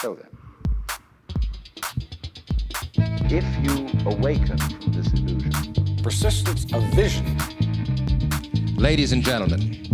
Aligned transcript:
So 0.00 0.14
then, 0.14 0.28
if 3.28 3.44
you 3.64 3.88
awaken 4.08 4.56
from 4.56 4.92
this 4.92 5.12
illusion, 5.12 5.96
Persistence 6.04 6.72
of 6.72 6.84
vision. 6.94 7.36
Ladies 8.76 9.10
and 9.10 9.24
gentlemen, 9.24 9.88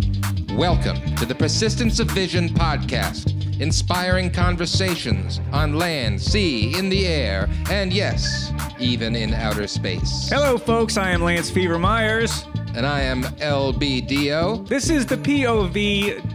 welcome 0.58 1.00
to 1.16 1.24
the 1.24 1.34
Persistence 1.34 2.00
of 2.00 2.10
Vision 2.10 2.50
podcast, 2.50 3.60
inspiring 3.62 4.30
conversations 4.30 5.40
on 5.52 5.76
land, 5.76 6.20
sea, 6.20 6.78
in 6.78 6.90
the 6.90 7.06
air, 7.06 7.48
and 7.70 7.90
yes, 7.90 8.52
even 8.78 9.16
in 9.16 9.32
outer 9.32 9.66
space. 9.66 10.28
Hello, 10.28 10.58
folks. 10.58 10.98
I 10.98 11.12
am 11.12 11.22
Lance 11.22 11.48
Fever 11.48 11.78
Myers. 11.78 12.44
And 12.76 12.84
I 12.84 13.02
am 13.02 13.22
LBDO. 13.22 14.66
This 14.68 14.90
is 14.90 15.06
the 15.06 15.16
POV 15.16 16.33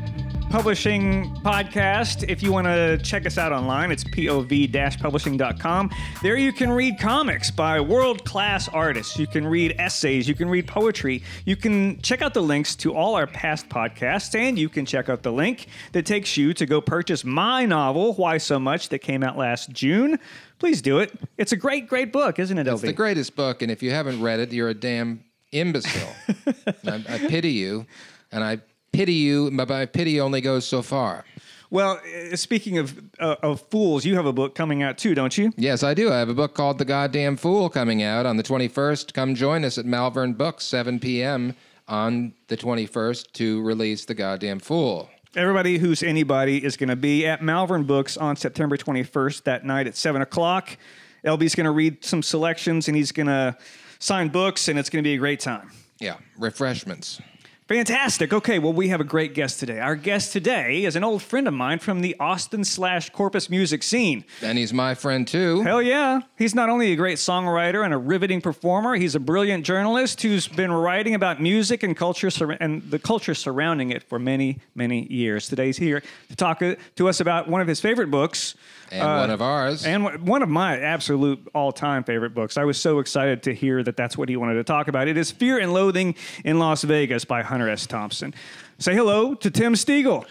Publishing 0.49 1.29
Podcast. 1.43 2.27
If 2.27 2.41
you 2.41 2.51
want 2.51 2.65
to 2.65 2.97
check 3.03 3.27
us 3.27 3.37
out 3.37 3.51
online, 3.51 3.91
it's 3.91 4.03
pov 4.03 4.99
publishing.com. 4.99 5.91
There 6.23 6.37
you 6.37 6.51
can 6.51 6.71
read 6.71 6.97
comics 6.99 7.51
by 7.51 7.79
world 7.79 8.25
class 8.25 8.67
artists. 8.67 9.19
You 9.19 9.27
can 9.27 9.45
read 9.45 9.75
essays. 9.77 10.27
You 10.27 10.33
can 10.33 10.49
read 10.49 10.65
poetry. 10.67 11.21
You 11.45 11.55
can 11.55 12.01
check 12.01 12.23
out 12.23 12.33
the 12.33 12.41
links 12.41 12.75
to 12.77 12.95
all 12.95 13.13
our 13.13 13.27
past 13.27 13.69
podcasts, 13.69 14.33
and 14.33 14.57
you 14.57 14.69
can 14.69 14.87
check 14.87 15.07
out 15.07 15.21
the 15.21 15.31
link 15.31 15.67
that 15.91 16.07
takes 16.07 16.35
you 16.35 16.51
to 16.55 16.65
go 16.65 16.81
purchase 16.81 17.23
my 17.23 17.67
novel, 17.67 18.13
Why 18.15 18.39
So 18.39 18.57
Much, 18.57 18.89
that 18.89 18.99
came 18.99 19.23
out 19.23 19.37
last 19.37 19.69
June. 19.69 20.17
Please 20.57 20.81
do 20.81 20.97
it. 20.97 21.13
It's 21.37 21.51
a 21.51 21.57
great, 21.57 21.87
great 21.87 22.11
book, 22.11 22.39
isn't 22.39 22.57
it, 22.57 22.65
It's 22.65 22.81
the 22.81 22.91
greatest 22.93 23.35
book, 23.35 23.61
and 23.61 23.71
if 23.71 23.83
you 23.83 23.91
haven't 23.91 24.19
read 24.19 24.39
it, 24.39 24.51
you're 24.51 24.69
a 24.69 24.73
damn 24.73 25.23
imbecile. 25.51 26.15
I, 26.85 27.03
I 27.07 27.17
pity 27.19 27.51
you, 27.51 27.85
and 28.31 28.43
I 28.43 28.61
pity 28.99 29.13
you, 29.13 29.49
but 29.51 29.69
my 29.69 29.85
pity 29.85 30.19
only 30.19 30.41
goes 30.41 30.67
so 30.67 30.81
far. 30.81 31.23
Well, 31.69 32.01
uh, 32.31 32.35
speaking 32.35 32.79
of 32.79 33.01
uh, 33.17 33.37
of 33.41 33.61
fools, 33.69 34.03
you 34.03 34.15
have 34.15 34.25
a 34.25 34.33
book 34.33 34.55
coming 34.55 34.83
out 34.83 34.97
too, 34.97 35.15
don't 35.15 35.37
you? 35.37 35.53
Yes, 35.55 35.83
I 35.83 35.93
do. 35.93 36.11
I 36.11 36.17
have 36.17 36.27
a 36.27 36.33
book 36.33 36.53
called 36.53 36.79
The 36.79 36.85
Goddamn 36.85 37.37
Fool 37.37 37.69
coming 37.69 38.03
out 38.03 38.25
on 38.25 38.35
the 38.35 38.43
21st. 38.43 39.13
Come 39.13 39.35
join 39.35 39.63
us 39.63 39.77
at 39.77 39.85
Malvern 39.85 40.33
Books, 40.33 40.65
7 40.65 40.99
p.m. 40.99 41.55
on 41.87 42.33
the 42.47 42.57
21st 42.57 43.31
to 43.33 43.61
release 43.61 44.03
The 44.03 44.15
Goddamn 44.15 44.59
Fool. 44.59 45.09
Everybody 45.33 45.77
who's 45.77 46.03
anybody 46.03 46.61
is 46.61 46.75
going 46.75 46.89
to 46.89 46.97
be 46.97 47.25
at 47.25 47.41
Malvern 47.41 47.83
Books 47.83 48.17
on 48.17 48.35
September 48.35 48.75
21st 48.75 49.43
that 49.43 49.63
night 49.63 49.87
at 49.87 49.95
7 49.95 50.21
o'clock. 50.21 50.75
LB's 51.23 51.55
going 51.55 51.65
to 51.65 51.71
read 51.71 52.03
some 52.03 52.21
selections 52.21 52.89
and 52.89 52.97
he's 52.97 53.13
going 53.13 53.27
to 53.27 53.55
sign 53.99 54.27
books, 54.27 54.67
and 54.67 54.77
it's 54.77 54.89
going 54.89 55.01
to 55.01 55.07
be 55.07 55.13
a 55.13 55.17
great 55.17 55.39
time. 55.39 55.71
Yeah, 55.99 56.17
refreshments. 56.37 57.21
Fantastic. 57.69 58.33
Okay, 58.33 58.57
well, 58.57 58.73
we 58.73 58.87
have 58.87 58.99
a 58.99 59.03
great 59.03 59.35
guest 59.35 59.59
today. 59.59 59.79
Our 59.79 59.95
guest 59.95 60.33
today 60.33 60.85
is 60.85 60.95
an 60.95 61.03
old 61.03 61.21
friend 61.21 61.47
of 61.47 61.53
mine 61.53 61.77
from 61.77 62.01
the 62.01 62.15
Austin 62.19 62.63
slash 62.63 63.11
Corpus 63.11 63.47
music 63.47 63.83
scene. 63.83 64.25
And 64.41 64.57
he's 64.57 64.73
my 64.73 64.95
friend 64.95 65.27
too. 65.27 65.61
Hell 65.61 65.79
yeah. 65.79 66.21
He's 66.35 66.55
not 66.55 66.69
only 66.69 66.93
a 66.93 66.95
great 66.95 67.19
songwriter 67.19 67.85
and 67.85 67.93
a 67.93 67.97
riveting 67.99 68.41
performer, 68.41 68.95
he's 68.95 69.13
a 69.13 69.19
brilliant 69.19 69.67
journalist 69.67 70.19
who's 70.23 70.47
been 70.47 70.71
writing 70.71 71.13
about 71.13 71.39
music 71.39 71.83
and 71.83 71.95
culture 71.95 72.31
sur- 72.31 72.57
and 72.59 72.81
the 72.89 72.97
culture 72.97 73.35
surrounding 73.35 73.91
it 73.91 74.01
for 74.01 74.17
many, 74.17 74.57
many 74.73 75.05
years. 75.05 75.47
Today 75.47 75.67
he's 75.67 75.77
here 75.77 76.01
to 76.29 76.35
talk 76.35 76.63
uh, 76.63 76.73
to 76.95 77.07
us 77.07 77.19
about 77.19 77.47
one 77.47 77.61
of 77.61 77.67
his 77.67 77.79
favorite 77.79 78.09
books. 78.09 78.55
And 78.91 79.01
uh, 79.03 79.17
one 79.21 79.29
of 79.29 79.41
ours. 79.41 79.85
And 79.85 80.03
one- 80.03 80.25
one 80.25 80.41
of 80.43 80.49
my 80.49 80.79
absolute 80.79 81.47
all-time 81.53 82.03
favorite 82.03 82.33
books. 82.33 82.57
I 82.57 82.63
was 82.63 82.79
so 82.79 82.99
excited 82.99 83.43
to 83.43 83.53
hear 83.53 83.83
that 83.83 83.95
that's 83.97 84.17
what 84.17 84.29
he 84.29 84.35
wanted 84.37 84.55
to 84.55 84.63
talk 84.63 84.87
about. 84.87 85.07
It 85.07 85.17
is 85.17 85.31
Fear 85.31 85.59
and 85.59 85.73
Loathing 85.73 86.15
in 86.43 86.59
Las 86.59 86.83
Vegas 86.83 87.25
by 87.25 87.41
Hunter 87.43 87.69
S. 87.69 87.85
Thompson. 87.87 88.33
Say 88.77 88.95
hello 88.95 89.33
to 89.35 89.51
Tim 89.51 89.73
Stegall. 89.73 90.25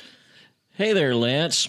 Hey 0.74 0.92
there, 0.92 1.14
Lance. 1.14 1.68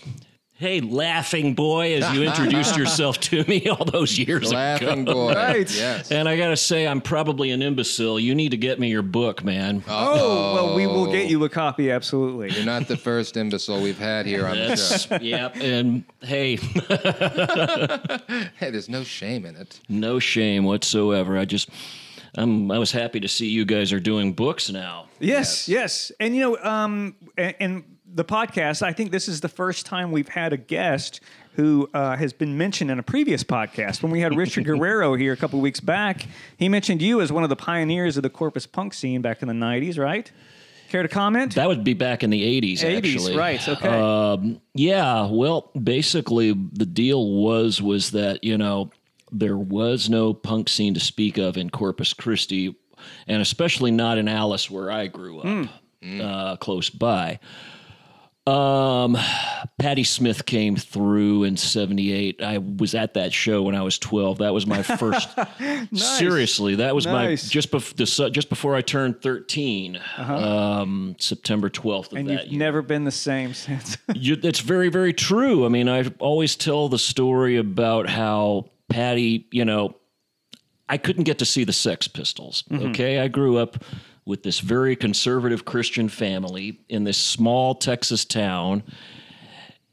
Hey, 0.59 0.81
laughing 0.81 1.55
boy, 1.55 1.93
as 1.95 2.13
you 2.13 2.21
introduced 2.23 2.75
yourself 2.77 3.17
to 3.21 3.45
me 3.45 3.69
all 3.69 3.85
those 3.85 4.19
years 4.19 4.51
Laughing 4.51 5.03
ago. 5.03 5.13
boy. 5.13 5.33
Right. 5.33 5.73
Yes. 5.73 6.11
And 6.11 6.27
I 6.27 6.35
got 6.35 6.49
to 6.49 6.57
say, 6.57 6.85
I'm 6.85 6.99
probably 6.99 7.51
an 7.51 7.61
imbecile. 7.61 8.19
You 8.19 8.35
need 8.35 8.49
to 8.51 8.57
get 8.57 8.77
me 8.77 8.89
your 8.89 9.01
book, 9.01 9.41
man. 9.41 9.81
Oh, 9.87 10.53
well, 10.55 10.75
we 10.75 10.85
will 10.85 11.09
get 11.09 11.29
you 11.29 11.41
a 11.45 11.49
copy, 11.49 11.89
absolutely. 11.91 12.51
You're 12.51 12.65
not 12.65 12.89
the 12.89 12.97
first 12.97 13.37
imbecile 13.37 13.81
we've 13.81 13.97
had 13.97 14.25
here 14.25 14.45
on 14.45 14.57
the 14.57 14.75
show. 14.75 15.15
yep. 15.21 15.55
And 15.55 16.03
hey, 16.19 16.57
Hey, 18.57 18.69
there's 18.69 18.89
no 18.89 19.05
shame 19.05 19.45
in 19.45 19.55
it. 19.55 19.79
no 19.87 20.19
shame 20.19 20.65
whatsoever. 20.65 21.37
I 21.37 21.45
just, 21.45 21.69
I'm, 22.35 22.69
I 22.69 22.77
was 22.79 22.91
happy 22.91 23.21
to 23.21 23.29
see 23.29 23.47
you 23.47 23.63
guys 23.63 23.93
are 23.93 23.99
doing 24.01 24.33
books 24.33 24.69
now. 24.69 25.05
Yes, 25.21 25.69
yes, 25.69 26.11
and 26.19 26.35
you 26.35 26.41
know, 26.41 26.57
um, 26.69 27.15
and, 27.37 27.55
and 27.61 27.83
the 28.13 28.25
podcast. 28.25 28.81
I 28.81 28.93
think 28.93 29.11
this 29.11 29.27
is 29.27 29.41
the 29.41 29.49
first 29.49 29.85
time 29.85 30.11
we've 30.11 30.27
had 30.29 30.53
a 30.53 30.57
guest 30.57 31.21
who 31.53 31.89
uh, 31.93 32.15
has 32.15 32.31
been 32.33 32.57
mentioned 32.57 32.89
in 32.89 32.99
a 32.99 33.03
previous 33.03 33.43
podcast. 33.43 34.01
When 34.01 34.11
we 34.11 34.21
had 34.21 34.35
Richard 34.35 34.65
Guerrero 34.65 35.15
here 35.15 35.33
a 35.33 35.37
couple 35.37 35.59
weeks 35.59 35.79
back, 35.79 36.25
he 36.57 36.69
mentioned 36.69 37.01
you 37.01 37.21
as 37.21 37.31
one 37.31 37.43
of 37.43 37.49
the 37.49 37.55
pioneers 37.55 38.17
of 38.17 38.23
the 38.23 38.29
Corpus 38.29 38.65
punk 38.65 38.93
scene 38.93 39.21
back 39.21 39.41
in 39.41 39.47
the 39.47 39.53
'90s, 39.53 39.97
right? 39.99 40.31
Care 40.89 41.03
to 41.03 41.09
comment? 41.09 41.53
That 41.53 41.67
would 41.67 41.83
be 41.83 41.93
back 41.93 42.23
in 42.23 42.31
the 42.31 42.41
80s, 42.61 42.79
80s, 42.79 42.97
actually. 42.97 43.37
right? 43.37 43.69
Okay. 43.69 43.87
Um, 43.87 44.59
yeah, 44.73 45.27
well, 45.29 45.69
basically 45.79 46.51
the 46.53 46.85
deal 46.87 47.29
was 47.31 47.79
was 47.79 48.09
that 48.11 48.43
you 48.43 48.57
know 48.57 48.89
there 49.31 49.57
was 49.57 50.09
no 50.09 50.33
punk 50.33 50.67
scene 50.67 50.95
to 50.95 50.99
speak 50.99 51.37
of 51.37 51.57
in 51.57 51.69
Corpus 51.69 52.13
Christi, 52.13 52.75
and 53.27 53.39
especially 53.41 53.91
not 53.91 54.17
in 54.17 54.27
Alice, 54.27 54.67
where 54.71 54.89
I 54.91 55.05
grew 55.07 55.39
up, 55.41 55.69
Uh, 56.03 56.55
close 56.55 56.89
by. 56.89 57.37
Um, 58.47 59.15
Patti 59.77 60.03
Smith 60.03 60.45
came 60.45 60.75
through 60.75 61.43
in 61.43 61.55
'78. 61.55 62.41
I 62.41 62.57
was 62.57 62.95
at 62.95 63.13
that 63.13 63.31
show 63.31 63.61
when 63.61 63.75
I 63.75 63.83
was 63.83 63.99
12. 63.99 64.39
That 64.39 64.53
was 64.53 64.65
my 64.65 64.81
first. 64.81 65.29
Seriously, 65.93 66.75
that 66.75 66.95
was 66.95 67.05
Nice. 67.05 67.45
my 67.45 67.49
just 67.51 67.69
before 67.69 68.29
just 68.31 68.49
before 68.49 68.75
I 68.75 68.81
turned 68.81 69.21
13. 69.21 69.99
Um, 70.17 71.15
September 71.19 71.69
12th 71.69 72.11
of 72.11 72.17
and 72.17 72.29
you've 72.29 72.45
year. 72.47 72.59
never 72.59 72.81
been 72.81 73.03
the 73.03 73.11
same 73.11 73.53
since. 73.53 73.97
You, 74.15 74.37
it's 74.41 74.59
very, 74.61 74.89
very 74.89 75.13
true. 75.13 75.65
I 75.65 75.69
mean, 75.69 75.87
I 75.87 76.05
always 76.19 76.55
tell 76.55 76.89
the 76.89 76.97
story 76.99 77.57
about 77.57 78.09
how 78.09 78.65
Patti, 78.89 79.47
you 79.51 79.63
know, 79.65 79.95
I 80.89 80.97
couldn't 80.97 81.25
get 81.25 81.37
to 81.39 81.45
see 81.45 81.63
the 81.63 81.73
Sex 81.73 82.07
Pistols. 82.07 82.63
Okay. 82.71 83.19
I 83.19 83.27
grew 83.27 83.57
up 83.57 83.83
with 84.29 84.43
this 84.43 84.59
very 84.59 84.95
conservative 84.95 85.65
Christian 85.65 86.07
family 86.07 86.79
in 86.87 87.03
this 87.03 87.17
small 87.17 87.73
Texas 87.73 88.23
town. 88.23 88.83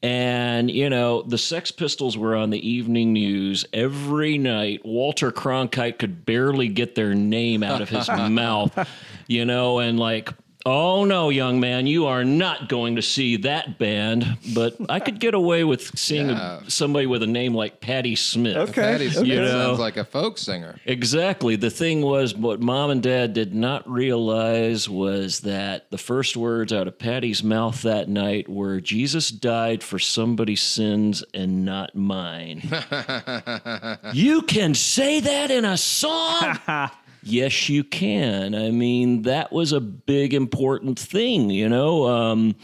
And, 0.03 0.71
you 0.71 0.91
know, 0.91 1.23
the 1.23 1.39
Sex 1.39 1.73
Pistols 1.73 2.19
were 2.19 2.37
on 2.37 2.51
the 2.51 2.69
evening 2.69 3.15
news 3.15 3.65
every 3.73 4.37
night. 4.37 4.85
Walter 4.85 5.33
Cronkite 5.33 5.99
could 5.99 6.27
barely 6.27 6.69
get 6.69 6.95
their 6.95 7.15
name 7.15 7.63
out 7.63 7.81
of 7.81 7.89
his 7.89 8.09
mouth, 8.31 8.89
you 9.27 9.47
know, 9.47 9.79
and 9.79 9.99
like, 9.99 10.31
oh 10.67 11.05
no, 11.05 11.31
young 11.31 11.61
man, 11.61 11.87
you 11.87 12.07
are 12.07 12.25
not 12.25 12.69
going 12.69 12.97
to 12.97 13.03
see 13.03 13.37
that 13.39 13.79
band. 13.79 14.37
But 14.55 14.77
I 14.89 14.99
could 15.01 15.21
get 15.21 15.33
away 15.33 15.65
with 15.65 15.97
seeing 15.99 16.29
a- 16.31 16.61
somebody 16.69 17.07
with 17.07 17.23
a 17.23 17.27
name 17.27 17.55
like 17.55 17.81
Patti 17.81 18.17
Smith. 18.17 18.57
Okay. 18.57 18.83
Patti 18.83 19.11
Smith 19.11 19.27
You 19.27 19.37
know. 19.37 19.49
sounds 19.49 19.79
like 19.79 19.97
a 19.97 20.05
folk 20.05 20.37
singer. 20.39 20.79
Exactly. 20.85 21.57
The 21.57 21.71
thing 21.71 22.03
was, 22.03 22.35
what 22.35 22.61
mom 22.61 22.91
and 22.91 23.03
dad 23.03 23.33
did 23.33 23.55
not 23.55 23.89
realize 23.89 24.89
was 24.89 25.41
that 25.41 25.89
the 25.91 25.99
first 25.99 26.37
words 26.37 26.73
out 26.73 26.89
of 26.89 26.99
Patti's 26.99 27.43
mouth 27.45 27.81
that 27.83 28.09
night 28.09 28.49
were, 28.49 28.81
Jesus 28.81 29.31
died 29.31 29.83
for 29.85 29.99
somebody's 30.01 30.63
sins 30.63 31.23
and 31.33 31.65
not 31.65 31.95
mine. 31.95 32.61
you 34.13 34.43
can 34.43 34.75
say 34.75 35.21
that 35.21 35.51
in 35.53 35.65
a 35.65 35.77
song? 35.77 36.59
yes, 37.27 37.69
you 37.69 37.85
can. 37.85 38.55
I 38.55 38.71
mean, 38.71 39.23
that 39.23 39.53
was 39.53 39.73
a 39.73 39.81
big, 39.81 40.35
important 40.35 40.99
thing, 40.99 41.51
you 41.51 41.69
know? 41.69 42.07
Um, 42.09 42.57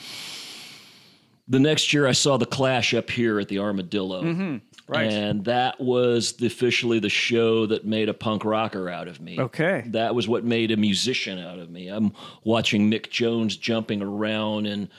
the 1.49 1.59
next 1.59 1.93
year, 1.93 2.07
I 2.07 2.13
saw 2.13 2.37
the 2.37 2.47
Clash 2.47 2.95
up 2.95 3.11
here 3.11 3.41
at 3.41 3.49
the 3.49 3.59
Armadillo. 3.59 4.61
Right. 4.89 5.11
And 5.11 5.45
that 5.47 5.81
was 5.81 6.35
the, 6.35 6.47
officially 6.47 6.99
the 6.99 7.09
show 7.09 7.67
that 7.67 7.87
made 7.87 8.09
a 8.09 8.15
punk 8.15 8.45
rocker 8.45 8.91
out 8.91 9.09
of 9.09 9.21
me. 9.21 9.41
Okay. 9.41 9.85
That 9.87 10.15
was 10.15 10.29
what 10.29 10.45
made 10.45 10.71
a 10.71 10.77
musician 10.77 11.39
out 11.39 11.59
of 11.59 11.71
me. 11.71 11.89
I'm 11.89 12.13
watching 12.45 12.91
Mick 12.91 13.11
Jones 13.11 13.57
jumping 13.57 14.03
around 14.03 14.67
in, 14.67 14.91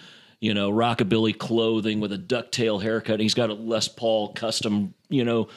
you 0.43 0.53
know, 0.53 0.69
rockabilly 0.69 1.37
clothing 1.37 2.01
with 2.01 2.11
a 2.11 2.17
ducktail 2.17 2.83
haircut. 2.83 3.21
He's 3.21 3.33
got 3.33 3.49
a 3.49 3.53
Les 3.53 3.87
Paul 3.87 4.33
custom, 4.33 4.93
you 5.07 5.23
know, 5.23 5.47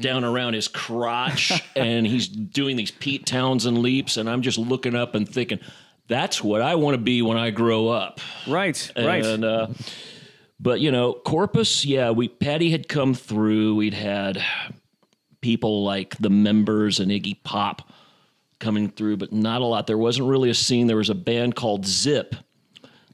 down 0.00 0.24
around 0.24 0.54
his 0.54 0.66
crotch, 0.66 1.62
and 1.76 2.06
he's 2.06 2.26
doing 2.26 2.76
these 2.76 2.90
Pete 2.90 3.26
Townshend 3.26 3.76
leaps. 3.76 4.16
And 4.16 4.30
I'm 4.30 4.40
just 4.40 4.56
looking 4.56 4.94
up 4.94 5.14
and 5.14 5.28
thinking, 5.28 5.60
that's 6.08 6.42
what 6.42 6.62
I 6.62 6.76
want 6.76 6.94
to 6.94 6.98
be 6.98 7.20
when 7.20 7.36
I 7.36 7.50
grow 7.50 7.88
up. 7.88 8.18
right, 8.96 9.06
right. 9.06 9.26
And 9.26 9.44
uh, 9.44 9.66
but 10.58 10.80
you 10.80 10.90
know, 10.90 11.12
Corpus, 11.12 11.84
yeah, 11.84 12.10
we 12.10 12.26
Patti 12.26 12.70
had 12.70 12.88
come 12.88 13.12
through. 13.12 13.74
We'd 13.74 13.92
had 13.92 14.42
people 15.42 15.84
like 15.84 16.16
the 16.16 16.30
members 16.30 16.98
and 16.98 17.10
Iggy 17.10 17.42
Pop 17.44 17.92
coming 18.58 18.88
through, 18.88 19.18
but 19.18 19.34
not 19.34 19.60
a 19.60 19.66
lot. 19.66 19.86
There 19.86 19.98
wasn't 19.98 20.28
really 20.28 20.48
a 20.48 20.54
scene. 20.54 20.86
There 20.86 20.96
was 20.96 21.10
a 21.10 21.14
band 21.14 21.56
called 21.56 21.84
Zip 21.84 22.34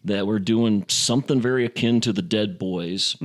that 0.06 0.26
were 0.26 0.38
doing 0.38 0.84
something 0.88 1.40
very 1.40 1.64
akin 1.64 2.00
to 2.02 2.12
the 2.12 2.22
Dead 2.22 2.58
Boys. 2.58 3.16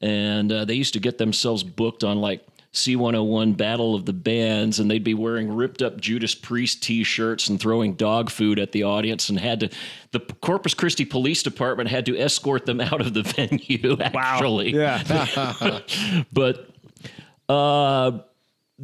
and 0.00 0.52
uh, 0.52 0.64
they 0.64 0.74
used 0.74 0.94
to 0.94 1.00
get 1.00 1.18
themselves 1.18 1.62
booked 1.62 2.04
on 2.04 2.20
like 2.20 2.44
C101 2.74 3.56
Battle 3.56 3.94
of 3.94 4.04
the 4.04 4.12
Bands, 4.12 4.80
and 4.80 4.90
they'd 4.90 5.04
be 5.04 5.14
wearing 5.14 5.54
ripped 5.54 5.80
up 5.80 6.00
Judas 6.00 6.34
Priest 6.34 6.82
t 6.82 7.04
shirts 7.04 7.48
and 7.48 7.60
throwing 7.60 7.94
dog 7.94 8.30
food 8.30 8.58
at 8.58 8.72
the 8.72 8.82
audience, 8.82 9.28
and 9.28 9.38
had 9.38 9.60
to, 9.60 9.70
the 10.10 10.18
Corpus 10.18 10.74
Christi 10.74 11.04
Police 11.04 11.42
Department 11.44 11.88
had 11.88 12.04
to 12.06 12.18
escort 12.18 12.66
them 12.66 12.80
out 12.80 13.00
of 13.00 13.14
the 13.14 13.22
venue, 13.22 13.96
actually. 14.00 14.74
Yeah. 14.74 15.80
But 16.32 16.68
uh, 17.48 18.18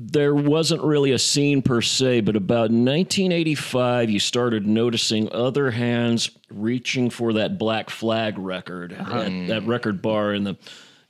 there 0.07 0.35
wasn't 0.35 0.83
really 0.83 1.13
a 1.13 1.19
scene 1.19 1.61
per 1.61 1.83
se, 1.83 2.23
but 2.23 2.37
about 2.37 2.71
1985, 2.71 4.11
you 4.11 4.19
started 4.19 4.67
noticing 4.67 5.31
other 5.33 5.71
hands 5.71 6.31
reaching 6.51 7.11
for 7.11 7.35
that 7.35 7.59
Black 7.59 7.91
Flag 7.91 8.39
record 8.39 8.93
uh-huh. 8.93 9.19
at 9.21 9.49
that 9.49 9.67
record 9.67 10.01
bar 10.01 10.33
in 10.33 10.45
the, 10.45 10.57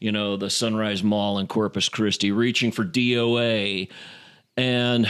you 0.01 0.11
know, 0.11 0.37
the 0.37 0.51
Sunrise 0.51 1.05
Mall 1.05 1.39
in 1.39 1.47
Corpus 1.47 1.89
Christi, 1.89 2.33
reaching 2.33 2.73
for 2.73 2.85
DOA. 2.85 3.89
And 4.57 5.07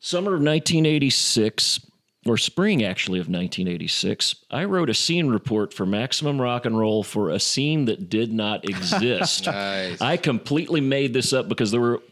summer 0.00 0.30
of 0.30 0.42
1986, 0.42 1.86
or 2.26 2.36
spring 2.36 2.82
actually 2.82 3.20
of 3.20 3.26
1986, 3.26 4.44
I 4.50 4.64
wrote 4.64 4.90
a 4.90 4.94
scene 4.94 5.28
report 5.28 5.72
for 5.72 5.86
Maximum 5.86 6.40
Rock 6.40 6.66
and 6.66 6.76
Roll 6.76 7.04
for 7.04 7.30
a 7.30 7.38
scene 7.38 7.84
that 7.84 8.08
did 8.08 8.32
not 8.32 8.64
exist. 8.68 9.46
Nice. 9.46 10.00
I 10.00 10.16
completely 10.16 10.80
made 10.80 11.12
this 11.12 11.32
up 11.32 11.48
because 11.48 11.70
there 11.70 11.80
were 11.80 12.02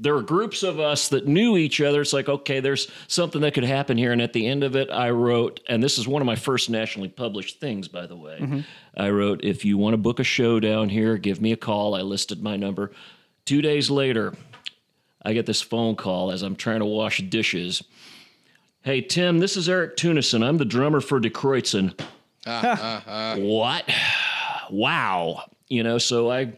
there 0.00 0.14
were 0.14 0.22
groups 0.22 0.62
of 0.62 0.80
us 0.80 1.08
that 1.10 1.28
knew 1.28 1.58
each 1.58 1.80
other. 1.80 2.00
It's 2.00 2.14
like, 2.14 2.28
okay, 2.28 2.60
there's 2.60 2.90
something 3.06 3.42
that 3.42 3.52
could 3.52 3.64
happen 3.64 3.98
here. 3.98 4.12
And 4.12 4.22
at 4.22 4.32
the 4.32 4.46
end 4.46 4.64
of 4.64 4.74
it, 4.74 4.90
I 4.90 5.10
wrote, 5.10 5.60
and 5.68 5.82
this 5.82 5.98
is 5.98 6.08
one 6.08 6.22
of 6.22 6.26
my 6.26 6.36
first 6.36 6.70
nationally 6.70 7.10
published 7.10 7.60
things, 7.60 7.86
by 7.86 8.06
the 8.06 8.16
way. 8.16 8.38
Mm-hmm. 8.40 8.60
I 8.96 9.10
wrote, 9.10 9.44
if 9.44 9.62
you 9.62 9.76
want 9.76 9.92
to 9.92 9.98
book 9.98 10.18
a 10.18 10.24
show 10.24 10.58
down 10.58 10.88
here, 10.88 11.18
give 11.18 11.42
me 11.42 11.52
a 11.52 11.56
call. 11.56 11.94
I 11.94 12.00
listed 12.00 12.42
my 12.42 12.56
number. 12.56 12.92
Two 13.44 13.60
days 13.60 13.90
later, 13.90 14.32
I 15.22 15.34
get 15.34 15.44
this 15.44 15.60
phone 15.60 15.96
call 15.96 16.32
as 16.32 16.42
I'm 16.42 16.56
trying 16.56 16.80
to 16.80 16.86
wash 16.86 17.18
dishes. 17.18 17.82
Hey, 18.80 19.02
Tim, 19.02 19.38
this 19.38 19.58
is 19.58 19.68
Eric 19.68 19.98
Tunison. 19.98 20.42
I'm 20.42 20.56
the 20.56 20.64
drummer 20.64 21.02
for 21.02 21.20
Die 21.20 21.28
Kreuzen. 21.28 21.98
Uh, 22.46 22.50
uh, 23.06 23.10
uh. 23.10 23.36
what? 23.36 23.84
Wow. 24.70 25.42
You 25.68 25.82
know, 25.82 25.98
so 25.98 26.30
I 26.30 26.52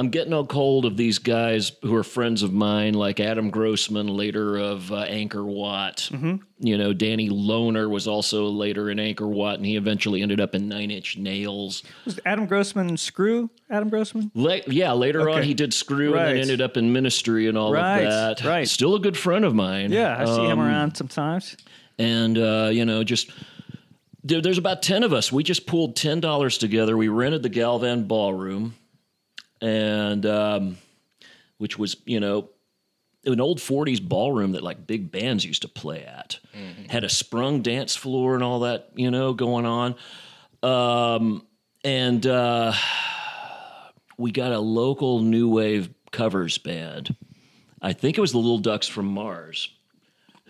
I'm 0.00 0.08
getting 0.08 0.32
a 0.32 0.42
hold 0.50 0.86
of 0.86 0.96
these 0.96 1.18
guys 1.18 1.72
who 1.82 1.94
are 1.94 2.02
friends 2.02 2.42
of 2.42 2.54
mine, 2.54 2.94
like 2.94 3.20
Adam 3.20 3.50
Grossman, 3.50 4.06
later 4.06 4.56
of 4.56 4.90
uh, 4.90 5.04
Angkor 5.04 5.44
Wat. 5.44 6.08
You 6.58 6.78
know, 6.78 6.94
Danny 6.94 7.28
Lohner 7.28 7.86
was 7.90 8.08
also 8.08 8.46
later 8.46 8.88
in 8.88 8.96
Angkor 8.96 9.28
Wat, 9.28 9.56
and 9.58 9.66
he 9.66 9.76
eventually 9.76 10.22
ended 10.22 10.40
up 10.40 10.54
in 10.54 10.68
Nine 10.68 10.90
Inch 10.90 11.18
Nails. 11.18 11.82
Was 12.06 12.18
Adam 12.24 12.46
Grossman 12.46 12.96
Skrew? 12.96 13.50
Adam 13.68 13.90
Grossman? 13.90 14.30
La- 14.34 14.60
yeah, 14.68 14.92
later 14.92 15.28
on 15.28 15.42
he 15.42 15.52
did 15.52 15.74
Skrew 15.74 16.14
and 16.16 16.28
then 16.30 16.36
ended 16.38 16.62
up 16.62 16.78
in 16.78 16.94
Ministry 16.94 17.46
and 17.46 17.58
all 17.58 17.70
Right, 17.70 18.04
of 18.06 18.38
that. 18.38 18.44
right. 18.48 18.66
Still 18.66 18.94
a 18.94 19.00
good 19.00 19.18
friend 19.18 19.44
of 19.44 19.54
mine. 19.54 19.92
Yeah, 19.92 20.16
I 20.18 20.24
see 20.24 20.44
him 20.46 20.58
Um, 20.58 20.60
around 20.60 20.96
sometimes. 20.96 21.58
and 21.98 22.38
uh, 22.38 22.70
you 22.72 22.86
know 22.86 23.04
just 23.04 23.30
there, 24.24 24.40
there's 24.40 24.56
about 24.56 24.82
10 24.82 25.02
of 25.02 25.12
us 25.12 25.30
we 25.30 25.42
just 25.42 25.66
pulled 25.66 25.94
$10 25.96 26.58
together 26.58 26.96
we 26.96 27.08
rented 27.08 27.42
the 27.42 27.48
galvan 27.50 28.04
ballroom 28.04 28.74
and 29.60 30.24
um, 30.26 30.78
which 31.58 31.78
was 31.78 31.96
you 32.04 32.20
know 32.20 32.48
an 33.24 33.40
old 33.40 33.58
40s 33.58 34.00
ballroom 34.00 34.52
that 34.52 34.62
like 34.62 34.86
big 34.86 35.12
bands 35.12 35.44
used 35.44 35.62
to 35.62 35.68
play 35.68 36.02
at 36.04 36.38
had 36.88 37.04
a 37.04 37.08
sprung 37.08 37.60
dance 37.62 37.94
floor 37.94 38.34
and 38.34 38.42
all 38.42 38.60
that 38.60 38.90
you 38.94 39.10
know 39.10 39.34
going 39.34 39.66
on 39.66 39.94
um, 40.62 41.46
and 41.84 42.26
uh, 42.26 42.72
we 44.16 44.30
got 44.30 44.52
a 44.52 44.60
local 44.60 45.20
new 45.20 45.48
wave 45.48 45.90
covers 46.12 46.58
band 46.58 47.14
i 47.82 47.92
think 47.92 48.16
it 48.16 48.20
was 48.20 48.32
the 48.32 48.38
little 48.38 48.58
ducks 48.58 48.88
from 48.88 49.06
mars 49.06 49.68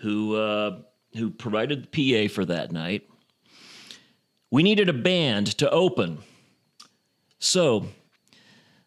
who 0.01 0.35
uh, 0.35 0.79
who 1.15 1.29
provided 1.29 1.87
the 1.91 2.27
PA 2.27 2.33
for 2.33 2.45
that 2.45 2.71
night. 2.71 3.07
We 4.49 4.63
needed 4.63 4.89
a 4.89 4.93
band 4.93 5.47
to 5.59 5.69
open. 5.69 6.19
So 7.39 7.87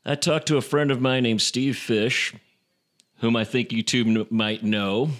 I 0.06 0.14
talked 0.16 0.48
to 0.48 0.58
a 0.58 0.62
friend 0.62 0.90
of 0.90 1.00
mine 1.00 1.22
named 1.22 1.40
Steve 1.40 1.78
Fish, 1.78 2.34
whom 3.18 3.36
I 3.36 3.44
think 3.44 3.72
you 3.72 3.82
two 3.82 4.26
might 4.30 4.62
know. 4.62 5.10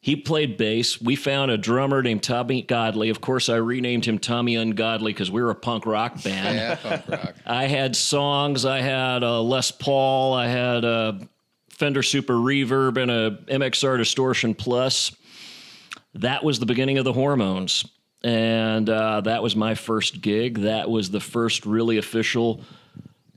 He 0.00 0.16
played 0.16 0.56
bass. 0.56 1.00
We 1.00 1.14
found 1.14 1.50
a 1.50 1.58
drummer 1.58 2.02
named 2.02 2.22
Tommy 2.22 2.62
Godley. 2.62 3.10
Of 3.10 3.20
course, 3.20 3.48
I 3.48 3.56
renamed 3.56 4.06
him 4.06 4.18
Tommy 4.18 4.56
Ungodly 4.56 5.12
because 5.12 5.30
we 5.30 5.42
were 5.42 5.50
a 5.50 5.54
punk 5.54 5.86
rock 5.86 6.22
band. 6.24 6.56
Yeah, 6.56 6.74
punk 6.76 7.08
rock. 7.08 7.34
I 7.46 7.66
had 7.66 7.94
songs. 7.94 8.64
I 8.64 8.80
had 8.80 9.22
a 9.22 9.40
Les 9.40 9.70
Paul. 9.70 10.34
I 10.34 10.48
had 10.48 10.84
a 10.84 11.28
Fender 11.68 12.02
Super 12.02 12.34
Reverb 12.34 12.96
and 12.96 13.10
a 13.10 13.30
MXR 13.52 13.98
Distortion 13.98 14.54
Plus. 14.54 15.14
That 16.14 16.42
was 16.42 16.58
the 16.58 16.66
beginning 16.66 16.98
of 16.98 17.04
the 17.04 17.12
Hormones, 17.12 17.86
and 18.24 18.88
uh, 18.90 19.20
that 19.20 19.42
was 19.42 19.54
my 19.54 19.74
first 19.74 20.20
gig. 20.20 20.60
That 20.60 20.90
was 20.90 21.10
the 21.10 21.20
first 21.20 21.64
really 21.64 21.98
official 21.98 22.64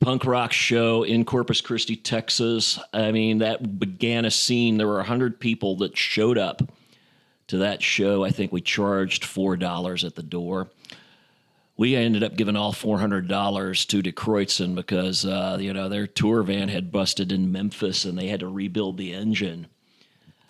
punk 0.03 0.25
rock 0.25 0.51
show 0.51 1.03
in 1.03 1.25
Corpus 1.25 1.61
Christi, 1.61 1.95
Texas. 1.95 2.79
I 2.93 3.11
mean, 3.11 3.39
that 3.39 3.79
began 3.79 4.25
a 4.25 4.31
scene. 4.31 4.77
There 4.77 4.87
were 4.87 5.03
hundred 5.03 5.39
people 5.39 5.77
that 5.77 5.97
showed 5.97 6.37
up 6.37 6.61
to 7.47 7.57
that 7.59 7.81
show. 7.81 8.23
I 8.23 8.29
think 8.29 8.51
we 8.51 8.61
charged 8.61 9.25
four 9.25 9.57
dollars 9.57 10.03
at 10.03 10.15
the 10.15 10.23
door 10.23 10.69
we 11.77 11.95
ended 11.95 12.23
up 12.23 12.35
giving 12.35 12.55
all 12.55 12.71
four 12.71 12.99
hundred 12.99 13.27
dollars 13.27 13.85
to 13.85 14.01
Die 14.01 14.11
Kreuzen 14.11 14.75
because 14.75 15.25
uh, 15.25 15.57
you 15.59 15.73
know 15.73 15.89
their 15.89 16.07
tour 16.07 16.43
van 16.43 16.69
had 16.69 16.91
busted 16.91 17.31
in 17.31 17.51
Memphis 17.51 18.05
and 18.05 18.17
they 18.17 18.27
had 18.27 18.41
to 18.41 18.47
rebuild 18.47 18.97
the 18.97 19.13
engine. 19.13 19.67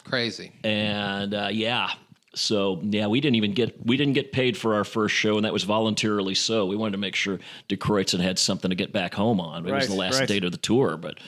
Crazy. 0.03 0.51
And 0.63 1.33
uh, 1.33 1.49
yeah, 1.51 1.91
so 2.35 2.79
yeah, 2.83 3.07
we 3.07 3.21
didn't 3.21 3.35
even 3.35 3.53
get 3.53 3.85
we 3.85 3.97
didn't 3.97 4.13
get 4.13 4.31
paid 4.31 4.57
for 4.57 4.75
our 4.75 4.83
first 4.83 5.15
show, 5.15 5.35
and 5.37 5.45
that 5.45 5.53
was 5.53 5.63
voluntarily 5.63 6.35
so. 6.35 6.65
We 6.65 6.75
wanted 6.75 6.93
to 6.93 6.97
make 6.97 7.15
sure 7.15 7.39
Die 7.67 7.75
Kreuzen 7.75 8.19
had 8.19 8.39
something 8.39 8.69
to 8.69 8.75
get 8.75 8.91
back 8.91 9.13
home 9.13 9.39
on. 9.39 9.67
It 9.67 9.73
was 9.73 9.87
the 9.87 9.95
last 9.95 10.19
right. 10.19 10.27
date 10.27 10.43
of 10.43 10.51
the 10.51 10.57
tour, 10.57 10.97
but 10.97 11.19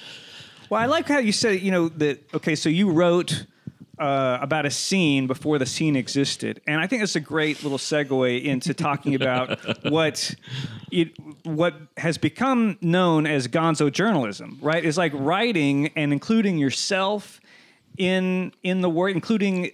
Well, 0.69 0.81
I 0.81 0.85
like 0.85 1.07
how 1.07 1.19
you 1.19 1.31
said, 1.31 1.61
you 1.61 1.71
know, 1.71 1.89
that, 1.89 2.23
okay, 2.33 2.55
so 2.55 2.69
you 2.69 2.91
wrote 2.91 3.45
uh, 3.99 4.39
about 4.41 4.65
a 4.65 4.71
scene 4.71 5.27
before 5.27 5.57
the 5.59 5.65
scene 5.65 5.95
existed. 5.95 6.61
And 6.67 6.81
I 6.81 6.87
think 6.87 7.03
it's 7.03 7.15
a 7.15 7.21
great 7.21 7.63
little 7.63 7.77
segue 7.77 8.43
into 8.43 8.73
talking 8.73 9.15
about 9.21 9.59
what 9.89 10.35
it, 10.91 11.13
what 11.43 11.75
has 11.97 12.17
become 12.17 12.77
known 12.81 13.25
as 13.25 13.47
gonzo 13.47 13.91
journalism, 13.91 14.57
right? 14.61 14.83
Is 14.83 14.97
like 14.97 15.13
writing 15.15 15.87
and 15.95 16.11
including 16.11 16.57
yourself 16.57 17.39
in 17.97 18.51
in 18.63 18.81
the 18.81 18.89
work, 18.89 19.13
including 19.13 19.71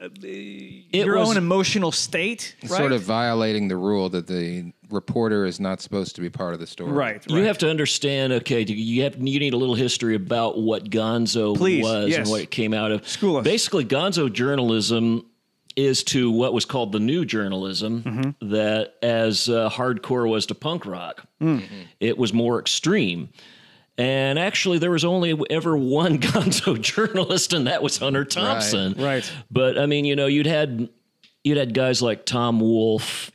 your 0.00 1.18
was 1.18 1.28
own 1.30 1.36
emotional 1.36 1.92
state, 1.92 2.56
right? 2.62 2.78
Sort 2.78 2.92
of 2.92 3.02
violating 3.02 3.68
the 3.68 3.76
rule 3.76 4.08
that 4.10 4.26
the 4.26 4.72
reporter 4.90 5.44
is 5.44 5.60
not 5.60 5.80
supposed 5.80 6.14
to 6.16 6.20
be 6.20 6.30
part 6.30 6.54
of 6.54 6.60
the 6.60 6.66
story. 6.66 6.90
right. 6.92 7.24
You 7.30 7.42
have 7.44 7.58
to 7.58 7.70
understand. 7.70 8.32
Okay, 8.32 8.62
you 8.64 9.02
have 9.04 9.16
you 9.16 9.38
need 9.38 9.52
a 9.52 9.56
little 9.56 9.74
history 9.74 10.14
about 10.14 10.58
what 10.58 10.90
Gonzo 10.90 11.56
Please, 11.56 11.84
was 11.84 12.08
yes. 12.10 12.18
and 12.20 12.28
what 12.30 12.40
it 12.42 12.50
came 12.50 12.74
out 12.74 12.90
of. 12.92 13.06
School 13.06 13.36
us. 13.38 13.44
Basically, 13.44 13.84
Gonzo 13.84 14.32
journalism 14.32 15.26
is 15.76 16.02
to 16.02 16.30
what 16.32 16.52
was 16.52 16.64
called 16.64 16.90
the 16.92 16.98
new 17.00 17.24
journalism 17.24 18.02
Mm-hmm. 18.02 18.50
that 18.50 18.94
as 19.02 19.48
uh, 19.48 19.70
hardcore 19.70 20.28
was 20.28 20.46
to 20.46 20.54
punk 20.54 20.84
rock. 20.84 21.24
It 22.00 22.18
was 22.18 22.32
more 22.34 22.58
extreme. 22.58 23.28
And 24.00 24.38
actually, 24.38 24.78
there 24.78 24.90
was 24.90 25.04
only 25.04 25.38
ever 25.50 25.76
one 25.76 26.18
Gonzo 26.20 26.80
journalist, 26.80 27.52
and 27.52 27.66
that 27.66 27.82
was 27.82 27.98
Hunter 27.98 28.24
Thompson. 28.24 28.94
right. 28.94 29.04
right. 29.04 29.32
But 29.50 29.78
I 29.78 29.84
mean, 29.84 30.06
you 30.06 30.16
know, 30.16 30.26
you'd 30.26 30.46
had 30.46 30.88
you'd 31.44 31.58
had 31.58 31.74
guys 31.74 32.00
like 32.00 32.24
Tom 32.24 32.60
Wolfe, 32.60 33.30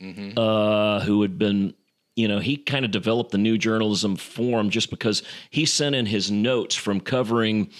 uh, 0.00 1.00
who 1.00 1.20
had 1.20 1.38
been, 1.38 1.74
you 2.16 2.26
know, 2.26 2.38
he 2.38 2.56
kind 2.56 2.86
of 2.86 2.90
developed 2.90 3.32
the 3.32 3.38
new 3.38 3.58
journalism 3.58 4.16
form 4.16 4.70
just 4.70 4.88
because 4.88 5.22
he 5.50 5.66
sent 5.66 5.94
in 5.94 6.06
his 6.06 6.30
notes 6.30 6.74
from 6.74 7.00
covering 7.00 7.70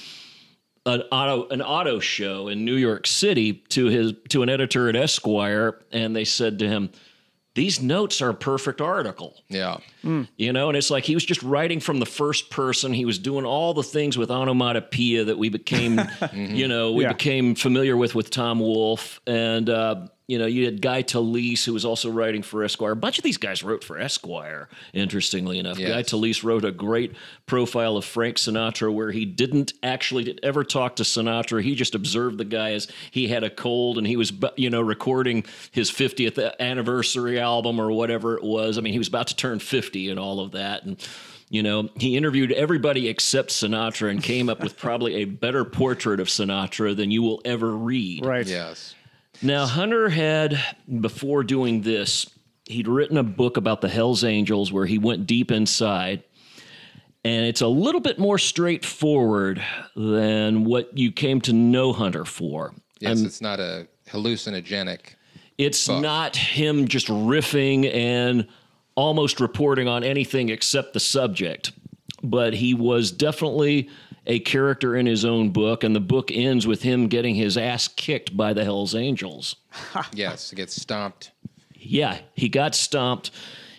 an 0.85 1.02
auto 1.11 1.49
an 1.49 1.62
auto 1.62 1.99
show 1.99 2.49
in 2.49 2.62
New 2.62 2.76
York 2.76 3.06
City 3.06 3.54
to 3.70 3.87
his 3.87 4.12
to 4.28 4.42
an 4.42 4.50
editor 4.50 4.90
at 4.90 4.97
Esquire, 4.97 5.80
and 5.92 6.14
they 6.14 6.25
said 6.26 6.58
to 6.58 6.68
him, 6.68 6.90
"These 7.58 7.82
notes 7.82 8.22
are 8.22 8.30
a 8.30 8.34
perfect 8.34 8.80
article." 8.80 9.34
Yeah. 9.48 9.78
You 10.36 10.52
know, 10.52 10.68
and 10.68 10.76
it's 10.76 10.90
like 10.90 11.04
he 11.04 11.14
was 11.14 11.24
just 11.24 11.42
writing 11.42 11.80
from 11.80 11.98
the 11.98 12.06
first 12.06 12.50
person. 12.50 12.94
He 12.94 13.04
was 13.04 13.18
doing 13.18 13.44
all 13.44 13.74
the 13.74 13.82
things 13.82 14.16
with 14.16 14.30
onomatopoeia 14.30 15.24
that 15.24 15.36
we 15.38 15.48
became, 15.50 16.00
you 16.32 16.66
know, 16.68 16.92
we 16.92 17.02
Yeah. 17.04 17.12
became 17.12 17.54
familiar 17.54 17.96
with 17.96 18.14
with 18.14 18.30
Tom 18.30 18.60
Wolfe. 18.60 19.20
And 19.26 19.68
uh, 19.68 20.06
you 20.28 20.38
know, 20.38 20.44
you 20.44 20.66
had 20.66 20.82
Gay 20.82 21.02
Talese, 21.02 21.64
who 21.64 21.73
was 21.73 21.87
also 21.87 22.11
writing 22.11 22.42
for 22.42 22.62
Esquire. 22.62 22.92
A 22.92 22.97
bunch 22.97 23.16
of 23.16 23.25
these 23.25 23.38
guys 23.38 23.62
wrote 23.62 23.82
for 23.82 23.99
Esquire, 23.99 24.68
interestingly 24.92 25.58
enough. 25.58 25.78
Yes. 25.78 25.88
Gay 25.88 26.02
Talese 26.02 26.44
wrote 26.44 26.66
a 26.66 26.70
great 26.70 27.16
profile 27.47 27.97
of 27.97 28.04
Frank 28.04 28.37
Sinatra 28.37 28.92
where 28.92 29.11
he 29.11 29.25
didn't 29.25 29.73
actually 29.82 30.38
ever 30.42 30.64
talk 30.64 30.97
to 30.97 31.02
Sinatra. 31.02 31.62
He 31.62 31.75
just 31.75 31.94
observed 31.94 32.37
the 32.37 32.44
guy 32.44 32.73
as 32.73 32.88
he 33.11 33.28
had 33.28 33.42
a 33.42 33.49
cold 33.49 33.97
and 33.97 34.06
he 34.06 34.16
was, 34.16 34.30
you 34.56 34.68
know, 34.68 34.82
recording 34.82 35.47
his 35.70 35.90
50th 35.90 36.58
anniversary 36.61 37.40
album 37.40 37.80
or 37.80 37.90
whatever 37.90 38.37
it 38.37 38.44
was. 38.44 38.76
I 38.76 38.82
mean, 38.82 38.92
he 38.92 38.99
was 38.99 39.08
about 39.08 39.28
to 39.28 39.37
turn 39.37 39.61
50 39.61 40.11
and 40.11 40.20
all 40.20 40.40
of 40.40 40.52
that. 40.52 40.85
And, 40.85 41.08
you 41.49 41.62
know, 41.62 41.88
he 41.97 42.18
interviewed 42.18 42.52
everybody 42.52 43.08
except 43.08 43.49
Sinatra 43.49 44.11
and 44.11 44.23
came 44.23 44.50
up 44.50 44.62
with 44.62 44.76
probably 44.76 45.14
a 45.23 45.25
better 45.25 45.64
portrait 45.64 46.20
of 46.20 46.28
Sinatra 46.28 46.94
than 46.94 47.11
you 47.11 47.23
will 47.23 47.40
ever 47.47 47.75
read. 47.75 48.26
Right. 48.26 48.47
Yes. 48.47 48.94
Now, 49.40 49.66
Hunter 49.66 50.09
had, 50.09 50.61
before 51.00 51.45
doing 51.45 51.83
this, 51.83 52.28
he'd 52.66 52.88
written 52.88 53.16
a 53.16 53.23
book 53.23 53.57
about 53.57 53.80
the 53.80 53.88
Hells 53.88 54.25
Angels 54.25 54.73
where 54.73 54.87
he 54.87 54.99
went 54.99 55.26
deep 55.26 55.50
inside. 55.50 56.25
And 57.25 57.45
it's 57.47 57.61
a 57.61 57.68
little 57.68 58.00
bit 58.00 58.18
more 58.18 58.38
straightforward 58.38 59.62
than 59.95 60.64
what 60.64 60.97
you 60.97 61.12
came 61.12 61.40
to 61.42 61.52
know 61.52 61.92
Hunter 61.92 62.25
for. 62.25 62.75
Yes, 63.00 63.21
it's 63.23 63.40
not 63.40 63.61
a 63.61 63.87
hallucinogenic. 64.09 65.14
It's 65.57 65.87
Fuck. 65.87 66.02
not 66.02 66.37
him 66.37 66.88
just 66.88 67.09
riffing 67.09 67.92
and 67.92 68.47
almost 68.95 69.40
reporting 69.40 69.88
on 69.88 70.04
anything 70.04 70.49
except 70.49 70.95
the 70.95 71.00
subject, 71.00 71.73
but 72.23 72.54
he 72.54 72.75
was 72.75 73.12
definitely 73.12 73.88
a 74.28 74.38
character 74.40 74.94
in 74.94 75.06
his 75.06 75.25
own 75.25 75.50
book, 75.50 75.82
and 75.82 75.97
the 75.97 76.00
book 76.00 76.30
ends 76.30 76.66
with 76.66 76.82
him 76.82 77.08
getting 77.08 77.35
his 77.35 77.56
ass 77.56 77.88
kicked 77.88 78.37
by 78.37 78.52
the 78.52 78.62
Hells 78.62 78.94
Angels. 78.94 79.56
Yes, 80.12 80.52
it 80.52 80.56
gets 80.56 80.80
stomped. 80.80 81.32
Yeah, 81.75 82.18
he 82.35 82.49
got 82.49 82.75
stomped. 82.75 83.30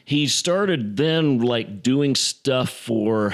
He 0.04 0.28
started 0.28 0.98
then 0.98 1.40
like 1.40 1.84
doing 1.84 2.16
stuff 2.16 2.72
for 2.72 3.34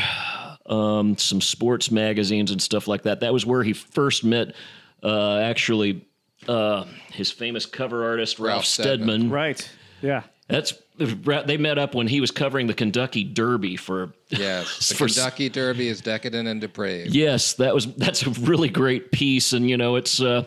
um, 0.65 1.17
some 1.17 1.39
sports 1.39 1.89
magazines 1.89 2.51
and 2.51 2.61
stuff 2.61 2.87
like 2.87 3.03
that. 3.03 3.21
That 3.21 3.31
was 3.31 3.45
where 3.45 3.63
he 3.63 3.71
first 3.71 4.25
met 4.25 4.53
uh, 5.01 5.37
actually 5.37 6.05
uh, 6.49 6.83
his 7.11 7.31
famous 7.31 7.65
cover 7.65 8.03
artist 8.03 8.39
Ralph, 8.39 8.47
Ralph 8.47 8.65
Steadman. 8.65 8.97
Steadman. 8.97 9.29
Right. 9.29 9.71
Yeah. 10.01 10.23
That's 10.47 10.73
they 10.97 11.57
met 11.57 11.77
up 11.77 11.95
when 11.95 12.07
he 12.07 12.21
was 12.21 12.31
covering 12.31 12.67
the 12.67 12.73
Kentucky 12.73 13.23
Derby 13.23 13.75
for. 13.75 14.13
Yes, 14.29 14.89
the 14.89 14.95
For- 14.95 15.07
Kentucky 15.07 15.49
Derby 15.49 15.87
is 15.87 16.01
decadent 16.01 16.47
and 16.47 16.61
depraved. 16.61 17.13
Yes, 17.15 17.53
that 17.53 17.73
was 17.73 17.93
that's 17.95 18.25
a 18.25 18.29
really 18.41 18.69
great 18.69 19.11
piece, 19.11 19.53
and 19.53 19.69
you 19.69 19.77
know 19.77 19.95
it's. 19.95 20.21
Uh, 20.21 20.45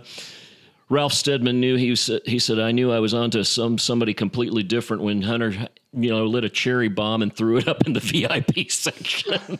Ralph 0.91 1.13
Steadman 1.13 1.61
knew 1.61 1.77
he 1.77 1.91
was. 1.91 2.11
He 2.25 2.39
said, 2.39 2.59
"I 2.59 2.73
knew 2.73 2.91
I 2.91 2.99
was 2.99 3.13
onto 3.13 3.45
some 3.45 3.77
somebody 3.77 4.15
completely 4.15 4.63
different 4.63 5.03
when 5.03 5.21
Hunter, 5.21 5.69
you 5.93 6.09
know, 6.09 6.25
lit 6.25 6.45
a 6.45 6.49
cherry 6.49 6.89
bomb 6.89 7.21
and 7.21 7.35
threw 7.35 7.59
it 7.59 7.69
up 7.69 7.87
in 7.87 7.93
the 7.93 8.01
VIP 8.49 8.71
section." 8.71 9.59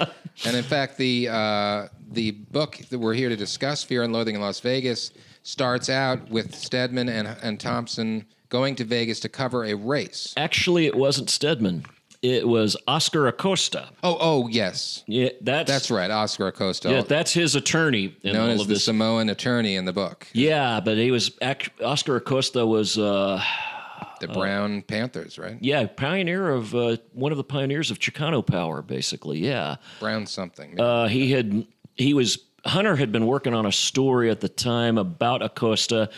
And 0.46 0.56
in 0.56 0.62
fact, 0.62 0.96
the 0.96 1.28
uh, 1.28 1.88
the 2.12 2.30
book 2.30 2.78
that 2.88 2.98
we're 2.98 3.12
here 3.12 3.28
to 3.28 3.36
discuss, 3.36 3.84
Fear 3.84 4.04
and 4.04 4.12
Loathing 4.12 4.36
in 4.36 4.40
Las 4.40 4.60
Vegas, 4.60 5.12
starts 5.42 5.90
out 5.90 6.30
with 6.30 6.54
Steadman 6.54 7.10
and 7.10 7.28
and 7.42 7.60
Thompson 7.60 8.24
going 8.50 8.74
to 8.76 8.84
Vegas 8.84 9.20
to 9.20 9.28
cover 9.30 9.64
a 9.64 9.74
race. 9.74 10.34
Actually, 10.36 10.84
it 10.86 10.94
wasn't 10.94 11.30
Steadman. 11.30 11.84
It 12.22 12.46
was 12.46 12.76
Oscar 12.86 13.28
Acosta. 13.28 13.88
Oh, 14.02 14.18
oh, 14.20 14.48
yes, 14.48 15.04
Yeah, 15.06 15.30
that's 15.40 15.70
that's 15.70 15.90
right, 15.90 16.10
Oscar 16.10 16.48
Acosta, 16.48 16.90
Yeah, 16.90 17.00
that's 17.00 17.32
his 17.32 17.54
attorney 17.54 18.14
in 18.22 18.34
known 18.34 18.50
all 18.50 18.54
as 18.56 18.60
of 18.60 18.68
the 18.68 18.74
this. 18.74 18.84
Samoan 18.84 19.30
attorney 19.30 19.74
in 19.76 19.86
the 19.86 19.94
book, 19.94 20.26
yeah, 20.34 20.80
but 20.80 20.98
he 20.98 21.10
was 21.10 21.30
Oscar 21.82 22.16
Acosta 22.16 22.66
was. 22.66 22.98
Uh, 22.98 23.42
the 24.20 24.28
Brown 24.28 24.82
Panthers, 24.82 25.38
right? 25.38 25.56
Yeah, 25.60 25.86
pioneer 25.86 26.50
of 26.50 26.74
uh, 26.74 26.98
one 27.14 27.32
of 27.32 27.38
the 27.38 27.44
pioneers 27.44 27.90
of 27.90 27.98
Chicano 27.98 28.46
power, 28.46 28.82
basically. 28.82 29.38
Yeah, 29.38 29.76
Brown 29.98 30.26
something. 30.26 30.78
uh, 30.78 31.08
he 31.08 31.32
had 31.32 31.66
he 31.94 32.12
was 32.12 32.38
Hunter 32.66 32.96
had 32.96 33.12
been 33.12 33.26
working 33.26 33.54
on 33.54 33.64
a 33.64 33.72
story 33.72 34.28
at 34.28 34.40
the 34.40 34.48
time 34.50 34.98
about 34.98 35.40
Acosta 35.40 36.10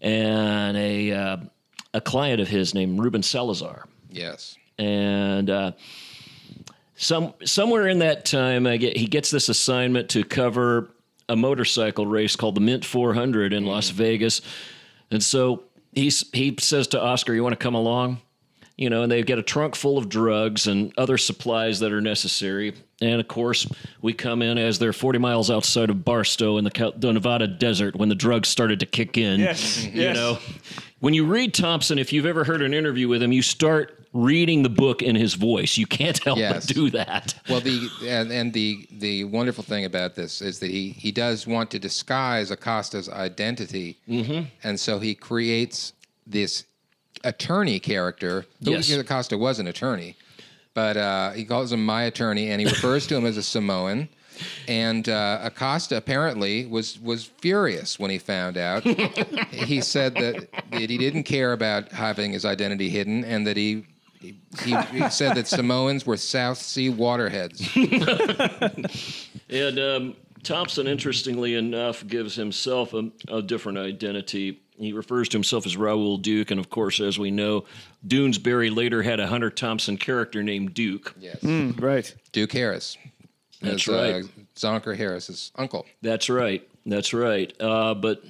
and 0.00 0.76
a 0.76 1.10
uh, 1.12 1.36
a 1.94 2.00
client 2.00 2.40
of 2.40 2.48
his 2.48 2.74
named 2.74 3.00
Ruben 3.00 3.22
Salazar, 3.22 3.86
yes. 4.10 4.56
and 4.78 5.50
uh, 5.50 5.72
some 6.96 7.34
somewhere 7.44 7.88
in 7.88 8.00
that 8.00 8.24
time, 8.24 8.66
I 8.66 8.76
get, 8.76 8.96
he 8.96 9.06
gets 9.06 9.30
this 9.30 9.48
assignment 9.48 10.10
to 10.10 10.22
cover 10.22 10.90
a 11.28 11.36
motorcycle 11.36 12.06
race 12.06 12.36
called 12.36 12.56
the 12.56 12.60
Mint 12.60 12.84
400 12.84 13.52
in 13.52 13.64
Las 13.64 13.90
Vegas, 13.90 14.42
and 15.10 15.22
so 15.22 15.64
he's 15.92 16.28
he 16.32 16.56
says 16.60 16.88
to 16.88 17.00
Oscar, 17.00 17.34
"You 17.34 17.42
want 17.42 17.54
to 17.54 17.62
come 17.62 17.74
along?" 17.74 18.20
You 18.76 18.88
know, 18.88 19.02
and 19.02 19.12
they 19.12 19.22
get 19.22 19.38
a 19.38 19.42
trunk 19.42 19.76
full 19.76 19.98
of 19.98 20.08
drugs 20.08 20.66
and 20.66 20.92
other 20.96 21.18
supplies 21.18 21.80
that 21.80 21.92
are 21.92 22.00
necessary. 22.00 22.72
And 23.02 23.20
of 23.20 23.28
course, 23.28 23.66
we 24.00 24.14
come 24.14 24.40
in 24.40 24.56
as 24.56 24.78
they're 24.78 24.94
40 24.94 25.18
miles 25.18 25.50
outside 25.50 25.90
of 25.90 26.02
Barstow 26.02 26.56
in 26.56 26.64
the, 26.64 26.70
Cal- 26.70 26.92
the 26.96 27.12
Nevada 27.12 27.46
desert 27.46 27.94
when 27.94 28.08
the 28.08 28.14
drugs 28.14 28.48
started 28.48 28.80
to 28.80 28.86
kick 28.86 29.18
in. 29.18 29.40
Yes. 29.40 29.84
You 29.84 30.02
yes. 30.02 30.16
know, 30.16 30.38
when 31.00 31.14
you 31.14 31.24
read 31.24 31.54
Thompson, 31.54 31.98
if 31.98 32.12
you've 32.12 32.26
ever 32.26 32.44
heard 32.44 32.62
an 32.62 32.72
interview 32.74 33.08
with 33.08 33.22
him, 33.22 33.32
you 33.32 33.42
start 33.42 33.96
reading 34.12 34.62
the 34.62 34.68
book 34.68 35.02
in 35.02 35.14
his 35.16 35.34
voice. 35.34 35.76
You 35.76 35.86
can't 35.86 36.18
help 36.24 36.38
Yes. 36.38 36.66
but 36.66 36.74
do 36.74 36.90
that. 36.90 37.34
Well, 37.48 37.60
the 37.60 37.88
and, 38.06 38.30
and 38.30 38.52
the 38.52 38.86
the 38.90 39.24
wonderful 39.24 39.64
thing 39.64 39.84
about 39.84 40.14
this 40.14 40.42
is 40.42 40.58
that 40.60 40.70
he 40.70 40.90
he 40.90 41.10
does 41.12 41.46
want 41.46 41.70
to 41.72 41.78
disguise 41.78 42.50
Acosta's 42.50 43.08
identity, 43.08 43.98
mm-hmm. 44.08 44.44
and 44.62 44.78
so 44.78 44.98
he 44.98 45.14
creates 45.14 45.92
this 46.26 46.64
attorney 47.24 47.78
character. 47.78 48.46
Yes. 48.60 48.90
Acosta 48.90 49.36
was 49.38 49.58
an 49.58 49.66
attorney, 49.68 50.16
but 50.74 50.96
uh, 50.96 51.30
he 51.32 51.44
calls 51.44 51.72
him 51.72 51.84
my 51.84 52.04
attorney, 52.04 52.50
and 52.50 52.60
he 52.60 52.66
refers 52.66 53.06
to 53.08 53.16
him 53.16 53.26
as 53.26 53.36
a 53.36 53.42
Samoan. 53.42 54.08
And 54.68 55.08
uh, 55.08 55.40
Acosta 55.42 55.96
apparently 55.96 56.66
was 56.66 56.98
was 57.00 57.24
furious 57.24 57.98
when 57.98 58.10
he 58.10 58.18
found 58.18 58.56
out. 58.56 58.82
he 59.50 59.80
said 59.80 60.14
that, 60.14 60.48
that 60.70 60.90
he 60.90 60.98
didn't 60.98 61.24
care 61.24 61.52
about 61.52 61.90
having 61.92 62.32
his 62.32 62.44
identity 62.44 62.88
hidden, 62.88 63.24
and 63.24 63.46
that 63.46 63.56
he 63.56 63.86
he, 64.20 64.36
he, 64.62 64.76
he 64.92 65.08
said 65.08 65.34
that 65.36 65.48
Samoans 65.48 66.04
were 66.04 66.16
South 66.16 66.58
Sea 66.58 66.90
waterheads. 66.90 67.68
And 69.52 69.80
um, 69.80 70.16
Thompson, 70.44 70.86
interestingly 70.86 71.54
enough, 71.56 72.06
gives 72.06 72.36
himself 72.36 72.94
a, 72.94 73.10
a 73.28 73.42
different 73.42 73.78
identity. 73.78 74.60
He 74.78 74.92
refers 74.92 75.28
to 75.30 75.36
himself 75.36 75.66
as 75.66 75.76
Raoul 75.76 76.18
Duke, 76.18 76.50
and 76.50 76.60
of 76.60 76.70
course, 76.70 77.00
as 77.00 77.18
we 77.18 77.30
know, 77.30 77.64
Doonesbury 78.06 78.74
later 78.74 79.02
had 79.02 79.20
a 79.20 79.26
Hunter 79.26 79.50
Thompson 79.50 79.96
character 79.96 80.42
named 80.42 80.72
Duke. 80.72 81.14
Yes. 81.18 81.42
Right. 81.42 82.14
Duke 82.32 82.52
Harris. 82.52 82.96
That's 83.60 83.88
As, 83.88 83.94
uh, 83.94 84.12
right. 84.22 84.46
Zonker 84.54 84.96
Harris's 84.96 85.52
uncle. 85.56 85.86
That's 86.02 86.28
right. 86.30 86.66
That's 86.86 87.12
right. 87.12 87.52
Uh, 87.60 87.94
but 87.94 88.24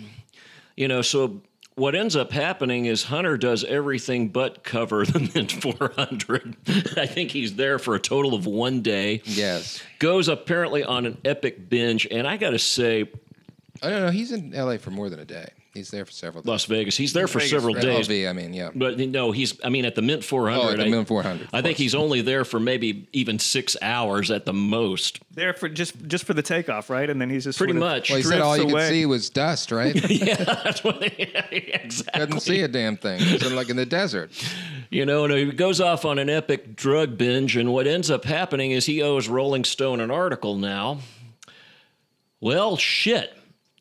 you 0.76 0.88
know, 0.88 1.02
so 1.02 1.40
what 1.76 1.94
ends 1.94 2.16
up 2.16 2.30
happening 2.32 2.87
is 2.87 3.04
Hunter 3.04 3.38
does 3.38 3.64
everything 3.64 4.28
but 4.28 4.64
cover 4.64 5.06
the 5.06 5.20
Mint 5.34 5.52
400. 5.52 6.56
I 6.99 7.06
think 7.06 7.30
he's 7.30 7.54
there 7.56 7.78
for 7.78 7.94
a 7.94 8.00
total 8.00 8.34
of 8.34 8.46
one 8.46 8.82
day. 8.82 9.22
Yes. 9.25 9.82
Goes 9.99 10.28
apparently 10.28 10.84
on 10.84 11.06
an 11.06 11.18
epic 11.25 11.68
binge, 11.68 12.06
and 12.10 12.26
I 12.26 12.37
got 12.37 12.50
to 12.50 12.58
say, 12.58 13.10
I 13.82 13.88
don't 13.90 14.00
know. 14.02 14.10
he's 14.10 14.32
in 14.32 14.52
L.A. 14.52 14.78
for 14.78 14.90
more 14.90 15.08
than 15.08 15.20
a 15.20 15.25
day. 15.25 15.50
He's 15.72 15.90
there 15.92 16.04
for 16.04 16.10
several 16.10 16.42
days. 16.42 16.48
Las 16.48 16.64
Vegas. 16.64 16.96
He's 16.96 17.12
there 17.12 17.28
for 17.28 17.38
Vegas, 17.38 17.50
several 17.50 17.74
right. 17.74 17.82
days. 17.82 18.08
LV, 18.08 18.28
I 18.28 18.32
mean, 18.32 18.52
yeah. 18.52 18.70
But 18.74 18.98
no, 18.98 19.30
he's. 19.30 19.54
I 19.64 19.68
mean, 19.68 19.84
at 19.84 19.94
the 19.94 20.02
Mint 20.02 20.24
400. 20.24 20.60
Oh, 20.60 20.70
at 20.70 20.78
the 20.78 20.84
I, 20.84 20.88
Mint 20.88 21.06
400, 21.06 21.48
I 21.52 21.62
think 21.62 21.78
he's 21.78 21.94
only 21.94 22.22
there 22.22 22.44
for 22.44 22.58
maybe 22.58 23.08
even 23.12 23.38
six 23.38 23.76
hours 23.80 24.32
at 24.32 24.46
the 24.46 24.52
most. 24.52 25.20
There 25.32 25.52
for 25.52 25.68
just 25.68 26.08
just 26.08 26.24
for 26.24 26.34
the 26.34 26.42
takeoff, 26.42 26.90
right? 26.90 27.08
And 27.08 27.20
then 27.20 27.30
he's 27.30 27.44
just 27.44 27.56
Pretty 27.56 27.74
sort 27.74 27.82
of 27.82 27.88
much. 27.88 28.10
Well, 28.10 28.16
he 28.16 28.22
said 28.24 28.40
all 28.40 28.56
you 28.56 28.64
away. 28.64 28.72
could 28.72 28.88
see 28.88 29.06
was 29.06 29.30
dust, 29.30 29.70
right? 29.70 29.94
yeah, 30.10 30.42
that's 30.42 30.82
what. 30.82 31.00
yeah, 31.16 31.46
exactly. 31.52 32.20
Couldn't 32.20 32.40
see 32.40 32.62
a 32.62 32.68
damn 32.68 32.96
thing. 32.96 33.20
It 33.22 33.40
was 33.40 33.52
like 33.52 33.70
in 33.70 33.76
the 33.76 33.86
desert. 33.86 34.32
You 34.90 35.06
know, 35.06 35.24
and 35.24 35.32
he 35.32 35.44
goes 35.52 35.80
off 35.80 36.04
on 36.04 36.18
an 36.18 36.28
epic 36.28 36.74
drug 36.74 37.16
binge, 37.16 37.56
and 37.56 37.72
what 37.72 37.86
ends 37.86 38.10
up 38.10 38.24
happening 38.24 38.72
is 38.72 38.86
he 38.86 39.02
owes 39.02 39.28
Rolling 39.28 39.62
Stone 39.62 40.00
an 40.00 40.10
article 40.10 40.56
now. 40.56 40.98
Well, 42.40 42.76
shit. 42.76 43.36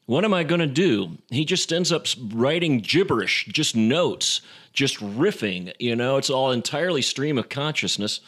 What 0.10 0.26
am 0.26 0.34
I 0.34 0.44
going 0.44 0.60
to 0.60 0.66
do? 0.66 1.20
He 1.30 1.46
just 1.46 1.72
ends 1.72 1.92
up 1.92 2.08
writing 2.34 2.80
gibberish, 2.80 3.46
just 3.46 3.76
notes, 3.76 4.42
just 4.74 4.98
riffing. 4.98 5.72
You 5.78 5.96
know, 5.96 6.18
it's 6.18 6.32
all 6.32 6.50
entirely 6.50 7.04
stream 7.04 7.38
of 7.38 7.48
consciousness. 7.48 8.20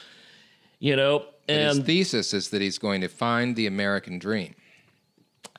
You 0.77 0.95
know, 0.95 1.25
And 1.47 1.77
his 1.77 1.79
thesis 1.79 2.35
is 2.35 2.49
that 2.51 2.61
he's 2.61 2.77
going 2.77 3.01
to 3.01 3.07
find 3.07 3.55
the 3.55 3.65
American 3.65 4.19
dream. 4.19 4.53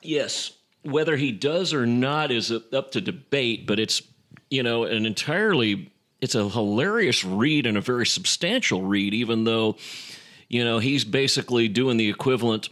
Yes, 0.01 0.53
whether 0.83 1.17
he 1.17 1.33
does 1.33 1.73
or 1.73 1.85
not 1.85 2.31
is 2.31 2.53
up 2.53 2.91
to 2.91 3.01
debate, 3.01 3.67
but 3.67 3.77
it's 3.77 4.01
you 4.49 4.63
know 4.63 4.85
an 4.85 5.05
entirely 5.05 5.91
it's 6.21 6.35
a 6.35 6.47
hilarious 6.47 7.25
read 7.25 7.65
and 7.65 7.75
a 7.75 7.81
very 7.81 8.05
substantial 8.05 8.81
read, 8.81 9.13
even 9.13 9.43
though 9.43 9.75
you 10.47 10.63
know 10.63 10.79
he's 10.79 11.03
basically 11.03 11.67
doing 11.67 11.97
the 11.97 12.09
equivalent 12.09 12.69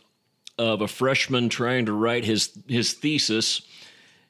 of 0.61 0.81
a 0.81 0.87
freshman 0.87 1.49
trying 1.49 1.85
to 1.87 1.91
write 1.93 2.23
his 2.25 2.51
his 2.67 2.93
thesis, 2.93 3.61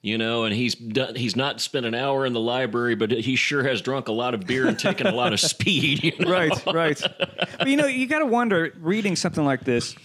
You 0.01 0.17
know, 0.17 0.45
and 0.45 0.55
he's 0.55 0.75
done, 0.75 1.15
he's 1.15 1.35
not 1.35 1.61
spent 1.61 1.85
an 1.85 1.93
hour 1.93 2.25
in 2.25 2.33
the 2.33 2.39
library, 2.39 2.95
but 2.95 3.11
he 3.11 3.35
sure 3.35 3.63
has 3.63 3.81
drunk 3.81 4.07
a 4.07 4.11
lot 4.11 4.33
of 4.33 4.47
beer 4.47 4.65
and 4.67 4.79
taken 4.79 5.07
a 5.07 5.11
lot 5.11 5.33
of 5.33 5.39
speed. 5.53 6.03
You 6.03 6.13
know? 6.19 6.31
right, 6.31 6.65
right. 6.73 7.01
But 7.59 7.67
you 7.67 7.75
know, 7.77 7.85
you 7.85 8.07
got 8.07 8.19
to 8.19 8.25
wonder 8.25 8.73
reading 8.79 9.15
something 9.15 9.43
like 9.45 9.63
this. 9.65 9.95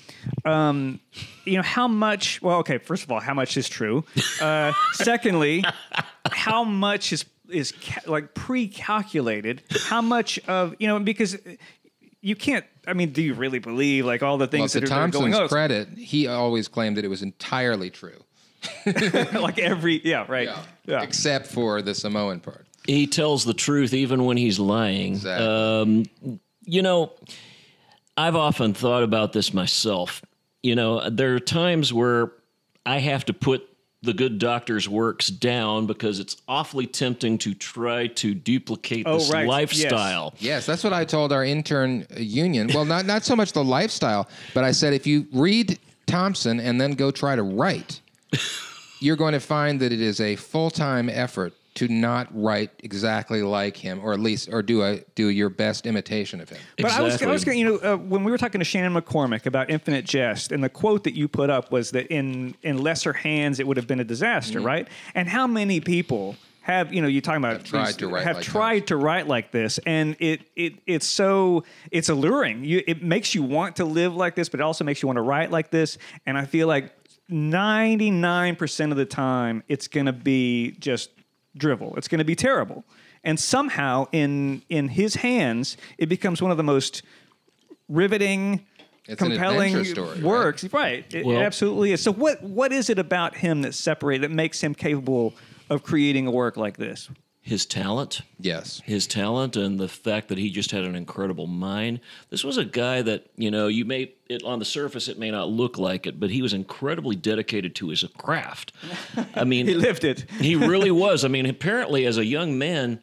Um, 0.44 0.98
you 1.44 1.56
know 1.56 1.62
how 1.62 1.86
much? 1.88 2.42
Well, 2.42 2.58
okay. 2.58 2.78
First 2.78 3.04
of 3.04 3.12
all, 3.12 3.20
how 3.20 3.34
much 3.34 3.56
is 3.56 3.68
true? 3.68 4.04
Uh, 4.40 4.72
secondly, 4.92 5.64
how 6.30 6.64
much 6.64 7.12
is 7.12 7.24
is 7.48 7.72
ca- 7.80 8.10
like 8.10 8.34
pre-calculated? 8.34 9.62
How 9.86 10.02
much 10.02 10.38
of 10.48 10.74
you 10.80 10.88
know 10.88 10.98
because 10.98 11.36
you 12.20 12.34
can't. 12.34 12.64
I 12.86 12.92
mean, 12.92 13.10
do 13.12 13.22
you 13.22 13.34
really 13.34 13.58
believe 13.58 14.04
like 14.06 14.22
all 14.22 14.38
the 14.38 14.44
Well, 14.44 14.50
things 14.50 14.72
to 14.72 14.80
that 14.80 14.86
are, 14.86 14.88
that 14.88 14.94
are 14.94 15.08
going 15.08 15.32
Thompson's 15.32 15.42
on? 15.42 15.48
credit, 15.48 15.88
he 15.98 16.26
always 16.28 16.68
claimed 16.68 16.96
that 16.96 17.04
it 17.04 17.08
was 17.08 17.22
entirely 17.22 17.90
true, 17.90 18.22
like 18.86 19.58
every 19.58 20.00
yeah, 20.04 20.24
right. 20.28 20.48
Yeah. 20.86 21.02
except 21.02 21.46
for 21.48 21.82
the 21.82 21.94
Samoan 21.94 22.40
part. 22.40 22.66
he 22.86 23.06
tells 23.06 23.44
the 23.44 23.54
truth 23.54 23.92
even 23.94 24.24
when 24.24 24.36
he's 24.36 24.58
lying. 24.58 25.12
Exactly. 25.14 25.46
Um, 25.46 26.40
you 26.64 26.82
know, 26.82 27.12
I've 28.16 28.36
often 28.36 28.74
thought 28.74 29.02
about 29.02 29.32
this 29.32 29.52
myself. 29.52 30.22
You 30.62 30.74
know, 30.74 31.08
there 31.10 31.34
are 31.34 31.40
times 31.40 31.92
where 31.92 32.32
I 32.84 32.98
have 32.98 33.24
to 33.26 33.32
put 33.32 33.68
the 34.02 34.12
good 34.12 34.38
doctor's 34.38 34.88
works 34.88 35.28
down 35.28 35.86
because 35.86 36.20
it's 36.20 36.36
awfully 36.46 36.86
tempting 36.86 37.38
to 37.38 37.54
try 37.54 38.06
to 38.08 38.34
duplicate 38.34 39.04
Oh, 39.06 39.18
this 39.18 39.30
right. 39.30 39.46
Lifestyle. 39.46 40.34
Yes, 40.38 40.66
that's 40.66 40.84
what 40.84 40.92
I 40.92 41.04
told 41.04 41.32
our 41.32 41.44
intern 41.44 42.06
uh, 42.14 42.20
union. 42.20 42.70
Well, 42.72 42.84
not 42.84 43.06
not 43.06 43.24
so 43.24 43.34
much 43.34 43.52
the 43.52 43.64
lifestyle, 43.64 44.28
but 44.54 44.64
I 44.64 44.70
said 44.72 44.92
if 44.92 45.06
you 45.06 45.26
read 45.32 45.78
Thompson 46.06 46.60
and 46.60 46.80
then 46.80 46.92
go 46.92 47.10
try 47.10 47.34
to 47.36 47.42
write, 47.42 48.00
you're 49.00 49.16
going 49.16 49.32
to 49.32 49.40
find 49.40 49.80
that 49.80 49.92
it 49.92 50.00
is 50.00 50.20
a 50.20 50.36
full 50.36 50.70
time 50.70 51.08
effort 51.08 51.52
to 51.76 51.88
not 51.88 52.28
write 52.32 52.70
exactly 52.80 53.42
like 53.42 53.76
him, 53.76 54.00
or 54.02 54.12
at 54.12 54.20
least 54.20 54.48
or 54.52 54.62
do 54.62 54.82
a 54.82 55.00
do 55.14 55.28
your 55.28 55.48
best 55.48 55.86
imitation 55.86 56.40
of 56.40 56.48
him. 56.48 56.58
But 56.78 56.90
I 56.92 57.00
was, 57.00 57.22
I 57.22 57.26
was 57.26 57.44
gonna, 57.44 57.56
you 57.56 57.64
know, 57.64 57.76
uh, 57.94 57.96
when 57.96 58.24
we 58.24 58.30
were 58.30 58.38
talking 58.38 58.58
to 58.58 58.64
Shannon 58.64 58.94
McCormick 59.00 59.46
about 59.46 59.70
Infinite 59.70 60.04
Jest, 60.04 60.52
and 60.52 60.62
the 60.64 60.68
quote 60.68 61.04
that 61.04 61.14
you 61.14 61.28
put 61.28 61.48
up 61.50 61.70
was 61.70 61.92
that 61.92 62.06
in 62.08 62.54
in 62.62 62.78
lesser 62.82 63.12
hands 63.12 63.60
it 63.60 63.66
would 63.66 63.76
have 63.76 63.86
been 63.86 64.00
a 64.00 64.04
disaster, 64.04 64.58
Mm-hmm. 64.58 64.66
right? 64.66 64.88
And 65.14 65.28
how 65.28 65.46
many 65.46 65.80
people 65.80 66.36
have, 66.62 66.92
you 66.92 67.00
know, 67.00 67.06
you're 67.06 67.22
talking 67.22 67.44
about 67.44 67.64
tried 67.64 67.86
these- 67.86 67.96
to 67.98 68.08
write 68.08 68.24
have 68.24 68.36
like 68.36 68.44
tried 68.44 68.86
to 68.88 68.96
write 68.96 69.28
like 69.28 69.52
this, 69.52 69.78
and 69.86 70.16
it 70.18 70.40
it 70.56 70.74
it's 70.86 71.06
so 71.06 71.62
it's 71.92 72.08
alluring. 72.08 72.64
You 72.64 72.82
it 72.86 73.02
makes 73.02 73.34
you 73.34 73.42
want 73.42 73.76
to 73.76 73.84
live 73.84 74.16
like 74.16 74.34
this, 74.34 74.48
but 74.48 74.58
it 74.60 74.62
also 74.64 74.82
makes 74.82 75.02
you 75.02 75.06
want 75.06 75.18
to 75.18 75.22
write 75.22 75.50
like 75.52 75.70
this. 75.70 75.96
And 76.26 76.36
I 76.36 76.44
feel 76.46 76.66
like 76.66 76.92
99% 77.30 78.90
of 78.90 78.96
the 78.96 79.04
time 79.04 79.62
it's 79.68 79.88
going 79.88 80.06
to 80.06 80.12
be 80.12 80.72
just 80.78 81.10
drivel. 81.56 81.94
It's 81.96 82.08
going 82.08 82.18
to 82.18 82.24
be 82.24 82.34
terrible. 82.36 82.84
And 83.24 83.38
somehow 83.40 84.06
in 84.12 84.62
in 84.68 84.88
his 84.88 85.16
hands 85.16 85.76
it 85.98 86.06
becomes 86.08 86.40
one 86.42 86.50
of 86.50 86.56
the 86.56 86.62
most 86.62 87.02
riveting 87.88 88.66
It's 89.06 89.18
compelling 89.18 89.84
story, 89.84 90.20
works. 90.20 90.64
Right. 90.72 91.04
It, 91.08 91.20
it 91.20 91.26
Well- 91.26 91.40
absolutely 91.40 91.92
is. 91.92 92.02
So 92.02 92.12
what 92.12 92.42
what 92.42 92.72
is 92.72 92.90
it 92.90 92.98
about 92.98 93.36
him 93.36 93.62
that 93.62 93.74
separates 93.74 94.22
that 94.22 94.30
makes 94.30 94.60
him 94.60 94.74
capable 94.74 95.34
of 95.70 95.82
creating 95.82 96.26
a 96.26 96.30
work 96.30 96.56
like 96.56 96.76
this? 96.76 97.08
His 97.46 97.64
talent, 97.64 98.22
Yes. 98.40 98.82
his 98.84 99.06
talent 99.06 99.54
and 99.54 99.78
the 99.78 99.86
fact 99.86 100.26
that 100.28 100.36
he 100.38 100.50
just 100.50 100.72
had 100.72 100.82
an 100.82 100.96
incredible 100.96 101.46
mind. 101.46 102.00
This 102.28 102.42
was 102.42 102.56
a 102.58 102.64
guy 102.64 103.02
that, 103.02 103.26
you 103.36 103.52
know, 103.52 103.68
you 103.68 103.84
may 103.84 104.10
it 104.28 104.42
on 104.42 104.58
the 104.58 104.64
surface 104.64 105.06
it 105.06 105.16
may 105.16 105.30
not 105.30 105.48
look 105.48 105.78
like 105.78 106.08
it, 106.08 106.18
but 106.18 106.30
he 106.30 106.42
was 106.42 106.52
incredibly 106.52 107.14
dedicated 107.14 107.76
to 107.76 107.90
his 107.90 108.04
craft. 108.18 108.72
I 109.36 109.44
mean, 109.44 109.66
He 109.68 109.74
lived 109.74 110.02
it. 110.02 110.28
he 110.40 110.56
really 110.56 110.90
was. 110.90 111.24
I 111.24 111.28
mean, 111.28 111.46
apparently 111.46 112.04
as 112.04 112.18
a 112.18 112.24
young 112.24 112.58
man, 112.58 112.98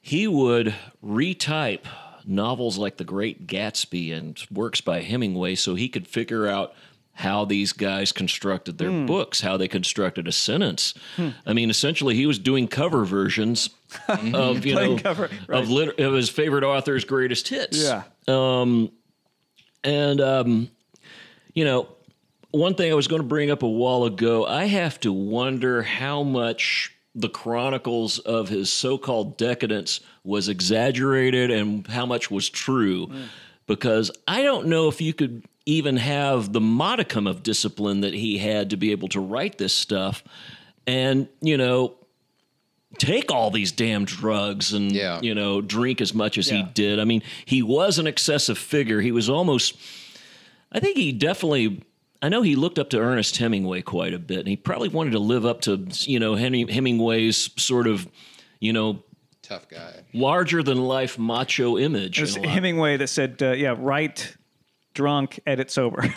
he 0.00 0.28
would 0.28 0.72
retype 1.04 1.84
novels 2.24 2.78
like 2.78 2.98
The 2.98 3.04
Great 3.04 3.48
Gatsby 3.48 4.16
and 4.16 4.40
works 4.48 4.80
by 4.80 5.00
Hemingway 5.00 5.56
so 5.56 5.74
he 5.74 5.88
could 5.88 6.06
figure 6.06 6.46
out 6.46 6.72
how 7.14 7.44
these 7.44 7.72
guys 7.72 8.10
constructed 8.10 8.78
their 8.78 8.90
hmm. 8.90 9.06
books, 9.06 9.40
how 9.42 9.56
they 9.56 9.68
constructed 9.68 10.26
a 10.26 10.32
sentence. 10.32 10.94
Hmm. 11.16 11.30
I 11.44 11.52
mean, 11.52 11.70
essentially, 11.70 12.14
he 12.14 12.26
was 12.26 12.38
doing 12.38 12.68
cover 12.68 13.04
versions 13.04 13.70
of 14.08 14.64
you 14.64 14.74
know 14.74 14.98
cover, 14.98 15.28
right. 15.46 15.62
of, 15.62 15.70
lit- 15.70 16.00
of 16.00 16.14
his 16.14 16.30
favorite 16.30 16.64
author's 16.64 17.04
greatest 17.04 17.48
hits. 17.48 17.82
Yeah. 17.82 18.04
Um, 18.28 18.90
and, 19.84 20.20
um, 20.20 20.70
you 21.54 21.64
know, 21.64 21.88
one 22.50 22.74
thing 22.74 22.90
I 22.90 22.94
was 22.94 23.08
going 23.08 23.22
to 23.22 23.28
bring 23.28 23.50
up 23.50 23.62
a 23.62 23.68
while 23.68 24.04
ago, 24.04 24.46
I 24.46 24.66
have 24.66 25.00
to 25.00 25.12
wonder 25.12 25.82
how 25.82 26.22
much 26.22 26.94
the 27.14 27.28
chronicles 27.28 28.18
of 28.20 28.48
his 28.48 28.72
so 28.72 28.96
called 28.96 29.36
decadence 29.36 30.00
was 30.24 30.48
exaggerated 30.48 31.50
and 31.50 31.86
how 31.86 32.06
much 32.06 32.30
was 32.30 32.48
true. 32.48 33.06
Hmm. 33.06 33.22
Because 33.66 34.10
I 34.26 34.42
don't 34.42 34.66
know 34.66 34.88
if 34.88 35.00
you 35.00 35.14
could 35.14 35.44
even 35.66 35.96
have 35.96 36.52
the 36.52 36.60
modicum 36.60 37.26
of 37.26 37.42
discipline 37.42 38.00
that 38.00 38.14
he 38.14 38.38
had 38.38 38.70
to 38.70 38.76
be 38.76 38.90
able 38.92 39.08
to 39.08 39.20
write 39.20 39.58
this 39.58 39.72
stuff 39.74 40.22
and, 40.86 41.28
you 41.40 41.56
know, 41.56 41.94
take 42.98 43.30
all 43.30 43.50
these 43.50 43.72
damn 43.72 44.04
drugs 44.04 44.72
and 44.74 44.92
Yeah. 44.92 45.18
you 45.22 45.34
know 45.34 45.60
drink 45.62 46.00
as 46.02 46.12
much 46.14 46.36
as 46.36 46.48
he 46.50 46.62
did. 46.74 46.98
I 47.00 47.04
mean, 47.04 47.22
he 47.46 47.62
was 47.62 47.98
an 47.98 48.06
excessive 48.06 48.58
figure. 48.58 49.00
He 49.00 49.12
was 49.12 49.30
almost 49.30 49.74
I 50.70 50.80
think 50.80 50.96
he 50.98 51.10
definitely 51.12 51.82
I 52.20 52.28
know 52.28 52.42
he 52.42 52.54
looked 52.54 52.78
up 52.78 52.90
to 52.90 52.98
Ernest 53.00 53.36
Hemingway 53.38 53.80
quite 53.82 54.12
a 54.14 54.18
bit 54.18 54.40
and 54.40 54.48
he 54.48 54.56
probably 54.56 54.88
wanted 54.88 55.12
to 55.12 55.18
live 55.18 55.44
up 55.46 55.62
to, 55.62 55.86
you 56.02 56.20
know, 56.20 56.34
Hen- 56.34 56.68
Hemingway's 56.68 57.50
sort 57.56 57.86
of, 57.86 58.06
you 58.60 58.72
know, 58.74 59.02
Tough 59.42 59.68
guy. 59.68 60.02
larger 60.12 60.62
than 60.62 60.78
life 60.84 61.18
macho 61.18 61.78
image. 61.78 62.18
It 62.18 62.20
was 62.20 62.36
in 62.36 62.44
a 62.44 62.46
lot. 62.46 62.54
Hemingway 62.54 62.96
that 62.98 63.08
said, 63.08 63.38
uh, 63.42 63.52
"Yeah, 63.52 63.74
write 63.78 64.36
drunk, 64.94 65.40
edit 65.46 65.70
sober." 65.70 66.02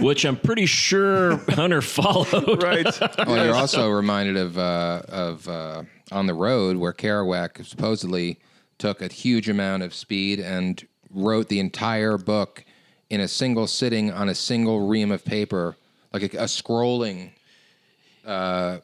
which 0.00 0.24
I'm 0.24 0.36
pretty 0.36 0.66
sure 0.66 1.36
Hunter 1.50 1.82
followed. 1.82 2.62
right. 2.62 2.84
Well, 3.26 3.44
you're 3.44 3.54
also 3.54 3.88
reminded 3.88 4.36
of 4.36 4.58
uh, 4.58 5.02
of 5.08 5.48
uh, 5.48 5.82
on 6.12 6.26
the 6.26 6.34
road 6.34 6.76
where 6.76 6.92
Kerouac 6.92 7.64
supposedly 7.64 8.38
took 8.78 9.00
a 9.02 9.08
huge 9.08 9.48
amount 9.48 9.82
of 9.82 9.94
speed 9.94 10.40
and 10.40 10.86
wrote 11.10 11.48
the 11.48 11.60
entire 11.60 12.18
book 12.18 12.64
in 13.10 13.20
a 13.20 13.28
single 13.28 13.66
sitting 13.66 14.10
on 14.12 14.28
a 14.28 14.34
single 14.34 14.86
ream 14.86 15.10
of 15.10 15.24
paper, 15.24 15.76
like 16.12 16.22
a, 16.34 16.38
a 16.38 16.44
scrolling. 16.44 17.30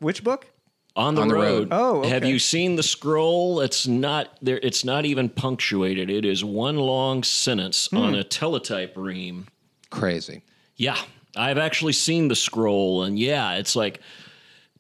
Which 0.01 0.25
book? 0.25 0.47
On 0.97 1.15
the, 1.15 1.23
On 1.23 1.29
the 1.29 1.35
road. 1.35 1.45
road. 1.45 1.69
Oh, 1.71 2.03
have 2.09 2.25
you 2.25 2.39
seen 2.39 2.77
the 2.77 2.83
scroll? 2.83 3.61
It's 3.61 3.87
not 3.87 4.37
there. 4.43 4.59
It's 4.63 4.85
not 4.85 5.05
even 5.05 5.29
punctuated. 5.29 6.11
It 6.11 6.25
is 6.25 6.43
one 6.45 6.77
long 6.77 7.23
sentence 7.23 7.87
Hmm. 7.89 7.97
on 7.99 8.15
a 8.15 8.25
teletype 8.25 8.95
ream. 8.97 9.47
Crazy. 9.91 10.43
Yeah, 10.77 10.97
I've 11.37 11.59
actually 11.59 11.93
seen 11.93 12.29
the 12.29 12.37
scroll, 12.37 13.03
and 13.05 13.19
yeah, 13.19 13.55
it's 13.55 13.75
like. 13.77 14.01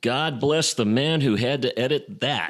God 0.03 0.40
bless 0.40 0.73
the 0.73 0.87
man 0.87 1.20
who 1.20 1.37
had 1.37 1.61
to 1.61 1.79
edit 1.79 2.20
that. 2.20 2.49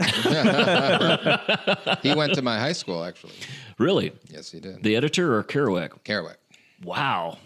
He 2.00 2.14
went 2.14 2.34
to 2.34 2.42
my 2.42 2.56
high 2.60 2.70
school, 2.72 3.02
actually. 3.02 3.32
really? 3.76 4.12
Yes, 4.28 4.52
he 4.52 4.60
did. 4.60 4.84
The 4.84 4.94
editor 4.94 5.34
or 5.36 5.42
Kerouac? 5.42 5.90
Kerouac. 6.04 6.36
Wow. 6.84 7.38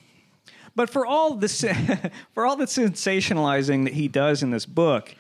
But 0.77 0.91
for 0.91 1.07
all 1.07 1.37
the 1.37 1.49
for 2.35 2.45
all 2.45 2.57
the 2.57 2.67
sensationalizing 2.67 3.85
that 3.85 3.95
he 3.95 4.09
does 4.09 4.43
in 4.43 4.51
this 4.51 4.67
book, 4.67 5.15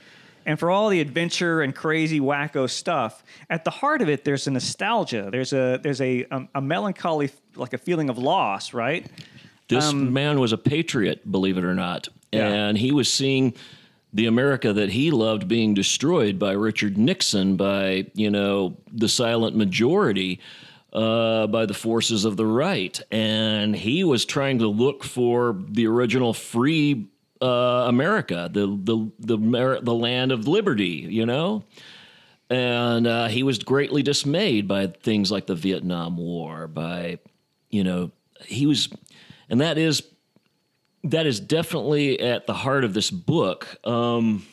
and 0.46 0.58
for 0.58 0.70
all 0.70 0.88
the 0.88 1.00
adventure 1.00 1.62
and 1.62 1.74
crazy 1.74 2.20
wacko 2.20 2.68
stuff, 2.68 3.24
at 3.50 3.64
the 3.64 3.70
heart 3.70 4.02
of 4.02 4.08
it, 4.08 4.24
there's 4.24 4.46
a 4.46 4.50
nostalgia. 4.50 5.28
There's 5.30 5.52
a 5.52 5.78
there's 5.82 6.00
a 6.00 6.24
a, 6.30 6.48
a 6.56 6.60
melancholy, 6.60 7.30
like 7.56 7.72
a 7.72 7.78
feeling 7.78 8.10
of 8.10 8.18
loss, 8.18 8.74
right? 8.74 9.06
This 9.68 9.92
man 9.92 10.40
was 10.40 10.52
a 10.52 10.58
patriot, 10.58 11.30
believe 11.30 11.56
it 11.56 11.64
or 11.64 11.74
not. 11.74 12.08
Um, 12.08 12.14
Yeah. 12.32 12.48
And 12.48 12.78
he 12.78 12.92
was 12.92 13.10
seeing 13.12 13.54
the 14.12 14.26
America 14.26 14.72
that 14.72 14.90
he 14.90 15.10
loved 15.10 15.48
being 15.48 15.74
destroyed 15.74 16.38
by 16.38 16.52
Richard 16.52 16.96
Nixon, 16.98 17.56
by, 17.56 18.06
you 18.14 18.30
know, 18.30 18.76
the 18.92 19.08
silent 19.08 19.56
majority, 19.56 20.38
uh, 20.92 21.48
by 21.48 21.66
the 21.66 21.74
forces 21.74 22.24
of 22.24 22.36
the 22.36 22.46
right. 22.46 23.00
And 23.10 23.74
he 23.74 24.04
was 24.04 24.24
trying 24.24 24.58
to 24.60 24.68
look 24.68 25.02
for 25.02 25.56
the 25.68 25.86
original 25.88 26.32
free 26.32 27.08
uh, 27.42 27.84
America, 27.88 28.48
the, 28.52 28.66
the, 28.66 29.10
the, 29.18 29.80
the 29.82 29.94
land 29.94 30.32
of 30.32 30.46
liberty, 30.48 31.06
you 31.08 31.26
know? 31.26 31.64
And 32.50 33.06
uh, 33.06 33.28
he 33.28 33.42
was 33.42 33.58
greatly 33.58 34.02
dismayed 34.02 34.68
by 34.68 34.88
things 34.88 35.30
like 35.30 35.46
the 35.46 35.54
Vietnam 35.54 36.16
War, 36.16 36.66
by, 36.68 37.18
you 37.70 37.82
know, 37.84 38.10
he 38.44 38.66
was, 38.66 38.88
and 39.48 39.60
that 39.60 39.78
is 39.78 40.02
that 41.04 41.26
is 41.26 41.38
definitely 41.38 42.18
at 42.20 42.46
the 42.46 42.54
heart 42.54 42.82
of 42.84 42.94
this 42.94 43.10
book. 43.10 43.66
Um, 43.86 44.46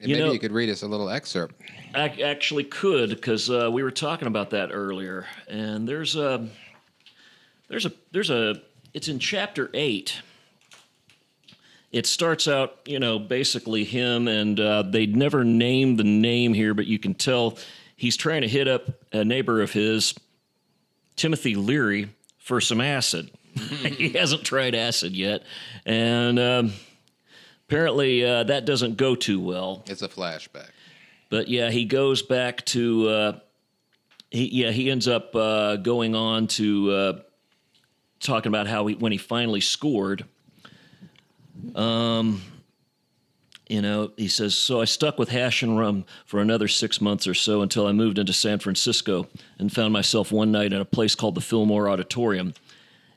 And 0.00 0.08
You 0.10 0.16
maybe 0.16 0.26
know- 0.26 0.32
you 0.32 0.38
could 0.38 0.52
read 0.52 0.68
us 0.70 0.82
a 0.82 0.86
little 0.88 1.08
excerpt. 1.08 1.54
I 1.94 2.08
actually 2.22 2.64
could 2.64 3.10
because 3.10 3.48
uh, 3.50 3.70
we 3.70 3.82
were 3.82 3.90
talking 3.90 4.26
about 4.26 4.50
that 4.50 4.70
earlier, 4.72 5.26
and 5.48 5.86
there's 5.86 6.16
a 6.16 6.48
there's 7.68 7.84
a 7.86 7.92
there's 8.10 8.30
a 8.30 8.60
it's 8.94 9.08
in 9.08 9.18
chapter 9.18 9.70
eight, 9.74 10.20
it 11.92 12.06
starts 12.06 12.48
out, 12.48 12.78
you 12.86 12.98
know, 12.98 13.18
basically 13.18 13.84
him, 13.84 14.26
and 14.26 14.58
uh, 14.58 14.82
they 14.82 15.06
never 15.06 15.44
name 15.44 15.96
the 15.96 16.04
name 16.04 16.54
here, 16.54 16.72
but 16.72 16.86
you 16.86 16.98
can 16.98 17.14
tell 17.14 17.58
he's 17.96 18.16
trying 18.16 18.40
to 18.40 18.48
hit 18.48 18.66
up 18.66 18.88
a 19.12 19.24
neighbor 19.24 19.60
of 19.60 19.72
his, 19.72 20.14
Timothy 21.16 21.54
Leary, 21.54 22.08
for 22.38 22.60
some 22.60 22.80
acid. 22.80 23.30
he 23.54 24.08
hasn't 24.10 24.44
tried 24.44 24.74
acid 24.74 25.14
yet, 25.14 25.42
and 25.84 26.38
um, 26.38 26.72
apparently 27.68 28.24
uh, 28.24 28.44
that 28.44 28.64
doesn't 28.64 28.96
go 28.96 29.14
too 29.14 29.38
well. 29.38 29.84
It's 29.86 30.00
a 30.00 30.08
flashback. 30.08 30.70
But 31.28 31.48
yeah, 31.48 31.70
he 31.70 31.84
goes 31.84 32.22
back 32.22 32.64
to. 32.66 33.08
Uh, 33.08 33.38
he 34.30 34.62
yeah 34.62 34.70
he 34.70 34.90
ends 34.90 35.06
up 35.06 35.36
uh, 35.36 35.76
going 35.76 36.14
on 36.14 36.46
to 36.46 36.90
uh, 36.90 37.20
talking 38.20 38.48
about 38.48 38.66
how 38.66 38.86
he 38.86 38.94
when 38.94 39.12
he 39.12 39.18
finally 39.18 39.60
scored. 39.60 40.24
Um, 41.74 42.42
you 43.68 43.80
know, 43.80 44.12
he 44.16 44.28
says, 44.28 44.54
so 44.54 44.80
I 44.80 44.84
stuck 44.84 45.18
with 45.18 45.30
hash 45.30 45.62
and 45.62 45.78
rum 45.78 46.04
for 46.26 46.40
another 46.40 46.68
six 46.68 47.00
months 47.00 47.26
or 47.26 47.34
so 47.34 47.62
until 47.62 47.86
I 47.86 47.92
moved 47.92 48.18
into 48.18 48.32
San 48.32 48.58
Francisco 48.58 49.28
and 49.58 49.72
found 49.72 49.92
myself 49.92 50.30
one 50.30 50.52
night 50.52 50.72
in 50.72 50.80
a 50.80 50.84
place 50.84 51.14
called 51.14 51.34
the 51.34 51.40
Fillmore 51.40 51.88
Auditorium. 51.88 52.54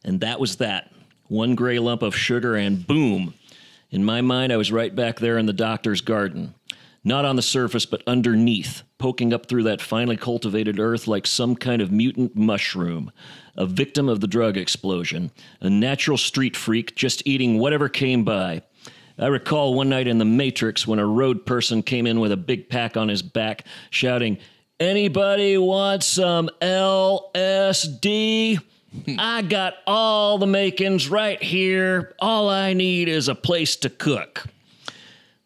And 0.05 0.21
that 0.21 0.39
was 0.39 0.57
that. 0.57 0.91
One 1.27 1.55
gray 1.55 1.79
lump 1.79 2.03
of 2.03 2.15
sugar, 2.15 2.55
and 2.55 2.85
boom. 2.85 3.33
In 3.91 4.05
my 4.05 4.21
mind, 4.21 4.53
I 4.53 4.57
was 4.57 4.71
right 4.71 4.95
back 4.95 5.19
there 5.19 5.37
in 5.37 5.45
the 5.45 5.53
doctor's 5.53 6.01
garden. 6.01 6.53
Not 7.07 7.23
on 7.23 7.35
the 7.35 7.43
surface, 7.43 7.85
but 7.85 8.01
underneath, 8.07 8.81
poking 8.97 9.31
up 9.31 9.45
through 9.45 9.61
that 9.63 9.79
finely 9.79 10.17
cultivated 10.17 10.79
earth 10.79 11.07
like 11.07 11.27
some 11.27 11.55
kind 11.55 11.79
of 11.79 11.91
mutant 11.91 12.35
mushroom. 12.35 13.11
A 13.55 13.67
victim 13.67 14.09
of 14.09 14.21
the 14.21 14.27
drug 14.27 14.57
explosion. 14.57 15.29
A 15.61 15.69
natural 15.69 16.17
street 16.17 16.57
freak 16.57 16.95
just 16.95 17.21
eating 17.27 17.59
whatever 17.59 17.89
came 17.89 18.23
by. 18.23 18.63
I 19.19 19.27
recall 19.27 19.75
one 19.75 19.87
night 19.87 20.07
in 20.07 20.17
The 20.17 20.25
Matrix 20.25 20.87
when 20.87 20.97
a 20.97 21.05
road 21.05 21.45
person 21.45 21.83
came 21.83 22.07
in 22.07 22.19
with 22.19 22.31
a 22.31 22.37
big 22.37 22.69
pack 22.69 22.97
on 22.97 23.07
his 23.07 23.21
back, 23.21 23.65
shouting, 23.91 24.39
Anybody 24.79 25.59
want 25.59 26.03
some 26.03 26.49
LSD? 26.59 28.57
I 29.19 29.43
got 29.43 29.75
all 29.85 30.39
the 30.39 30.47
makings 30.47 31.07
right 31.07 31.41
here. 31.41 32.15
All 32.19 32.49
I 32.49 32.73
need 32.73 33.09
is 33.09 33.27
a 33.27 33.35
place 33.35 33.75
to 33.77 33.91
cook. 33.91 34.47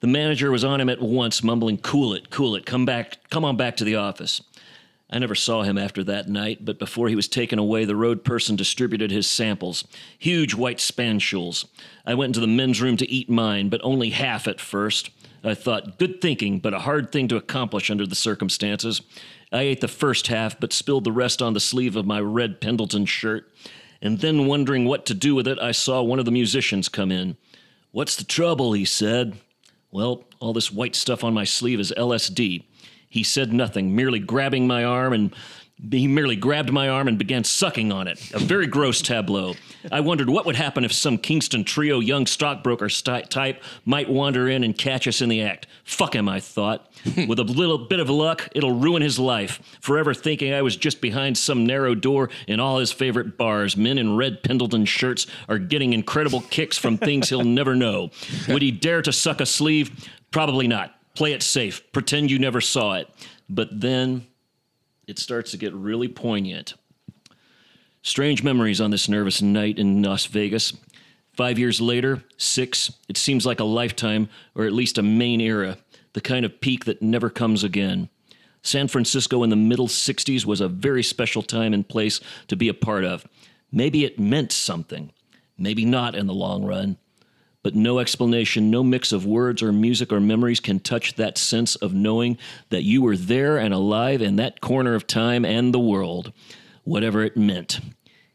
The 0.01 0.07
manager 0.07 0.51
was 0.51 0.63
on 0.63 0.79
him 0.79 0.89
at 0.89 1.01
once, 1.01 1.43
mumbling, 1.43 1.77
Cool 1.77 2.13
it, 2.13 2.29
cool 2.29 2.55
it, 2.55 2.65
come 2.65 2.85
back, 2.85 3.17
come 3.29 3.43
on 3.43 3.57
back 3.57 3.75
to 3.77 3.83
the 3.83 3.95
office. 3.95 4.41
I 5.11 5.17
never 5.17 5.35
saw 5.35 5.63
him 5.63 5.77
after 5.77 6.03
that 6.03 6.29
night, 6.29 6.63
but 6.63 6.77
before 6.77 7.09
he 7.09 7.15
was 7.15 7.27
taken 7.27 7.57
away, 7.57 7.83
the 7.83 7.95
road 7.95 8.23
person 8.23 8.55
distributed 8.55 9.09
his 9.09 9.27
samples 9.27 9.83
huge 10.19 10.53
white 10.53 10.77
spansules. 10.77 11.65
I 12.05 12.13
went 12.13 12.29
into 12.29 12.39
the 12.39 12.47
men's 12.47 12.81
room 12.81 12.95
to 12.97 13.09
eat 13.09 13.29
mine, 13.29 13.69
but 13.69 13.81
only 13.83 14.11
half 14.11 14.47
at 14.47 14.61
first. 14.61 15.09
I 15.43 15.55
thought, 15.55 15.97
good 15.97 16.21
thinking, 16.21 16.59
but 16.59 16.73
a 16.73 16.79
hard 16.79 17.11
thing 17.11 17.27
to 17.29 17.37
accomplish 17.37 17.89
under 17.89 18.05
the 18.05 18.15
circumstances. 18.15 19.01
I 19.51 19.61
ate 19.61 19.81
the 19.81 19.87
first 19.87 20.27
half, 20.27 20.59
but 20.59 20.73
spilled 20.73 21.05
the 21.05 21.11
rest 21.11 21.41
on 21.41 21.53
the 21.53 21.59
sleeve 21.59 21.95
of 21.95 22.05
my 22.05 22.19
red 22.21 22.61
Pendleton 22.61 23.05
shirt. 23.05 23.51
And 24.01 24.19
then, 24.19 24.47
wondering 24.47 24.85
what 24.85 25.05
to 25.07 25.13
do 25.13 25.33
with 25.33 25.47
it, 25.47 25.59
I 25.59 25.71
saw 25.71 26.01
one 26.01 26.19
of 26.19 26.25
the 26.25 26.31
musicians 26.31 26.87
come 26.87 27.11
in. 27.11 27.35
What's 27.91 28.15
the 28.15 28.23
trouble? 28.23 28.73
he 28.73 28.85
said. 28.85 29.37
Well, 29.91 30.25
all 30.39 30.53
this 30.53 30.71
white 30.71 30.95
stuff 30.95 31.23
on 31.23 31.33
my 31.33 31.43
sleeve 31.43 31.79
is 31.79 31.93
LSD. 31.97 32.63
He 33.09 33.23
said 33.23 33.51
nothing, 33.51 33.95
merely 33.95 34.19
grabbing 34.19 34.67
my 34.67 34.83
arm 34.83 35.13
and 35.13 35.35
he 35.91 36.07
merely 36.07 36.35
grabbed 36.35 36.71
my 36.71 36.89
arm 36.89 37.07
and 37.07 37.17
began 37.17 37.43
sucking 37.43 37.91
on 37.91 38.07
it. 38.07 38.19
A 38.33 38.39
very 38.39 38.67
gross 38.67 39.01
tableau. 39.01 39.55
I 39.91 40.01
wondered 40.01 40.29
what 40.29 40.45
would 40.45 40.57
happen 40.57 40.83
if 40.83 40.91
some 40.91 41.17
Kingston 41.17 41.63
Trio 41.63 41.99
young 42.01 42.25
stockbroker 42.25 42.89
st- 42.89 43.29
type 43.29 43.63
might 43.85 44.09
wander 44.09 44.49
in 44.49 44.63
and 44.63 44.77
catch 44.77 45.07
us 45.07 45.21
in 45.21 45.29
the 45.29 45.41
act. 45.41 45.67
Fuck 45.85 46.15
him, 46.15 46.27
I 46.27 46.41
thought. 46.41 46.91
With 47.27 47.39
a 47.39 47.43
little 47.43 47.77
bit 47.77 48.01
of 48.01 48.09
luck, 48.09 48.49
it'll 48.53 48.77
ruin 48.77 49.01
his 49.01 49.17
life. 49.17 49.61
Forever 49.79 50.13
thinking 50.13 50.53
I 50.53 50.61
was 50.61 50.75
just 50.75 50.99
behind 50.99 51.37
some 51.37 51.65
narrow 51.65 51.95
door 51.95 52.29
in 52.45 52.59
all 52.59 52.79
his 52.79 52.91
favorite 52.91 53.37
bars. 53.37 53.77
Men 53.77 53.97
in 53.97 54.17
red 54.17 54.43
Pendleton 54.43 54.83
shirts 54.85 55.27
are 55.47 55.59
getting 55.59 55.93
incredible 55.93 56.41
kicks 56.41 56.77
from 56.77 56.97
things 56.97 57.29
he'll 57.29 57.43
never 57.45 57.75
know. 57.75 58.11
Would 58.49 58.61
he 58.61 58.71
dare 58.71 59.01
to 59.01 59.13
suck 59.13 59.39
a 59.39 59.45
sleeve? 59.45 60.09
Probably 60.31 60.67
not. 60.67 60.93
Play 61.15 61.31
it 61.33 61.41
safe. 61.41 61.89
Pretend 61.93 62.31
you 62.31 62.37
never 62.39 62.59
saw 62.59 62.95
it. 62.95 63.09
But 63.49 63.79
then 63.79 64.27
it 65.09 65.17
starts 65.17 65.49
to 65.49 65.57
get 65.57 65.73
really 65.73 66.07
poignant. 66.07 66.75
Strange 68.03 68.43
memories 68.43 68.79
on 68.79 68.91
this 68.91 69.09
nervous 69.09 69.41
night 69.41 69.79
in 69.79 70.03
Las 70.03 70.27
Vegas. 70.27 70.77
Five 71.33 71.57
years 71.57 71.81
later, 71.81 72.23
six, 72.37 72.93
it 73.09 73.17
seems 73.17 73.43
like 73.43 73.59
a 73.59 73.63
lifetime, 73.63 74.29
or 74.53 74.65
at 74.65 74.71
least 74.71 74.99
a 74.99 75.03
main 75.03 75.41
era, 75.41 75.79
the 76.13 76.21
kind 76.21 76.45
of 76.45 76.61
peak 76.61 76.85
that 76.85 77.01
never 77.01 77.31
comes 77.31 77.63
again. 77.63 78.09
San 78.61 78.87
Francisco 78.87 79.41
in 79.41 79.49
the 79.49 79.55
middle 79.55 79.87
60s 79.87 80.45
was 80.45 80.61
a 80.61 80.67
very 80.67 81.01
special 81.01 81.41
time 81.41 81.73
and 81.73 81.89
place 81.89 82.19
to 82.47 82.55
be 82.55 82.69
a 82.69 82.73
part 82.73 83.03
of. 83.03 83.25
Maybe 83.71 84.05
it 84.05 84.19
meant 84.19 84.51
something, 84.51 85.11
maybe 85.57 85.85
not 85.85 86.13
in 86.13 86.27
the 86.27 86.33
long 86.33 86.65
run. 86.65 86.97
But 87.61 87.75
no 87.75 87.99
explanation, 87.99 88.71
no 88.71 88.83
mix 88.83 89.11
of 89.11 89.25
words 89.25 89.61
or 89.61 89.73
music 89.73 90.13
or 90.13 90.19
memories 90.19 90.59
can 90.59 90.79
touch 90.79 91.15
that 91.15 91.37
sense 91.37 91.75
of 91.75 91.93
knowing 91.93 92.37
that 92.69 92.83
you 92.83 93.01
were 93.01 93.17
there 93.17 93.57
and 93.57 93.73
alive 93.73 94.21
in 94.21 94.37
that 94.37 94.61
corner 94.61 94.95
of 94.95 95.07
time 95.07 95.43
and 95.43 95.73
the 95.73 95.79
world, 95.79 96.31
whatever 96.83 97.23
it 97.23 97.35
meant. 97.35 97.79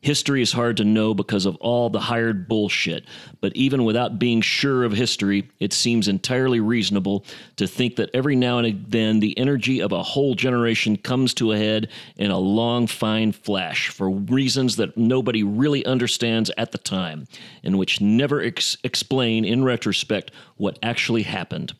History 0.04 0.42
is 0.42 0.52
hard 0.52 0.76
to 0.76 0.84
know 0.84 1.14
because 1.14 1.46
of 1.46 1.56
all 1.62 1.88
the 1.88 1.98
hired 1.98 2.46
bullshit, 2.46 3.06
but 3.40 3.56
even 3.56 3.84
without 3.84 4.18
being 4.18 4.42
sure 4.42 4.84
of 4.84 4.92
history, 4.92 5.48
it 5.60 5.72
seems 5.72 6.08
entirely 6.08 6.60
reasonable 6.60 7.24
to 7.56 7.66
think 7.66 7.96
that 7.96 8.10
every 8.12 8.36
now 8.36 8.58
and 8.58 8.84
then 8.86 9.20
the 9.20 9.38
energy 9.38 9.80
of 9.80 9.92
a 9.92 10.02
whole 10.02 10.34
generation 10.34 10.98
comes 10.98 11.32
to 11.32 11.52
a 11.52 11.56
head 11.56 11.88
in 12.16 12.30
a 12.30 12.38
long, 12.38 12.86
fine 12.86 13.32
flash 13.32 13.88
for 13.88 14.10
reasons 14.10 14.76
that 14.76 14.94
nobody 14.94 15.42
really 15.42 15.86
understands 15.86 16.50
at 16.58 16.72
the 16.72 16.76
time, 16.76 17.26
and 17.62 17.78
which 17.78 18.02
never 18.02 18.42
ex- 18.42 18.76
explain 18.84 19.42
in 19.46 19.64
retrospect 19.64 20.32
what 20.58 20.78
actually 20.82 21.22
happened. 21.22 21.72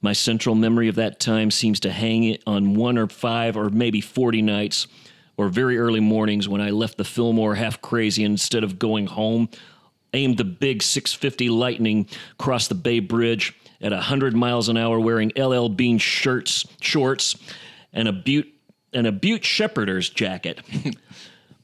My 0.00 0.14
central 0.14 0.56
memory 0.56 0.88
of 0.88 0.96
that 0.96 1.20
time 1.20 1.52
seems 1.52 1.78
to 1.78 1.92
hang 1.92 2.36
on 2.44 2.74
one 2.74 2.98
or 2.98 3.06
five 3.06 3.56
or 3.56 3.70
maybe 3.70 4.00
40 4.00 4.42
nights 4.42 4.88
or 5.42 5.48
very 5.48 5.76
early 5.76 5.98
mornings 5.98 6.48
when 6.48 6.60
I 6.60 6.70
left 6.70 6.96
the 6.96 7.04
Fillmore 7.04 7.56
half 7.56 7.82
crazy 7.82 8.22
instead 8.22 8.62
of 8.62 8.78
going 8.78 9.08
home, 9.08 9.48
aimed 10.14 10.36
the 10.36 10.44
big 10.44 10.82
650 10.82 11.48
Lightning 11.50 12.06
across 12.38 12.68
the 12.68 12.76
Bay 12.76 13.00
Bridge 13.00 13.54
at 13.80 13.90
100 13.90 14.36
miles 14.36 14.68
an 14.68 14.76
hour 14.76 15.00
wearing 15.00 15.32
LL 15.36 15.66
Bean 15.66 15.98
shirts, 15.98 16.64
shorts, 16.80 17.34
and 17.92 18.06
a 18.06 18.12
Butte, 18.12 18.52
and 18.92 19.06
a 19.06 19.12
Butte 19.12 19.44
Shepherders 19.44 20.08
jacket. 20.08 20.60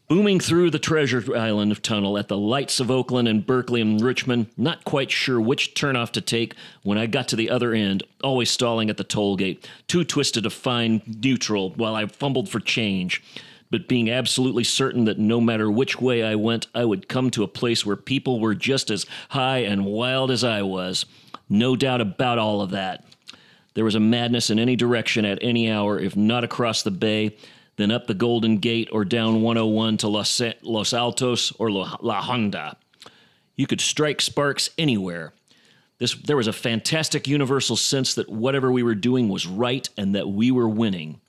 Booming 0.08 0.40
through 0.40 0.70
the 0.70 0.78
Treasure 0.78 1.36
Island 1.36 1.82
tunnel 1.82 2.16
at 2.16 2.28
the 2.28 2.38
lights 2.38 2.80
of 2.80 2.90
Oakland 2.90 3.28
and 3.28 3.46
Berkeley 3.46 3.82
and 3.82 4.00
Richmond, 4.00 4.46
not 4.56 4.84
quite 4.84 5.10
sure 5.10 5.38
which 5.38 5.74
turnoff 5.74 6.12
to 6.12 6.22
take 6.22 6.54
when 6.82 6.96
I 6.96 7.04
got 7.04 7.28
to 7.28 7.36
the 7.36 7.50
other 7.50 7.74
end, 7.74 8.02
always 8.24 8.50
stalling 8.50 8.88
at 8.88 8.96
the 8.96 9.04
toll 9.04 9.36
gate, 9.36 9.68
too 9.86 10.04
twisted 10.04 10.44
to 10.44 10.50
find 10.50 11.22
neutral 11.22 11.70
while 11.70 11.94
I 11.94 12.06
fumbled 12.06 12.48
for 12.48 12.58
change 12.58 13.22
but 13.70 13.88
being 13.88 14.10
absolutely 14.10 14.64
certain 14.64 15.04
that 15.04 15.18
no 15.18 15.40
matter 15.40 15.70
which 15.70 16.00
way 16.00 16.22
I 16.22 16.34
went, 16.34 16.66
I 16.74 16.84
would 16.84 17.08
come 17.08 17.30
to 17.32 17.42
a 17.42 17.48
place 17.48 17.84
where 17.84 17.96
people 17.96 18.40
were 18.40 18.54
just 18.54 18.90
as 18.90 19.06
high 19.30 19.58
and 19.58 19.84
wild 19.84 20.30
as 20.30 20.44
I 20.44 20.62
was. 20.62 21.04
No 21.48 21.76
doubt 21.76 22.00
about 22.00 22.38
all 22.38 22.60
of 22.60 22.70
that. 22.70 23.04
There 23.74 23.84
was 23.84 23.94
a 23.94 24.00
madness 24.00 24.50
in 24.50 24.58
any 24.58 24.76
direction 24.76 25.24
at 25.24 25.38
any 25.42 25.70
hour, 25.70 25.98
if 25.98 26.16
not 26.16 26.44
across 26.44 26.82
the 26.82 26.90
bay, 26.90 27.36
then 27.76 27.90
up 27.90 28.06
the 28.06 28.14
Golden 28.14 28.58
Gate 28.58 28.88
or 28.90 29.04
down 29.04 29.42
101 29.42 29.98
to 29.98 30.08
Los, 30.08 30.42
Los 30.62 30.92
Altos 30.92 31.52
or 31.58 31.70
La 31.70 32.20
Honda. 32.22 32.76
You 33.54 33.66
could 33.66 33.80
strike 33.80 34.20
sparks 34.20 34.70
anywhere. 34.78 35.32
This, 35.98 36.14
there 36.14 36.36
was 36.36 36.46
a 36.46 36.52
fantastic 36.52 37.26
universal 37.28 37.76
sense 37.76 38.14
that 38.14 38.28
whatever 38.28 38.70
we 38.70 38.82
were 38.82 38.94
doing 38.94 39.28
was 39.28 39.46
right 39.46 39.88
and 39.96 40.14
that 40.14 40.28
we 40.28 40.50
were 40.50 40.68
winning. 40.68 41.20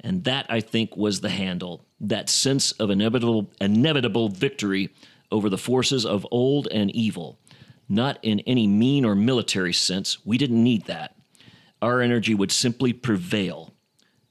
And 0.00 0.24
that, 0.24 0.46
I 0.48 0.60
think, 0.60 0.96
was 0.96 1.20
the 1.20 1.28
handle 1.28 1.84
that 2.00 2.28
sense 2.28 2.72
of 2.72 2.90
inevitable, 2.90 3.50
inevitable 3.60 4.28
victory 4.28 4.90
over 5.32 5.50
the 5.50 5.58
forces 5.58 6.06
of 6.06 6.26
old 6.30 6.68
and 6.70 6.90
evil. 6.92 7.38
Not 7.88 8.18
in 8.22 8.40
any 8.40 8.66
mean 8.66 9.04
or 9.04 9.14
military 9.14 9.72
sense. 9.72 10.24
We 10.24 10.38
didn't 10.38 10.62
need 10.62 10.84
that. 10.86 11.16
Our 11.80 12.00
energy 12.00 12.34
would 12.34 12.52
simply 12.52 12.92
prevail. 12.92 13.72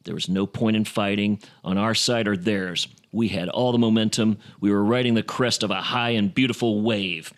There 0.03 0.13
was 0.13 0.29
no 0.29 0.45
point 0.45 0.77
in 0.77 0.85
fighting 0.85 1.41
on 1.63 1.77
our 1.77 1.95
side 1.95 2.27
or 2.27 2.37
theirs. 2.37 2.87
We 3.11 3.29
had 3.29 3.49
all 3.49 3.71
the 3.71 3.77
momentum. 3.77 4.37
We 4.61 4.71
were 4.71 4.83
riding 4.83 5.15
the 5.15 5.23
crest 5.23 5.63
of 5.63 5.71
a 5.71 5.81
high 5.81 6.11
and 6.11 6.33
beautiful 6.33 6.81
wave. 6.81 7.33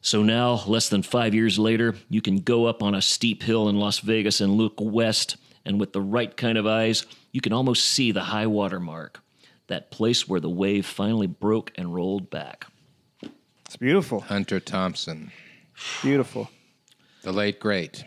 So 0.00 0.22
now, 0.22 0.62
less 0.66 0.88
than 0.90 1.02
five 1.02 1.34
years 1.34 1.58
later, 1.58 1.94
you 2.10 2.20
can 2.20 2.40
go 2.40 2.66
up 2.66 2.82
on 2.82 2.94
a 2.94 3.00
steep 3.00 3.42
hill 3.42 3.68
in 3.68 3.78
Las 3.78 4.00
Vegas 4.00 4.40
and 4.40 4.52
look 4.52 4.74
west, 4.78 5.36
and 5.64 5.80
with 5.80 5.92
the 5.92 6.00
right 6.00 6.36
kind 6.36 6.58
of 6.58 6.66
eyes, 6.66 7.06
you 7.32 7.40
can 7.40 7.52
almost 7.52 7.84
see 7.84 8.12
the 8.12 8.24
high 8.24 8.46
water 8.46 8.80
mark, 8.80 9.20
that 9.66 9.90
place 9.90 10.28
where 10.28 10.40
the 10.40 10.50
wave 10.50 10.86
finally 10.86 11.26
broke 11.26 11.72
and 11.76 11.94
rolled 11.94 12.30
back. 12.30 12.66
It's 13.66 13.76
beautiful. 13.76 14.20
Hunter 14.20 14.60
Thompson. 14.60 15.32
Beautiful. 16.02 16.50
The 17.22 17.32
late 17.32 17.58
great. 17.58 18.04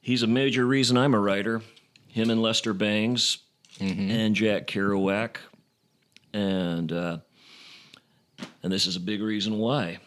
He's 0.00 0.22
a 0.22 0.26
major 0.26 0.66
reason 0.66 0.96
I'm 0.96 1.14
a 1.14 1.18
writer. 1.18 1.62
Him 2.08 2.30
and 2.30 2.40
Lester 2.40 2.72
Bangs 2.72 3.38
and 3.80 4.34
Jack 4.34 4.66
Kerouac, 4.66 5.36
and 6.32 6.92
uh, 6.92 7.18
and 8.62 8.72
this 8.72 8.86
is 8.86 8.96
a 8.96 9.00
big 9.00 9.20
reason 9.20 9.58
why. 9.58 9.98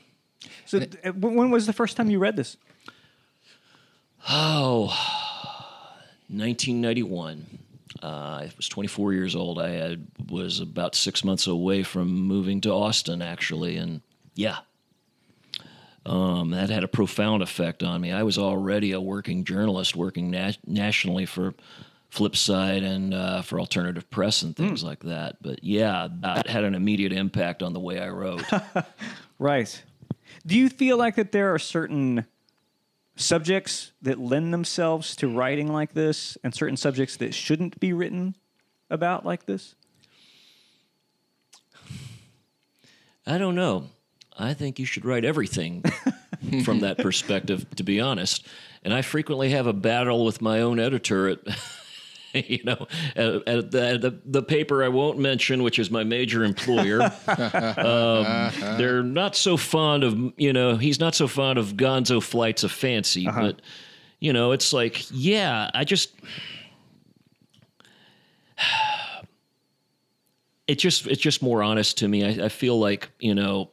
So, 0.66 0.80
uh, 0.80 1.12
when 1.12 1.36
when 1.36 1.52
was 1.52 1.68
the 1.68 1.74
first 1.74 1.98
time 1.98 2.10
you 2.10 2.20
read 2.20 2.36
this? 2.36 2.58
Oh, 4.28 4.94
1991. 6.30 7.60
Uh, 8.02 8.06
I 8.06 8.52
was 8.56 8.70
24 8.70 9.14
years 9.14 9.36
old. 9.36 9.60
I 9.60 9.70
had, 9.72 10.08
was 10.30 10.60
about 10.60 10.96
six 10.96 11.24
months 11.24 11.48
away 11.48 11.84
from 11.84 12.10
moving 12.10 12.62
to 12.62 12.72
Austin, 12.72 13.22
actually, 13.22 13.78
and 13.78 14.02
yeah, 14.36 14.60
um, 16.06 16.52
that 16.52 16.70
had 16.70 16.84
a 16.84 16.88
profound 16.88 17.44
effect 17.44 17.84
on 17.84 18.00
me. 18.02 18.12
I 18.12 18.24
was 18.24 18.38
already 18.38 18.94
a 18.94 19.02
working 19.02 19.44
journalist, 19.44 19.96
working 19.96 20.32
na- 20.32 20.54
nationally 20.66 21.26
for 21.26 21.54
Flipside 22.12 22.84
and 22.84 23.14
uh, 23.14 23.42
for 23.42 23.60
alternative 23.60 24.10
press 24.10 24.42
and 24.42 24.56
things 24.56 24.84
like 24.84 25.02
that. 25.02 25.38
But 25.42 25.64
yeah, 25.64 26.08
that 26.22 26.48
had 26.48 26.64
an 26.64 26.74
immediate 26.74 27.12
impact 27.12 27.62
on 27.62 27.74
the 27.74 27.80
way 27.80 28.00
I 28.00 28.10
wrote. 28.10 28.44
Right. 29.40 29.82
Do 30.46 30.58
you 30.58 30.68
feel 30.68 30.98
like 30.98 31.16
that 31.16 31.32
there 31.32 31.54
are 31.54 31.60
certain 31.60 32.26
subjects 33.20 33.92
that 34.02 34.20
lend 34.20 34.54
themselves 34.54 35.16
to 35.18 35.28
writing 35.28 35.72
like 35.72 35.94
this 35.94 36.38
and 36.44 36.56
certain 36.56 36.78
subjects 36.78 37.18
that 37.18 37.34
shouldn't 37.34 37.80
be 37.80 37.94
written 37.94 38.36
about 38.90 39.26
like 39.26 39.46
this? 39.46 39.76
I 43.28 43.38
don't 43.38 43.56
know. 43.56 43.90
I 44.38 44.54
think 44.54 44.80
you 44.80 44.86
should 44.86 45.06
write 45.06 45.26
everything 45.26 45.84
from 46.64 46.80
that 46.80 46.98
perspective, 46.98 47.66
to 47.76 47.84
be 47.84 48.00
honest. 48.00 48.48
And 48.84 48.94
I 48.94 49.02
frequently 49.02 49.50
have 49.50 49.68
a 49.68 49.74
battle 49.74 50.26
with 50.26 50.42
my 50.42 50.62
own 50.62 50.80
editor 50.80 51.28
at, 51.28 51.40
you 52.34 52.64
know, 52.64 52.88
at, 53.16 53.48
at 53.48 53.72
the, 53.72 53.98
the 53.98 54.20
the 54.26 54.44
paper 54.44 54.84
I 54.84 54.88
won't 54.88 55.18
mention, 55.18 55.64
which 55.64 55.80
is 55.80 55.90
my 55.90 56.04
major 56.04 56.44
employer. 56.44 57.02
um, 57.28 58.52
they're 58.78 59.04
not 59.04 59.36
so 59.36 59.58
fond 59.58 60.04
of, 60.04 60.34
you 60.38 60.54
know, 60.54 60.78
he's 60.78 61.00
not 61.00 61.16
so 61.16 61.28
fond 61.28 61.58
of 61.58 61.74
Gonzo 61.74 62.22
flights 62.22 62.64
of 62.64 62.72
fancy, 62.72 63.26
but 63.26 63.62
you 64.20 64.34
know, 64.34 64.52
it's 64.52 64.74
like, 64.74 65.06
yeah, 65.12 65.70
I 65.74 65.84
just. 65.84 66.14
It 70.68 70.78
just 70.78 71.08
it's 71.08 71.20
just 71.20 71.42
more 71.42 71.64
honest 71.64 71.98
to 71.98 72.08
me. 72.08 72.24
I, 72.24 72.46
I 72.46 72.50
feel 72.50 72.80
like 72.80 73.10
you 73.18 73.34
know, 73.34 73.72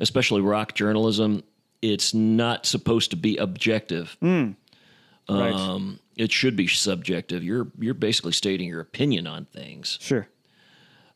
especially 0.00 0.40
rock 0.40 0.72
journalism, 0.72 1.42
it's 1.82 2.14
not 2.14 2.64
supposed 2.64 3.10
to 3.10 3.18
be 3.18 3.36
objective. 3.36 4.16
Right. 5.28 5.52
Um, 5.52 5.98
it 6.16 6.30
should 6.32 6.56
be 6.56 6.66
subjective. 6.68 7.42
You're 7.42 7.66
you're 7.78 7.94
basically 7.94 8.32
stating 8.32 8.68
your 8.68 8.80
opinion 8.80 9.26
on 9.26 9.44
things. 9.46 9.98
sure. 10.00 10.28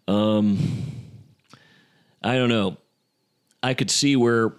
Um, 0.08 0.58
I 2.22 2.34
don't 2.36 2.48
know. 2.48 2.76
I 3.62 3.74
could 3.74 3.90
see 3.90 4.16
where 4.16 4.52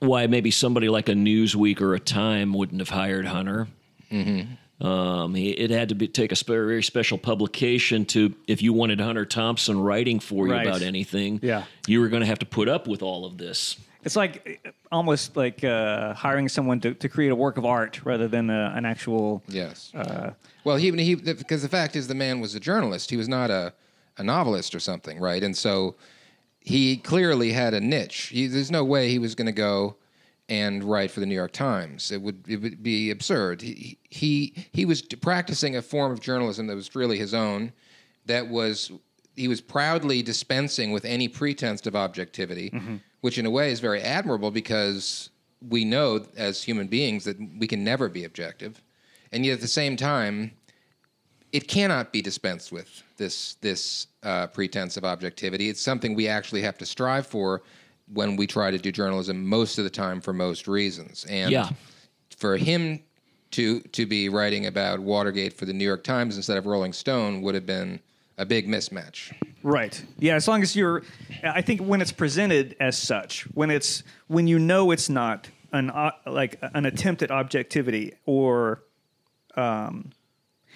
why 0.00 0.26
maybe 0.26 0.50
somebody 0.50 0.88
like 0.88 1.08
a 1.08 1.12
Newsweek 1.14 1.80
or 1.80 1.94
a 1.94 2.00
Time 2.00 2.52
wouldn't 2.52 2.80
have 2.80 2.88
hired 2.90 3.26
Hunter. 3.26 3.68
Hmm. 4.10 4.40
Um, 4.78 5.34
he, 5.34 5.50
it 5.52 5.70
had 5.70 5.88
to 5.88 5.94
be, 5.94 6.06
take 6.06 6.32
a 6.32 6.36
spe- 6.36 6.48
very 6.48 6.82
special 6.82 7.16
publication 7.16 8.04
to 8.06 8.34
if 8.46 8.60
you 8.60 8.74
wanted 8.74 9.00
Hunter 9.00 9.24
Thompson 9.24 9.78
writing 9.80 10.20
for 10.20 10.46
you 10.46 10.52
Right. 10.52 10.66
about 10.66 10.82
anything. 10.82 11.40
Yeah. 11.42 11.64
you 11.86 12.00
were 12.00 12.08
going 12.08 12.20
to 12.20 12.26
have 12.26 12.40
to 12.40 12.46
put 12.46 12.68
up 12.68 12.86
with 12.86 13.00
all 13.02 13.24
of 13.24 13.38
this. 13.38 13.78
It's 14.06 14.14
like 14.14 14.60
uh, 14.64 14.70
almost 14.92 15.36
like 15.36 15.64
uh, 15.64 16.14
hiring 16.14 16.48
someone 16.48 16.80
to, 16.80 16.94
to 16.94 17.08
create 17.08 17.32
a 17.32 17.36
work 17.36 17.58
of 17.58 17.64
art 17.64 18.00
rather 18.04 18.28
than 18.28 18.50
uh, 18.50 18.72
an 18.74 18.86
actual. 18.86 19.42
Yes. 19.48 19.90
well, 20.64 20.76
he, 20.76 20.92
he 20.92 21.16
because 21.16 21.62
the 21.62 21.68
fact 21.68 21.96
is 21.96 22.06
the 22.06 22.14
man 22.14 22.40
was 22.40 22.54
a 22.54 22.60
journalist. 22.60 23.10
He 23.10 23.16
was 23.16 23.28
not 23.28 23.50
a, 23.50 23.74
a 24.16 24.22
novelist 24.22 24.76
or 24.76 24.80
something, 24.80 25.18
right? 25.18 25.42
And 25.42 25.56
so 25.56 25.96
he 26.60 26.98
clearly 26.98 27.50
had 27.50 27.74
a 27.74 27.80
niche. 27.80 28.26
He, 28.26 28.46
there's 28.46 28.70
no 28.70 28.84
way 28.84 29.08
he 29.10 29.18
was 29.18 29.34
going 29.34 29.46
to 29.46 29.52
go 29.52 29.96
and 30.48 30.84
write 30.84 31.10
for 31.10 31.18
the 31.18 31.26
New 31.26 31.34
York 31.34 31.52
Times. 31.52 32.12
It 32.12 32.22
would 32.22 32.44
it 32.46 32.62
would 32.62 32.84
be 32.84 33.10
absurd. 33.10 33.60
He 33.60 33.98
he 34.04 34.54
he 34.72 34.84
was 34.84 35.02
practicing 35.02 35.74
a 35.74 35.82
form 35.82 36.12
of 36.12 36.20
journalism 36.20 36.68
that 36.68 36.76
was 36.76 36.94
really 36.94 37.18
his 37.18 37.34
own. 37.34 37.72
That 38.26 38.48
was 38.48 38.92
he 39.34 39.48
was 39.48 39.60
proudly 39.60 40.22
dispensing 40.22 40.92
with 40.92 41.04
any 41.04 41.28
pretense 41.28 41.84
of 41.86 41.94
objectivity, 41.94 42.72
which 43.26 43.38
in 43.38 43.44
a 43.44 43.50
way 43.50 43.72
is 43.72 43.80
very 43.80 44.00
admirable 44.02 44.52
because 44.52 45.30
we 45.68 45.84
know 45.84 46.24
as 46.36 46.62
human 46.62 46.86
beings 46.86 47.24
that 47.24 47.36
we 47.58 47.66
can 47.66 47.82
never 47.82 48.08
be 48.08 48.22
objective, 48.22 48.80
and 49.32 49.44
yet 49.44 49.54
at 49.54 49.60
the 49.60 49.66
same 49.66 49.96
time, 49.96 50.52
it 51.50 51.66
cannot 51.66 52.12
be 52.12 52.22
dispensed 52.22 52.70
with 52.70 53.02
this 53.16 53.54
this 53.54 54.06
uh, 54.22 54.46
pretense 54.46 54.96
of 54.96 55.04
objectivity. 55.04 55.68
It's 55.68 55.80
something 55.80 56.14
we 56.14 56.28
actually 56.28 56.62
have 56.62 56.78
to 56.78 56.86
strive 56.86 57.26
for 57.26 57.62
when 58.12 58.36
we 58.36 58.46
try 58.46 58.70
to 58.70 58.78
do 58.78 58.92
journalism 58.92 59.44
most 59.44 59.76
of 59.78 59.82
the 59.82 59.90
time 59.90 60.20
for 60.20 60.32
most 60.32 60.68
reasons. 60.68 61.24
And 61.28 61.50
Yeah. 61.50 61.70
for 62.36 62.56
him 62.56 63.02
to 63.50 63.80
to 63.80 64.06
be 64.06 64.28
writing 64.28 64.66
about 64.66 65.00
Watergate 65.00 65.52
for 65.52 65.64
the 65.64 65.72
New 65.72 65.84
York 65.84 66.04
Times 66.04 66.36
instead 66.36 66.58
of 66.58 66.66
Rolling 66.66 66.92
Stone 66.92 67.42
would 67.42 67.56
have 67.56 67.66
been 67.66 67.98
a 68.38 68.46
big 68.46 68.68
mismatch. 68.68 69.32
Right. 69.62 70.04
Yeah. 70.18 70.34
As 70.34 70.46
long 70.46 70.62
as 70.62 70.76
you're, 70.76 71.02
I 71.42 71.62
think 71.62 71.80
when 71.80 72.00
it's 72.00 72.12
presented 72.12 72.76
as 72.80 72.96
such, 72.96 73.42
when 73.54 73.70
it's 73.70 74.02
when 74.28 74.46
you 74.46 74.58
know 74.58 74.90
it's 74.90 75.08
not 75.08 75.48
an 75.72 75.90
uh, 75.90 76.12
like 76.26 76.58
an 76.62 76.86
attempt 76.86 77.22
at 77.22 77.30
objectivity 77.30 78.14
or, 78.24 78.82
um, 79.56 80.12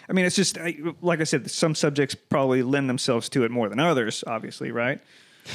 I 0.09 0.13
mean, 0.13 0.25
it's 0.25 0.37
just 0.37 0.59
I, 0.59 0.77
like 1.03 1.21
I 1.21 1.25
said, 1.25 1.51
some 1.51 1.75
subjects 1.75 2.15
probably 2.15 2.63
lend 2.63 2.89
themselves 2.89 3.29
to 3.31 3.45
it 3.45 3.51
more 3.51 3.69
than 3.69 3.79
others. 3.79 4.25
Obviously, 4.27 4.73
right. 4.73 5.01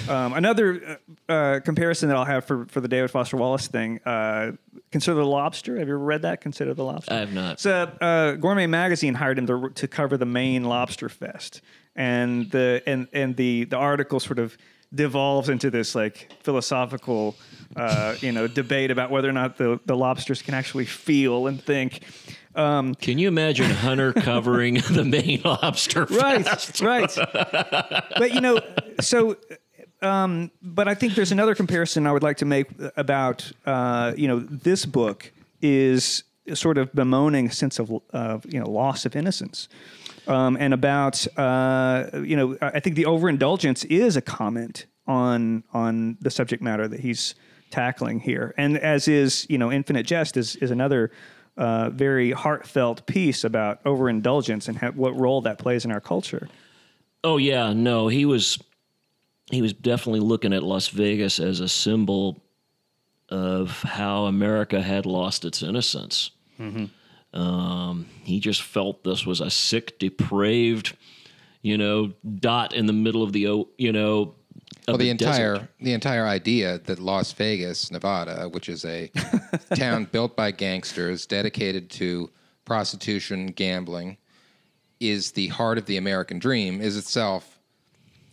Um, 0.10 0.34
another 0.34 1.00
uh, 1.28 1.32
uh, 1.32 1.60
comparison 1.60 2.10
that 2.10 2.18
I'll 2.18 2.26
have 2.26 2.46
for, 2.46 2.66
for 2.66 2.82
the 2.82 2.88
David 2.88 3.12
Foster 3.12 3.38
Wallace 3.38 3.68
thing. 3.68 4.00
Uh, 4.06 4.54
Consider 4.92 5.16
the 5.16 5.26
Lobster. 5.26 5.78
Have 5.78 5.88
you 5.88 5.96
ever 5.96 6.04
read 6.04 6.24
that? 6.24 6.42
Consider 6.42 6.74
the 6.74 6.84
Lobster. 6.84 7.14
I 7.14 7.20
have 7.20 7.34
not. 7.34 7.60
So 7.60 7.84
uh, 8.02 8.34
Gourmet 8.34 8.68
Magazine 8.68 9.14
hired 9.14 9.38
him 9.38 9.48
to, 9.48 9.70
to 9.70 9.88
cover 9.88 10.18
the 10.18 10.26
Maine 10.26 10.64
Lobster 10.64 11.10
Fest, 11.10 11.62
and 11.96 12.52
the 12.52 12.82
and 12.86 13.08
and 13.14 13.36
the 13.36 13.66
the 13.66 13.78
article 13.78 14.20
sort 14.20 14.40
of 14.40 14.58
devolves 14.94 15.50
into 15.50 15.70
this 15.70 15.96
like 15.96 16.32
philosophical, 16.44 17.36
uh, 17.76 18.16
you 18.22 18.32
know, 18.32 18.48
debate 18.48 18.92
about 18.92 19.12
whether 19.12 19.30
or 19.30 19.34
not 19.34 19.58
the 19.58 19.80
the 19.86 19.96
lobsters 19.96 20.42
can 20.42 20.54
actually 20.54 20.86
feel 20.86 21.48
and 21.48 21.62
think. 21.62 22.02
Um, 22.56 22.96
Can 22.96 23.18
you 23.18 23.28
imagine 23.28 23.70
Hunter 23.70 24.14
covering 24.14 24.76
the 24.90 25.04
Maine 25.04 25.42
lobster? 25.44 26.06
right, 26.10 26.82
right. 26.82 27.16
but 28.18 28.34
you 28.34 28.42
know, 28.42 28.60
so. 29.02 29.38
Um, 30.02 30.52
but 30.62 30.88
I 30.88 30.94
think 30.94 31.16
there's 31.16 31.32
another 31.32 31.56
comparison 31.56 32.06
I 32.06 32.12
would 32.12 32.22
like 32.22 32.38
to 32.38 32.46
make 32.46 32.68
about 32.96 33.52
uh, 33.66 34.14
you 34.16 34.28
know 34.28 34.40
this 34.40 34.86
book 34.86 35.32
is 35.62 36.24
sort 36.54 36.78
of 36.78 36.94
bemoaning 36.94 37.48
a 37.48 37.52
sense 37.52 37.80
of 37.80 37.92
of 38.12 38.46
you 38.54 38.60
know 38.60 38.70
loss 38.70 39.06
of 39.06 39.16
innocence. 39.16 39.68
Um, 40.28 40.58
and 40.60 40.74
about 40.74 41.26
uh, 41.38 42.10
you 42.24 42.36
know, 42.36 42.58
I 42.62 42.80
think 42.80 42.96
the 42.96 43.06
overindulgence 43.06 43.84
is 43.86 44.18
a 44.18 44.22
comment 44.22 44.86
on 45.08 45.64
on 45.74 46.18
the 46.22 46.32
subject 46.32 46.64
matter 46.64 46.88
that 46.88 47.00
he's 47.00 47.36
tackling 47.70 48.20
here, 48.20 48.54
and 48.58 48.78
as 48.78 49.08
is 49.08 49.46
you 49.50 49.58
know, 49.58 49.72
Infinite 49.72 50.06
Jest 50.06 50.38
is 50.38 50.56
is 50.58 50.72
another 50.72 51.12
uh, 51.58 51.90
very 51.90 52.32
heartfelt 52.32 53.06
piece 53.06 53.44
about 53.44 53.80
overindulgence 53.86 54.68
and 54.68 54.78
ha- 54.78 54.92
what 54.92 55.18
role 55.18 55.42
that 55.42 55.58
plays 55.58 55.86
in 55.86 55.92
our 55.92 56.02
culture. 56.02 56.50
Oh 57.24 57.38
yeah, 57.38 57.74
no, 57.74 58.08
he 58.08 58.26
was 58.26 58.60
he 59.52 59.62
was 59.62 59.74
definitely 59.74 60.22
looking 60.22 60.54
at 60.54 60.64
Las 60.64 60.88
Vegas 60.88 61.40
as 61.40 61.60
a 61.60 61.68
symbol 61.68 62.42
of 63.30 63.82
how 63.82 64.26
America 64.26 64.82
had 64.82 65.06
lost 65.06 65.46
its 65.46 65.64
innocence. 65.64 66.32
Um, 67.36 68.08
he 68.24 68.40
just 68.40 68.62
felt 68.64 69.04
this 69.04 69.26
was 69.26 69.42
a 69.42 69.50
sick, 69.50 70.00
depraved, 70.00 70.96
you 71.62 71.78
know, 71.78 72.14
dot 72.40 72.74
in 72.74 72.86
the 72.86 72.94
middle 72.94 73.22
of 73.24 73.34
the 73.34 73.66
you 73.78 73.92
know. 73.92 74.36
Of 74.88 74.94
Well, 74.94 74.98
the, 74.98 75.14
desert. 75.16 75.56
entire 75.56 75.70
the 75.82 75.94
entire 75.94 76.26
idea 76.28 76.78
that 76.86 77.00
Las 77.00 77.32
Vegas, 77.34 77.92
Nevada, 77.92 78.48
which 78.50 78.70
is 78.70 78.86
a 78.86 79.12
town 79.76 80.06
built 80.12 80.36
by 80.36 80.52
gangsters 80.52 81.26
dedicated 81.26 81.90
to 81.92 82.30
prostitution, 82.66 83.48
gambling, 83.48 84.18
is 85.00 85.32
the 85.32 85.48
heart 85.48 85.78
of 85.80 85.88
the 85.88 85.98
American 85.98 86.38
dream, 86.40 86.82
is 86.82 86.98
itself 86.98 87.60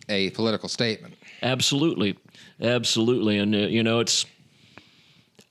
a 0.09 0.29
political 0.31 0.69
statement. 0.69 1.15
Absolutely, 1.41 2.17
absolutely, 2.61 3.37
and 3.39 3.53
uh, 3.55 3.59
you 3.59 3.83
know 3.83 3.99
it's. 3.99 4.25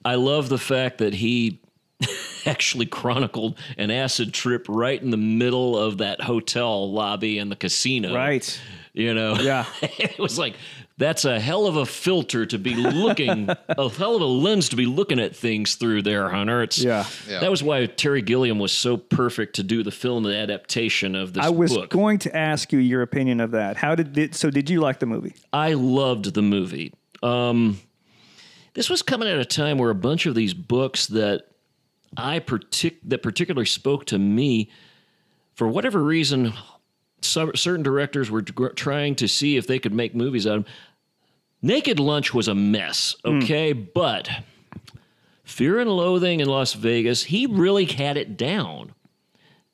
I 0.04 0.14
love 0.16 0.48
the 0.48 0.58
fact 0.58 0.98
that 0.98 1.14
he 1.14 1.60
actually 2.46 2.86
chronicled 2.86 3.58
an 3.78 3.90
acid 3.90 4.32
trip 4.34 4.66
right 4.68 5.00
in 5.00 5.10
the 5.10 5.16
middle 5.16 5.78
of 5.78 5.98
that 5.98 6.20
hotel 6.20 6.90
lobby 6.90 7.38
and 7.38 7.50
the 7.50 7.56
casino. 7.56 8.14
Right. 8.14 8.60
You 8.92 9.14
know, 9.14 9.34
Yeah. 9.36 9.64
it 9.82 10.18
was 10.18 10.38
like 10.38 10.54
that's 10.98 11.24
a 11.24 11.40
hell 11.40 11.66
of 11.66 11.76
a 11.76 11.86
filter 11.86 12.44
to 12.46 12.58
be 12.58 12.74
looking, 12.74 13.48
a 13.68 13.88
hell 13.88 14.14
of 14.14 14.22
a 14.22 14.26
lens 14.26 14.68
to 14.68 14.76
be 14.76 14.84
looking 14.86 15.18
at 15.18 15.34
things 15.34 15.74
through 15.74 16.02
there, 16.02 16.28
Hunter. 16.28 16.62
It's 16.62 16.78
Yeah. 16.78 17.06
Yeah. 17.28 17.40
That 17.40 17.50
was 17.50 17.62
why 17.62 17.86
Terry 17.86 18.22
Gilliam 18.22 18.58
was 18.58 18.72
so 18.72 18.98
perfect 18.98 19.56
to 19.56 19.62
do 19.62 19.82
the 19.82 19.90
film 19.90 20.26
adaptation 20.26 21.14
of 21.14 21.32
this 21.32 21.44
I 21.44 21.48
was 21.48 21.74
book. 21.74 21.90
going 21.90 22.18
to 22.20 22.36
ask 22.36 22.72
you 22.72 22.78
your 22.78 23.02
opinion 23.02 23.40
of 23.40 23.52
that. 23.52 23.76
How 23.76 23.94
did 23.94 24.16
it, 24.18 24.34
so? 24.34 24.50
Did 24.50 24.68
you 24.68 24.80
like 24.80 25.00
the 25.00 25.06
movie? 25.06 25.34
I 25.52 25.72
loved 25.72 26.34
the 26.34 26.42
movie. 26.42 26.92
Um, 27.22 27.80
this 28.74 28.90
was 28.90 29.02
coming 29.02 29.28
at 29.28 29.38
a 29.38 29.44
time 29.44 29.78
where 29.78 29.90
a 29.90 29.94
bunch 29.94 30.26
of 30.26 30.34
these 30.34 30.54
books 30.54 31.06
that 31.08 31.46
I 32.16 32.40
partic- 32.40 32.96
that 33.04 33.22
particularly 33.22 33.66
spoke 33.66 34.04
to 34.06 34.18
me, 34.18 34.70
for 35.54 35.66
whatever 35.68 36.02
reason, 36.02 36.52
some, 37.20 37.52
certain 37.54 37.82
directors 37.82 38.30
were 38.30 38.42
gr- 38.42 38.68
trying 38.68 39.14
to 39.16 39.28
see 39.28 39.56
if 39.56 39.66
they 39.66 39.78
could 39.78 39.92
make 39.94 40.14
movies 40.14 40.46
out 40.46 40.58
of. 40.58 40.66
'em. 40.66 40.72
Naked 41.64 42.00
Lunch 42.00 42.34
was 42.34 42.48
a 42.48 42.54
mess, 42.54 43.14
okay, 43.24 43.72
but 43.72 44.28
Fear 45.44 45.80
and 45.80 45.90
Loathing 45.90 46.40
in 46.40 46.48
Las 46.48 46.72
Vegas, 46.74 47.24
he 47.24 47.46
really 47.46 47.84
had 47.84 48.16
it 48.16 48.36
down, 48.36 48.92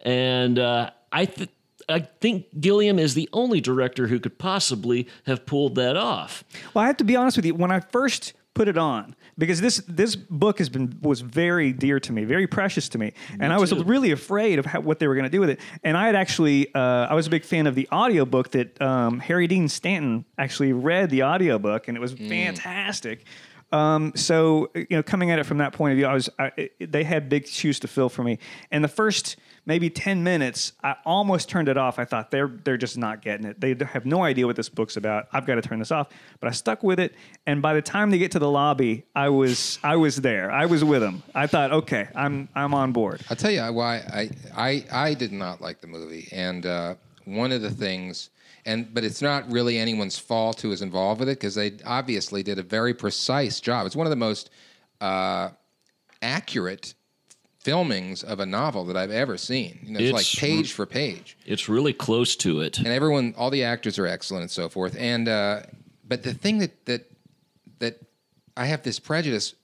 and 0.00 0.58
uh, 0.58 0.90
I 1.10 1.24
th- 1.24 1.48
I 1.88 2.00
think 2.00 2.60
Gilliam 2.60 2.98
is 2.98 3.14
the 3.14 3.28
only 3.32 3.62
director 3.62 4.08
who 4.08 4.20
could 4.20 4.38
possibly 4.38 5.08
have 5.24 5.46
pulled 5.46 5.76
that 5.76 5.96
off. 5.96 6.44
Well, 6.74 6.84
I 6.84 6.86
have 6.88 6.98
to 6.98 7.04
be 7.04 7.16
honest 7.16 7.38
with 7.38 7.46
you. 7.46 7.54
When 7.54 7.70
I 7.70 7.80
first 7.80 8.34
put 8.52 8.68
it 8.68 8.76
on, 8.76 9.16
because 9.38 9.60
this 9.60 9.78
this 9.86 10.16
book 10.16 10.58
has 10.58 10.68
been 10.68 10.98
was 11.00 11.20
very 11.20 11.72
dear 11.72 12.00
to 12.00 12.12
me, 12.12 12.24
very 12.24 12.46
precious 12.46 12.88
to 12.90 12.98
me, 12.98 13.12
and 13.38 13.52
I 13.52 13.58
was 13.58 13.70
too. 13.70 13.84
really 13.84 14.10
afraid 14.10 14.58
of 14.58 14.66
how, 14.66 14.80
what 14.80 14.98
they 14.98 15.06
were 15.06 15.14
going 15.14 15.24
to 15.24 15.30
do 15.30 15.40
with 15.40 15.50
it. 15.50 15.60
And 15.84 15.96
I 15.96 16.06
had 16.06 16.16
actually, 16.16 16.74
uh, 16.74 16.80
I 16.80 17.14
was 17.14 17.28
a 17.28 17.30
big 17.30 17.44
fan 17.44 17.66
of 17.66 17.74
the 17.74 17.88
audiobook 17.92 18.50
that 18.50 18.80
um, 18.82 19.20
Harry 19.20 19.46
Dean 19.46 19.68
Stanton 19.68 20.24
actually 20.36 20.72
read 20.72 21.10
the 21.10 21.22
audiobook, 21.22 21.88
and 21.88 21.96
it 21.96 22.00
was 22.00 22.12
fantastic. 22.12 23.24
Um, 23.70 24.12
so 24.14 24.70
you 24.74 24.86
know, 24.90 25.02
coming 25.02 25.30
at 25.30 25.38
it 25.38 25.44
from 25.44 25.58
that 25.58 25.72
point 25.72 25.92
of 25.92 25.96
view, 25.96 26.06
I 26.06 26.14
was 26.14 26.28
I, 26.38 26.70
they 26.80 27.04
had 27.04 27.28
big 27.28 27.46
shoes 27.46 27.78
to 27.80 27.88
fill 27.88 28.08
for 28.08 28.24
me. 28.24 28.38
And 28.70 28.82
the 28.82 28.88
first 28.88 29.36
maybe 29.68 29.90
ten 29.90 30.24
minutes, 30.24 30.72
I 30.82 30.96
almost 31.04 31.48
turned 31.48 31.68
it 31.68 31.76
off. 31.76 31.98
I 32.00 32.04
thought 32.04 32.32
they're 32.32 32.50
they're 32.64 32.78
just 32.78 32.98
not 32.98 33.22
getting 33.22 33.46
it. 33.46 33.60
They 33.60 33.76
have 33.84 34.06
no 34.06 34.24
idea 34.24 34.46
what 34.46 34.56
this 34.56 34.68
book's 34.68 34.96
about. 34.96 35.28
I've 35.32 35.46
got 35.46 35.54
to 35.56 35.62
turn 35.62 35.78
this 35.78 35.92
off. 35.92 36.08
But 36.40 36.48
I 36.48 36.52
stuck 36.52 36.82
with 36.82 36.98
it, 36.98 37.14
and 37.46 37.62
by 37.62 37.74
the 37.74 37.82
time 37.82 38.10
they 38.10 38.18
get 38.18 38.32
to 38.32 38.40
the 38.40 38.50
lobby, 38.50 39.04
I 39.14 39.28
was 39.28 39.78
I 39.84 39.94
was 39.94 40.16
there. 40.16 40.50
I 40.50 40.66
was 40.66 40.82
with 40.82 41.02
them. 41.02 41.22
I 41.34 41.46
thought, 41.46 41.70
okay, 41.70 42.08
I'm 42.16 42.48
I'm 42.56 42.74
on 42.74 42.92
board. 42.92 43.20
I'll 43.30 43.36
tell 43.36 43.52
you 43.52 43.62
why 43.72 43.98
I 43.98 44.30
I 44.56 44.84
I 44.90 45.14
did 45.14 45.30
not 45.30 45.60
like 45.60 45.80
the 45.80 45.86
movie, 45.86 46.26
and 46.32 46.66
uh, 46.66 46.94
one 47.26 47.52
of 47.52 47.60
the 47.62 47.70
things, 47.70 48.30
and 48.64 48.92
but 48.92 49.04
it's 49.04 49.22
not 49.22 49.48
really 49.52 49.78
anyone's 49.78 50.18
fault 50.18 50.62
who 50.62 50.70
was 50.70 50.82
involved 50.82 51.20
with 51.20 51.28
it 51.28 51.38
because 51.38 51.54
they 51.54 51.74
obviously 51.84 52.42
did 52.42 52.58
a 52.58 52.62
very 52.62 52.94
precise 52.94 53.60
job. 53.60 53.86
It's 53.86 53.94
one 53.94 54.06
of 54.06 54.10
the 54.10 54.16
most 54.16 54.50
uh, 55.02 55.50
accurate 56.22 56.94
filmings 57.64 58.22
of 58.24 58.40
a 58.40 58.46
novel 58.46 58.84
that 58.86 58.96
I've 58.96 59.10
ever 59.10 59.36
seen. 59.36 59.78
You 59.82 59.92
know, 59.92 59.98
it's, 60.00 60.08
It's- 60.08 60.34
like 60.34 60.40
page 60.40 60.72
for 60.72 60.86
page 60.86 61.36
It's 61.46 61.68
really 61.68 61.92
close 61.92 62.36
to 62.36 62.60
it. 62.60 62.78
and 62.78 62.86
everyone, 62.88 63.34
all 63.36 63.50
the 63.50 63.64
actors 63.64 63.98
are 63.98 64.06
excellent 64.06 64.42
and 64.42 64.50
so 64.50 64.68
forth. 64.68 64.96
And 64.98 65.28
uh, 65.28 65.62
but 66.06 66.22
the 66.22 66.34
thing 66.34 66.58
that 66.58 66.84
that 66.86 67.10
that 67.80 68.00
I 68.56 68.66
have 68.66 68.82
this 68.82 68.98
prejudice 68.98 69.54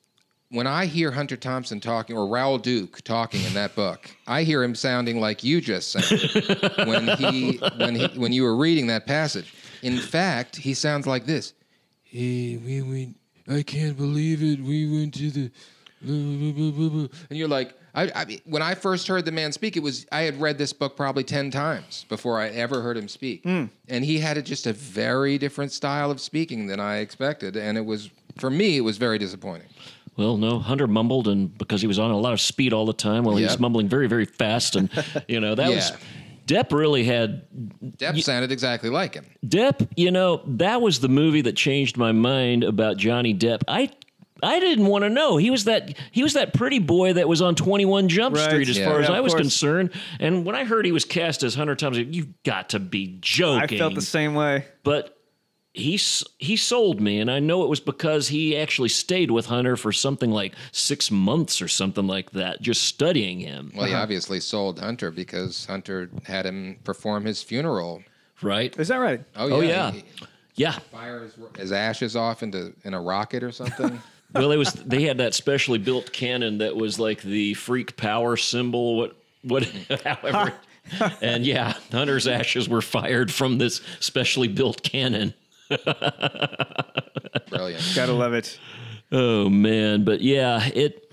when 0.51 0.67
I 0.69 0.87
hear 0.87 1.11
Hunter 1.11 1.37
Thompson 1.37 1.81
talking 1.81 2.17
or 2.17 2.29
Raoul 2.29 2.59
Duke 2.59 3.01
talking 3.03 3.43
in 3.45 3.55
that 3.55 3.75
book, 3.75 4.09
I 4.27 4.45
hear 4.45 4.63
him 4.63 4.75
sounding 4.77 5.19
like 5.19 5.43
you 5.43 5.61
just 5.61 5.91
sounded 5.91 6.77
when 6.87 7.09
he 7.17 7.57
when 7.79 7.95
he 7.97 8.07
when 8.19 8.33
you 8.33 8.43
were 8.45 8.57
reading 8.57 8.87
that 8.89 9.07
passage. 9.07 9.53
In 9.83 9.97
fact, 9.99 10.57
he 10.57 10.73
sounds 10.75 11.07
like 11.07 11.27
this. 11.27 11.55
Hey, 12.03 12.57
we 12.57 12.83
went. 12.83 13.17
I 13.49 13.63
can't 13.63 13.97
believe 13.97 14.43
it. 14.43 14.61
We 14.61 14.91
went 14.91 15.15
to 15.15 15.31
the. 15.31 15.51
And 16.07 17.09
you're 17.31 17.49
like, 17.49 17.75
I, 17.95 18.11
I 18.15 18.41
when 18.45 18.63
I 18.63 18.75
first 18.75 19.07
heard 19.09 19.25
the 19.25 19.33
man 19.33 19.53
speak, 19.53 19.77
it 19.77 19.83
was 19.83 20.07
I 20.11 20.23
had 20.23 20.41
read 20.41 20.59
this 20.59 20.73
book 20.73 20.97
probably 20.97 21.25
ten 21.25 21.51
times 21.51 22.07
before 22.09 22.41
I 22.41 22.49
ever 22.49 22.83
heard 22.83 22.97
him 22.97 23.09
speak, 23.09 23.43
hmm. 23.43 23.67
and 23.89 24.05
he 24.05 24.19
had 24.19 24.37
a, 24.37 24.43
just 24.43 24.67
a 24.67 24.73
very 24.73 25.39
different 25.39 25.73
style 25.73 26.11
of 26.11 26.21
speaking 26.21 26.67
than 26.67 26.81
I 26.81 26.99
expected, 26.99 27.57
and 27.57 27.79
it 27.79 27.85
was 27.85 28.11
for 28.39 28.51
me 28.51 28.77
it 28.77 28.83
was 28.83 28.99
very 28.99 29.19
disappointing. 29.19 29.69
Well, 30.17 30.37
no, 30.37 30.61
Hunter 30.61 30.87
mumbled, 30.87 31.27
and 31.27 31.57
because 31.59 31.81
he 31.81 31.89
was 31.89 31.99
on 31.99 32.11
a 32.11 32.19
lot 32.19 32.33
of 32.33 32.41
speed 32.41 32.73
all 32.73 32.87
the 32.87 32.93
time, 32.93 33.25
while 33.25 33.37
he 33.37 33.45
was 33.45 33.59
mumbling 33.59 33.89
very, 33.89 34.07
very 34.07 34.27
fast, 34.27 34.77
and 34.77 34.89
you 35.29 35.41
know 35.41 35.55
that 35.55 35.71
was 35.71 35.93
Depp 36.47 36.73
really 36.73 37.05
had 37.05 37.43
Depp 37.97 38.21
sounded 38.23 38.53
exactly 38.53 38.91
like 38.91 39.15
him. 39.15 39.27
Depp. 39.47 39.89
You 39.97 40.11
know 40.11 40.43
that 40.47 40.81
was 40.81 41.01
the 41.01 41.09
movie 41.09 41.41
that 41.43 41.57
changed 41.57 41.97
my 41.97 42.13
mind 42.13 42.65
about 42.65 42.97
Johnny 42.97 43.35
Depp. 43.35 43.63
I. 43.69 43.91
I 44.45 44.61
didn't 44.61 44.87
want 44.87 45.03
to 45.05 45.11
know. 45.11 45.37
He 45.37 45.51
was 45.51 45.65
that 45.65 45.97
he 46.13 46.23
was 46.23 46.35
that 46.35 46.55
pretty 46.55 46.79
boy 46.79 47.15
that 47.15 47.27
was 47.29 47.41
on 47.43 47.55
21 47.55 48.09
Jump 48.09 48.37
Right. 48.37 48.45
Street 48.49 48.69
as 48.69 48.79
Yeah. 48.79 48.87
far 48.89 49.01
as 49.01 49.09
Yeah, 49.09 49.17
I 49.17 49.21
was 49.21 49.33
course. 49.33 49.43
concerned. 49.43 49.91
And 50.21 50.45
when 50.45 50.55
I 50.55 50.65
heard 50.65 50.85
he 50.85 50.93
was 50.93 51.05
cast 51.05 51.43
as 51.43 51.55
Hunter 51.55 51.75
Thompson, 51.75 52.13
you 52.13 52.29
got 52.45 52.71
to 52.71 52.79
be 52.79 53.19
joking. 53.21 53.77
I 53.77 53.79
felt 53.79 53.95
the 53.95 54.01
same 54.03 54.35
way. 54.35 54.67
but 54.83 55.11
he 55.77 55.99
he 56.39 56.57
sold 56.57 57.01
me, 57.01 57.19
and 57.19 57.29
I 57.29 57.41
know 57.41 57.65
it 57.65 57.69
was 57.69 57.81
because 57.81 58.29
he 58.29 58.57
actually 58.57 58.91
stayed 58.91 59.33
with 59.33 59.47
Hunter 59.47 59.77
for 59.77 59.91
something 59.91 60.31
like 60.31 60.55
six 60.71 61.11
months 61.11 61.61
or 61.61 61.67
something 61.67 62.07
like 62.07 62.31
that, 62.31 62.63
just 62.63 62.83
studying 62.85 63.41
him. 63.41 63.73
Well, 63.75 63.87
he 63.87 63.93
uh-huh. 63.93 64.03
obviously 64.03 64.39
sold 64.39 64.79
Hunter 64.79 65.11
because 65.11 65.67
Hunter 65.67 66.11
had 66.23 66.47
him 66.47 66.79
perform 66.85 67.25
his 67.25 67.43
funeral. 67.43 68.05
Right? 68.41 68.73
Is 68.79 68.87
that 68.89 68.99
right? 68.99 69.25
Oh, 69.35 69.51
oh 69.53 69.61
yeah, 69.63 69.65
Oh, 69.65 69.67
yeah. 69.67 69.91
He- 69.91 70.05
Yeah. 70.57 70.79
fire 70.93 71.23
his, 71.25 71.35
his 71.59 71.73
ashes 71.73 72.15
off 72.15 72.45
into 72.45 72.73
in 72.85 72.95
a 72.95 73.01
rocket 73.01 73.43
or 73.43 73.51
something. 73.51 74.01
Well, 74.35 74.53
it 74.53 74.57
was 74.57 74.73
they 74.73 75.03
had 75.05 75.19
that 75.19 75.35
specially 75.35 75.79
built 75.79 76.13
cannon 76.13 76.59
that 76.59 76.77
was 76.77 76.99
like 76.99 77.23
the 77.23 77.55
freak 77.55 77.97
power 77.97 78.37
symbol. 78.37 78.97
What 78.97 79.17
what? 79.43 79.65
However. 80.05 80.53
And 81.23 81.47
yeah, 81.47 81.75
Hunter's 81.93 82.27
ashes 82.27 82.69
were 82.69 82.83
fired 82.83 83.33
from 83.33 83.57
this 83.59 83.81
specially 84.01 84.49
built 84.49 84.83
cannon. 84.83 85.33
Brilliant. 87.49 87.83
Gotta 87.95 88.13
love 88.13 88.35
it. 88.35 88.59
Oh 89.11 89.49
man, 89.49 90.05
but 90.05 90.21
yeah, 90.21 90.69
it 90.75 91.11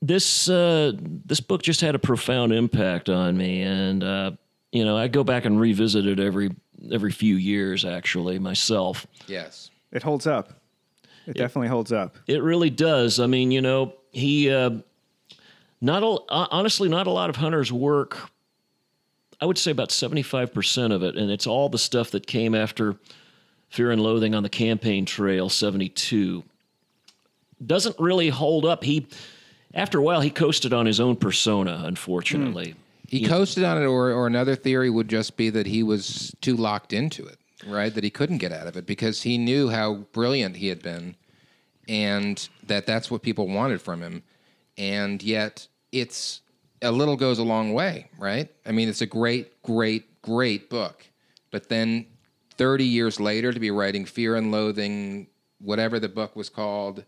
this 0.00 0.48
uh, 0.48 0.92
this 0.96 1.40
book 1.40 1.62
just 1.62 1.80
had 1.80 1.94
a 1.94 1.98
profound 1.98 2.52
impact 2.52 3.08
on 3.08 3.36
me, 3.36 3.62
and 3.62 4.02
uh, 4.04 4.30
you 4.72 4.84
know 4.84 4.96
I 4.96 5.08
go 5.08 5.24
back 5.24 5.44
and 5.44 5.60
revisit 5.60 6.06
it 6.06 6.20
every 6.20 6.50
every 6.92 7.10
few 7.10 7.36
years 7.36 7.84
actually 7.84 8.38
myself. 8.38 9.06
Yes. 9.26 9.70
It 9.90 10.02
holds 10.02 10.26
up. 10.26 10.52
It 11.28 11.36
definitely 11.36 11.68
holds 11.68 11.92
up. 11.92 12.16
It 12.26 12.42
really 12.42 12.70
does. 12.70 13.20
I 13.20 13.26
mean, 13.26 13.50
you 13.50 13.60
know, 13.60 13.94
he 14.12 14.50
uh, 14.50 14.70
not 15.80 16.02
a, 16.02 16.18
honestly 16.30 16.88
not 16.88 17.06
a 17.06 17.10
lot 17.10 17.30
of 17.30 17.36
Hunter's 17.36 17.72
work. 17.72 18.18
I 19.40 19.46
would 19.46 19.58
say 19.58 19.70
about 19.70 19.92
seventy 19.92 20.22
five 20.22 20.52
percent 20.52 20.92
of 20.92 21.02
it, 21.02 21.16
and 21.16 21.30
it's 21.30 21.46
all 21.46 21.68
the 21.68 21.78
stuff 21.78 22.10
that 22.12 22.26
came 22.26 22.54
after 22.54 22.96
Fear 23.68 23.92
and 23.92 24.02
Loathing 24.02 24.34
on 24.34 24.42
the 24.42 24.48
Campaign 24.48 25.04
Trail 25.04 25.48
seventy 25.48 25.88
two. 25.88 26.44
Doesn't 27.64 27.96
really 27.98 28.30
hold 28.30 28.64
up. 28.64 28.82
He 28.82 29.06
after 29.74 29.98
a 29.98 30.02
while 30.02 30.20
he 30.20 30.30
coasted 30.30 30.72
on 30.72 30.86
his 30.86 30.98
own 30.98 31.14
persona. 31.16 31.82
Unfortunately, 31.84 32.74
He 33.06 33.26
coasted 33.26 33.64
on 33.64 33.80
it, 33.82 33.86
or, 33.86 34.10
or 34.10 34.26
another 34.26 34.54
theory 34.54 34.90
would 34.90 35.08
just 35.08 35.36
be 35.36 35.50
that 35.50 35.66
he 35.66 35.82
was 35.82 36.34
too 36.40 36.56
locked 36.56 36.92
into 36.92 37.24
it, 37.26 37.37
right? 37.66 37.94
That 37.94 38.04
he 38.04 38.10
couldn't 38.10 38.38
get 38.38 38.52
out 38.52 38.66
of 38.66 38.76
it 38.76 38.86
because 38.86 39.22
he 39.22 39.38
knew 39.38 39.68
how 39.68 39.94
brilliant 40.12 40.56
he 40.56 40.68
had 40.68 40.82
been, 40.82 41.16
and 41.88 42.48
that 42.64 42.86
that's 42.86 43.10
what 43.10 43.22
people 43.22 43.48
wanted 43.48 43.80
from 43.80 44.02
him. 44.02 44.22
And 44.76 45.22
yet, 45.22 45.66
it's 45.92 46.40
a 46.82 46.92
little 46.92 47.16
goes 47.16 47.38
a 47.38 47.44
long 47.44 47.72
way, 47.72 48.08
right? 48.18 48.48
I 48.64 48.72
mean, 48.72 48.88
it's 48.88 49.00
a 49.00 49.06
great, 49.06 49.62
great, 49.62 50.22
great 50.22 50.70
book, 50.70 51.04
but 51.50 51.68
then 51.68 52.06
thirty 52.56 52.84
years 52.84 53.18
later, 53.20 53.52
to 53.52 53.60
be 53.60 53.70
writing 53.70 54.04
Fear 54.04 54.36
and 54.36 54.52
Loathing, 54.52 55.28
whatever 55.60 55.98
the 55.98 56.08
book 56.08 56.36
was 56.36 56.48
called, 56.48 57.04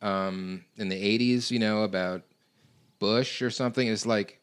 um, 0.00 0.64
in 0.76 0.88
the 0.88 1.18
'80s, 1.18 1.50
you 1.50 1.58
know, 1.58 1.82
about 1.82 2.22
Bush 2.98 3.42
or 3.42 3.50
something, 3.50 3.86
is 3.86 4.06
like 4.06 4.38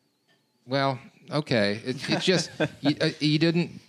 well, 0.70 1.00
okay. 1.32 1.82
It, 1.84 2.10
it's 2.10 2.24
just 2.26 2.52
you, 2.82 2.96
uh, 3.02 3.10
you 3.20 3.40
didn't. 3.40 3.82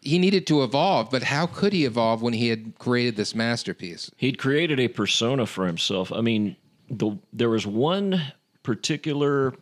He 0.00 0.18
needed 0.18 0.46
to 0.46 0.62
evolve, 0.62 1.10
but 1.10 1.24
how 1.24 1.46
could 1.46 1.72
he 1.72 1.84
evolve 1.84 2.22
when 2.22 2.32
he 2.32 2.48
had 2.48 2.78
created 2.78 3.16
this 3.16 3.34
masterpiece? 3.34 4.10
he'd 4.16 4.38
created 4.38 4.78
a 4.78 4.88
persona 4.88 5.44
for 5.46 5.66
himself. 5.66 6.12
I 6.12 6.20
mean, 6.20 6.56
the, 6.88 7.18
there 7.32 7.50
was 7.50 7.66
one 7.66 8.32
particular 8.62 9.54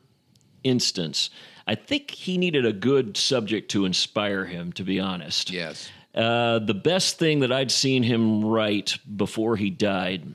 instance. 0.63 1.31
I 1.67 1.75
think 1.75 2.11
he 2.11 2.39
needed 2.39 2.67
a 2.67 2.73
good 2.73 3.17
subject 3.17 3.71
to 3.73 3.85
inspire 3.87 4.45
him, 4.45 4.73
to 4.75 4.85
be 4.85 5.01
honest. 5.01 5.51
Yes. 5.51 5.91
Uh, 6.15 6.59
the 6.61 6.75
best 6.75 7.19
thing 7.19 7.41
that 7.41 7.53
I'd 7.53 7.71
seen 7.71 8.03
him 8.03 8.45
write 8.45 8.99
before 9.17 9.57
he 9.57 9.71
died 9.71 10.35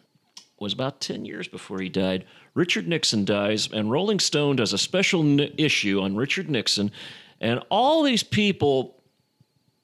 was 0.60 0.74
about 0.74 1.02
10 1.02 1.26
years 1.26 1.48
before 1.48 1.80
he 1.80 1.90
died. 1.90 2.26
Richard 2.54 2.88
Nixon 2.88 3.26
dies, 3.26 3.70
and 3.72 3.90
Rolling 3.90 4.20
Stone 4.20 4.58
does 4.58 4.74
a 4.74 4.78
special 4.78 5.22
n- 5.22 5.52
issue 5.58 6.02
on 6.02 6.16
Richard 6.16 6.50
Nixon. 6.50 6.92
And 7.40 7.62
all 7.70 8.04
these 8.04 8.24
people, 8.24 9.01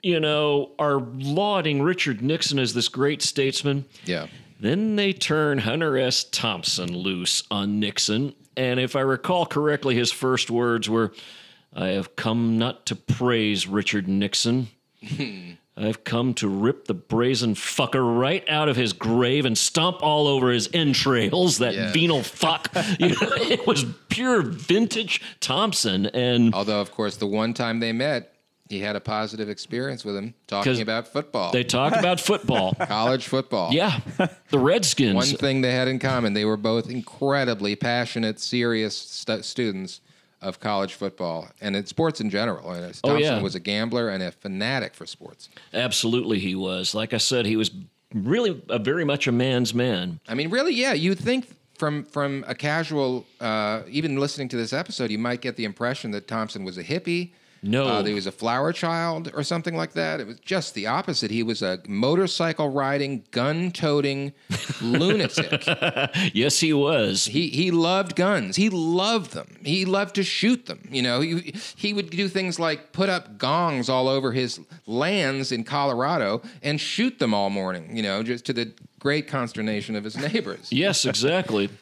you 0.08 0.20
know, 0.20 0.72
are 0.80 1.00
lauding 1.00 1.82
Richard 1.82 2.22
Nixon 2.22 2.60
as 2.60 2.74
this 2.74 2.88
great 2.88 3.22
statesman. 3.22 3.86
Yeah. 4.06 4.28
Then 4.60 4.96
they 4.96 5.12
turn 5.14 5.60
Hunter 5.60 5.98
S. 5.98 6.24
Thompson 6.24 6.96
loose 6.98 7.44
on 7.52 7.80
Nixon. 7.80 8.34
And 8.56 8.80
if 8.80 8.96
I 8.96 9.02
recall 9.02 9.46
correctly, 9.46 9.96
his 9.96 10.12
first 10.12 10.50
words 10.50 10.90
were, 10.90 11.12
I 11.76 11.88
have 11.90 12.16
come 12.16 12.58
not 12.58 12.86
to 12.88 12.96
praise 12.96 13.68
Richard 13.68 14.08
Nixon. 14.08 14.70
Hmm. 15.06 15.52
I've 15.80 16.04
come 16.04 16.34
to 16.36 16.48
rip 16.48 16.86
the 16.86 16.96
brazen 16.96 17.54
fucker 17.54 18.20
right 18.20 18.44
out 18.50 18.68
of 18.68 18.76
his 18.76 18.94
grave 18.94 19.46
and 19.46 19.56
stomp 19.56 20.02
all 20.02 20.26
over 20.26 20.50
his 20.52 20.68
entrails, 20.74 21.60
that 21.60 21.76
Yeah. 21.76 21.92
venal 21.92 22.24
fuck. 22.24 22.70
You 23.00 23.10
know, 23.10 23.18
it 23.22 23.68
was 23.68 23.86
pure 24.10 24.42
vintage 24.42 25.22
Thompson. 25.40 26.08
And 26.08 26.52
Although, 26.56 26.82
of 26.82 26.92
course, 26.92 27.18
the 27.18 27.28
one 27.28 27.54
time 27.54 27.80
they 27.80 27.92
met, 27.92 28.34
he 28.70 28.80
had 28.80 28.96
a 28.96 29.00
positive 29.00 29.50
experience 29.50 30.04
with 30.06 30.16
him 30.18 30.34
talking 30.48 30.82
about 30.82 31.08
football, 31.08 31.52
they 31.52 31.64
talked 31.64 31.98
about 31.98 32.20
football. 32.20 32.74
college 32.88 33.28
football. 33.28 33.72
Yeah, 33.74 34.00
the 34.50 34.60
Redskins. 34.60 35.16
One 35.16 35.26
thing 35.28 35.62
they 35.62 35.72
had 35.74 35.88
in 35.88 36.00
common, 36.00 36.34
they 36.34 36.46
were 36.46 36.58
both 36.58 36.90
incredibly 36.90 37.76
passionate, 37.76 38.40
serious 38.40 38.96
stu- 38.98 39.42
students 39.44 40.02
of 40.42 40.60
college 40.60 40.94
football 40.94 41.50
and 41.62 41.76
in 41.76 41.86
sports 41.88 42.22
in 42.22 42.30
general. 42.30 42.70
And 42.72 42.84
Thompson 42.84 43.10
Oh, 43.12 43.18
yeah. 43.18 43.42
was 43.42 43.56
a 43.56 43.60
gambler 43.60 44.10
and 44.10 44.22
a 44.22 44.32
fanatic 44.32 44.94
for 44.94 45.06
sports. 45.08 45.50
Absolutely, 45.74 46.38
he 46.40 46.54
was. 46.54 46.94
Like 46.94 47.14
I 47.14 47.18
said, 47.18 47.46
he 47.48 47.56
was 47.56 47.72
really 48.14 48.62
a, 48.70 48.78
very 48.80 49.04
much 49.04 49.28
a 49.28 49.32
man's 49.32 49.74
man. 49.74 50.20
I 50.28 50.36
mean, 50.36 50.50
really, 50.50 50.74
yeah. 50.76 50.94
You'd 50.94 51.18
think 51.20 51.48
from 51.78 52.04
from 52.06 52.44
a 52.48 52.54
casual, 52.54 53.26
uh, 53.40 53.82
even 53.90 54.18
listening 54.20 54.50
to 54.50 54.58
this 54.58 54.74
episode, 54.74 55.10
you 55.12 55.18
might 55.18 55.42
get 55.42 55.56
the 55.56 55.66
impression 55.66 56.12
that 56.12 56.28
Thompson 56.28 56.64
was 56.64 56.78
a 56.78 56.84
hippie. 56.84 57.32
No. 57.64 57.86
uh, 57.88 58.04
he 58.04 58.14
was 58.14 58.28
a 58.28 58.32
flower 58.32 58.72
child 58.72 59.32
or 59.34 59.44
something 59.44 59.76
like 59.76 59.94
that. 59.94 60.20
It 60.20 60.28
was 60.28 60.40
just 60.40 60.74
the 60.74 60.88
opposite. 60.88 61.32
He 61.32 61.44
was 61.44 61.62
a 61.62 61.80
motorcycle 61.88 62.70
riding, 62.70 63.24
gun 63.32 63.72
toting 63.72 64.34
lunatic. 64.82 65.64
Yes, 66.34 66.60
he 66.60 66.74
was. 66.74 67.26
He 67.26 67.50
he 67.50 67.72
loved 67.72 68.16
guns. 68.16 68.56
He 68.56 68.70
loved 68.70 69.32
them. 69.34 69.58
He 69.64 69.86
loved 69.86 70.16
to 70.16 70.24
shoot 70.24 70.66
them. 70.66 70.88
You 70.92 71.02
know, 71.02 71.22
he, 71.22 71.54
he 71.76 71.94
would 71.94 72.10
do 72.10 72.28
things 72.28 72.60
like 72.60 72.92
put 72.94 73.10
up 73.10 73.38
gongs 73.38 73.90
all 73.90 74.08
over 74.08 74.32
his 74.32 74.60
lands 74.86 75.52
in 75.52 75.64
Colorado 75.64 76.42
and 76.62 76.80
shoot 76.80 77.20
them 77.20 77.34
all 77.34 77.50
morning. 77.50 77.96
You 77.96 78.04
know, 78.04 78.24
just 78.24 78.46
to 78.46 78.54
the 78.54 78.72
great 79.00 79.28
consternation 79.28 79.96
of 79.96 80.04
his 80.04 80.18
neighbors. 80.18 80.68
Yes, 80.72 81.06
exactly. 81.06 81.70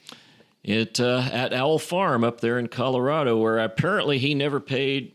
It 0.67 0.99
uh, 0.99 1.29
at 1.31 1.53
Owl 1.53 1.77
Farm 1.77 2.23
up 2.23 2.41
there 2.41 2.57
in 2.57 2.69
Colorado, 2.69 3.37
where 3.37 3.59
apparently 3.59 4.17
he 4.17 4.33
never 4.33 4.59
paid 4.59 5.13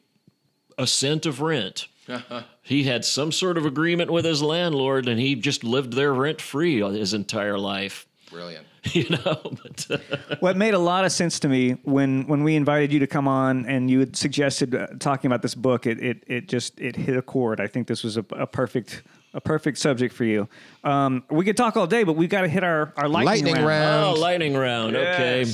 a 0.81 0.87
cent 0.87 1.27
of 1.27 1.41
rent. 1.41 1.87
he 2.63 2.85
had 2.85 3.05
some 3.05 3.31
sort 3.31 3.57
of 3.59 3.67
agreement 3.67 4.11
with 4.11 4.25
his 4.25 4.43
landlord, 4.43 5.07
and 5.09 5.21
he 5.21 5.35
just 5.35 5.63
lived 5.63 5.93
there 5.93 6.13
rent 6.13 6.41
free 6.41 6.81
his 6.81 7.15
entire 7.15 7.59
life. 7.59 8.07
Brilliant. 8.31 8.67
You 8.95 9.11
know, 9.11 9.39
but, 9.63 9.87
uh, 9.91 10.37
What 10.41 10.57
made 10.57 10.73
a 10.73 10.79
lot 10.79 11.05
of 11.05 11.13
sense 11.13 11.39
to 11.41 11.49
me 11.49 11.73
when 11.83 12.27
when 12.27 12.43
we 12.43 12.57
invited 12.57 12.91
you 12.95 12.99
to 13.01 13.07
come 13.07 13.29
on 13.29 13.67
and 13.67 13.91
you 13.91 14.01
had 14.01 14.17
suggested 14.17 14.75
uh, 14.75 14.87
talking 14.99 15.29
about 15.29 15.43
this 15.43 15.55
book, 15.55 15.87
it 15.87 16.01
it 16.03 16.25
it 16.27 16.49
just 16.49 16.81
it 16.81 16.97
hit 16.97 17.15
a 17.15 17.21
chord. 17.21 17.61
I 17.61 17.67
think 17.67 17.87
this 17.89 18.03
was 18.03 18.17
a, 18.17 18.25
a 18.31 18.47
perfect 18.47 19.03
a 19.35 19.41
perfect 19.41 19.77
subject 19.77 20.15
for 20.15 20.25
you. 20.25 20.49
Um, 20.83 21.25
we 21.29 21.45
could 21.45 21.59
talk 21.59 21.77
all 21.77 21.87
day, 21.87 22.05
but 22.05 22.17
we've 22.17 22.31
got 22.31 22.41
to 22.41 22.49
hit 22.49 22.65
our 22.65 22.95
our 22.97 23.07
lightning, 23.07 23.45
Lightning 23.45 23.67
round. 23.67 24.17
oh, 24.17 24.19
lightning 24.19 24.57
round. 24.57 24.97
Okay, 24.97 25.45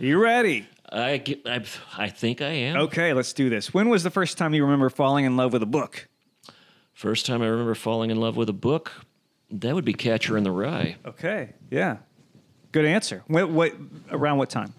Are 0.00 0.04
you 0.04 0.18
ready? 0.18 0.66
I, 0.92 1.18
get- 1.18 1.46
I 1.46 1.62
I 1.96 2.08
think 2.08 2.40
I 2.42 2.48
am. 2.50 2.76
Okay, 2.82 3.12
let's 3.12 3.32
do 3.32 3.48
this. 3.48 3.72
When 3.72 3.88
was 3.88 4.02
the 4.02 4.10
first 4.10 4.36
time 4.38 4.54
you 4.54 4.64
remember 4.64 4.90
falling 4.90 5.24
in 5.24 5.36
love 5.36 5.52
with 5.52 5.62
a 5.62 5.66
book? 5.66 6.08
First 6.92 7.26
time 7.26 7.42
I 7.42 7.46
remember 7.46 7.74
falling 7.74 8.10
in 8.10 8.18
love 8.20 8.36
with 8.36 8.48
a 8.48 8.52
book, 8.54 8.92
that 9.50 9.74
would 9.74 9.84
be 9.84 9.94
Catcher 9.94 10.36
in 10.36 10.44
the 10.44 10.50
Rye. 10.50 10.96
Okay, 11.06 11.50
yeah, 11.70 11.98
good 12.72 12.84
answer. 12.84 13.22
What, 13.26 13.50
what 13.50 13.72
around 14.10 14.38
what 14.38 14.50
time? 14.50 14.72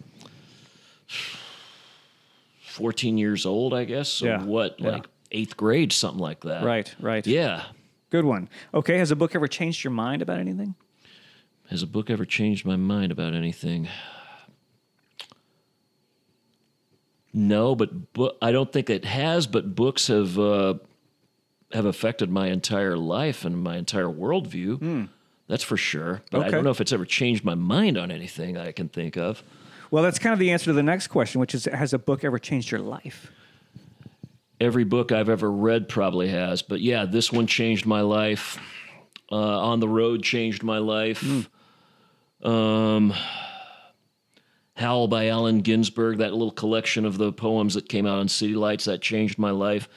14 2.63 3.17
years 3.17 3.45
old, 3.45 3.73
I 3.73 3.85
guess. 3.85 4.09
So 4.09 4.25
Yeah, 4.27 4.43
what, 4.43 4.79
yeah. 4.79 4.89
like 4.91 5.07
eighth 5.31 5.57
grade, 5.57 5.91
something 5.91 6.19
like 6.21 6.41
that. 6.41 6.63
Right, 6.63 6.93
right. 6.99 7.25
Yeah. 7.25 7.63
good 8.09 8.25
one. 8.25 8.49
Okay, 8.73 8.97
has 8.97 9.11
a 9.11 9.15
book 9.15 9.35
ever 9.35 9.47
changed 9.47 9.83
your 9.83 9.91
mind 9.91 10.21
about 10.21 10.39
anything? 10.39 10.75
Has 11.69 11.81
a 11.83 11.87
book 11.87 12.09
ever 12.09 12.25
changed 12.25 12.65
my 12.65 12.75
mind 12.75 13.11
about 13.11 13.33
anything? 13.33 13.87
No, 17.33 17.75
but 17.75 18.13
bu- 18.13 18.31
I 18.41 18.51
don't 18.51 18.71
think 18.71 18.89
it 18.89 19.05
has. 19.05 19.47
But 19.47 19.75
books 19.75 20.07
have 20.07 20.37
uh, 20.37 20.75
have 21.73 21.85
affected 21.85 22.29
my 22.29 22.47
entire 22.47 22.97
life 22.97 23.45
and 23.45 23.57
my 23.63 23.77
entire 23.77 24.07
worldview. 24.07 25.07
That's 25.47 25.63
for 25.63 25.77
sure. 25.77 26.21
But 26.31 26.41
I 26.41 26.45
Hmm. 26.45 26.51
Don't 26.51 26.63
know 26.65 26.69
if 26.71 26.81
it's 26.81 26.91
ever 26.93 27.05
changed 27.05 27.43
my 27.45 27.55
mind 27.55 27.97
on 27.97 28.11
anything 28.11 28.57
I 28.57 28.71
can 28.71 28.89
think 28.89 29.17
of. 29.17 29.43
Well, 29.91 30.03
that's 30.03 30.19
kind 30.19 30.31
of 30.33 30.39
the 30.39 30.51
answer 30.51 30.65
to 30.65 30.73
the 30.73 30.83
next 30.83 31.07
question, 31.07 31.41
which 31.41 31.53
is 31.53 31.65
has 31.65 31.93
a 31.93 31.99
book 31.99 32.23
ever 32.23 32.39
changed 32.39 32.71
your 32.71 32.79
life? 32.81 33.29
Every 34.61 34.83
book 34.83 35.11
I've 35.11 35.27
ever 35.29 35.51
read 35.51 35.89
probably 35.89 36.29
has, 36.29 36.61
but 36.61 36.81
yeah, 36.81 37.05
this 37.05 37.31
one 37.31 37.47
changed 37.47 37.85
my 37.85 38.01
life. 38.01 38.59
Uh, 39.31 39.35
On 39.37 39.79
the 39.79 39.87
Road 39.89 40.23
changed 40.23 40.61
my 40.63 40.77
life. 40.77 41.23
Um, 42.43 43.13
Howl 44.81 45.07
by 45.07 45.27
Allen 45.29 45.59
Ginsberg, 45.61 46.17
that 46.17 46.31
little 46.33 46.51
collection 46.51 47.05
of 47.05 47.17
the 47.17 47.31
poems 47.31 47.75
that 47.75 47.87
came 47.87 48.05
out 48.05 48.19
on 48.19 48.27
City 48.27 48.55
Lights, 48.55 48.85
that 48.85 49.01
changed 49.01 49.37
my 49.39 49.51
life. 49.51 49.87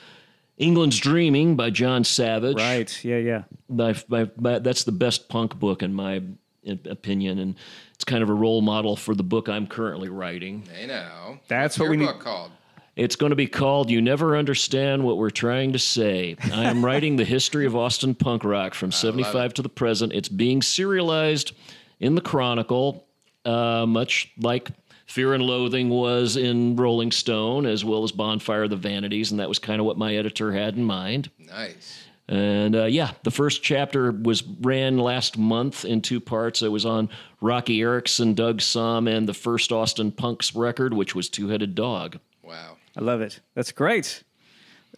England's 0.56 0.98
Dreaming 0.98 1.56
by 1.56 1.70
John 1.70 2.04
Savage. 2.04 2.56
Right. 2.58 3.04
Yeah, 3.04 3.16
yeah. 3.16 3.42
My, 3.68 3.96
my, 4.08 4.30
my, 4.38 4.58
that's 4.60 4.84
the 4.84 4.92
best 4.92 5.28
punk 5.28 5.58
book 5.58 5.82
in 5.82 5.92
my 5.92 6.22
opinion, 6.64 7.38
and 7.40 7.56
it's 7.94 8.04
kind 8.04 8.22
of 8.22 8.30
a 8.30 8.34
role 8.34 8.62
model 8.62 8.94
for 8.96 9.14
the 9.14 9.22
book 9.24 9.48
I'm 9.48 9.66
currently 9.66 10.08
writing. 10.08 10.62
Hey 10.72 10.86
now. 10.86 11.40
That's 11.48 11.76
What's 11.76 11.78
what 11.80 11.84
your 11.86 11.90
we 11.90 11.96
need- 11.98 12.06
book 12.06 12.20
called? 12.20 12.52
It's 12.96 13.16
going 13.16 13.30
to 13.30 13.36
be 13.36 13.48
called 13.48 13.90
You 13.90 14.00
Never 14.00 14.36
Understand 14.36 15.02
What 15.02 15.16
We're 15.18 15.30
Trying 15.30 15.72
to 15.72 15.80
Say. 15.80 16.36
I 16.52 16.66
am 16.66 16.84
writing 16.84 17.16
the 17.16 17.24
history 17.24 17.66
of 17.66 17.74
Austin 17.74 18.14
punk 18.14 18.44
rock 18.44 18.72
from 18.72 18.92
75 18.92 19.54
to 19.54 19.62
the 19.62 19.68
present. 19.68 20.12
It's 20.12 20.28
being 20.28 20.62
serialized 20.62 21.50
in 21.98 22.14
the 22.14 22.20
Chronicle, 22.20 23.03
uh, 23.44 23.86
much 23.86 24.32
like 24.38 24.68
Fear 25.06 25.34
and 25.34 25.42
Loathing 25.44 25.90
was 25.90 26.36
in 26.36 26.76
Rolling 26.76 27.12
Stone, 27.12 27.66
as 27.66 27.84
well 27.84 28.04
as 28.04 28.12
Bonfire 28.12 28.64
of 28.64 28.70
the 28.70 28.76
Vanities, 28.76 29.30
and 29.30 29.40
that 29.40 29.48
was 29.48 29.58
kind 29.58 29.80
of 29.80 29.86
what 29.86 29.98
my 29.98 30.16
editor 30.16 30.52
had 30.52 30.76
in 30.76 30.84
mind. 30.84 31.30
Nice. 31.38 32.04
And 32.26 32.74
uh, 32.74 32.84
yeah, 32.84 33.12
the 33.22 33.30
first 33.30 33.62
chapter 33.62 34.10
was 34.10 34.42
ran 34.42 34.96
last 34.98 35.36
month 35.36 35.84
in 35.84 36.00
two 36.00 36.20
parts. 36.20 36.62
I 36.62 36.68
was 36.68 36.86
on 36.86 37.10
Roky 37.42 37.82
Erickson, 37.82 38.32
Doug 38.32 38.60
Sahm, 38.60 39.08
and 39.14 39.28
the 39.28 39.34
first 39.34 39.70
Austin 39.70 40.10
Punks 40.10 40.54
record, 40.54 40.94
which 40.94 41.14
was 41.14 41.28
Two 41.28 41.48
Headed 41.48 41.74
Dog. 41.74 42.18
Wow. 42.42 42.76
I 42.96 43.02
love 43.02 43.20
it. 43.20 43.40
That's 43.54 43.72
great. 43.72 44.22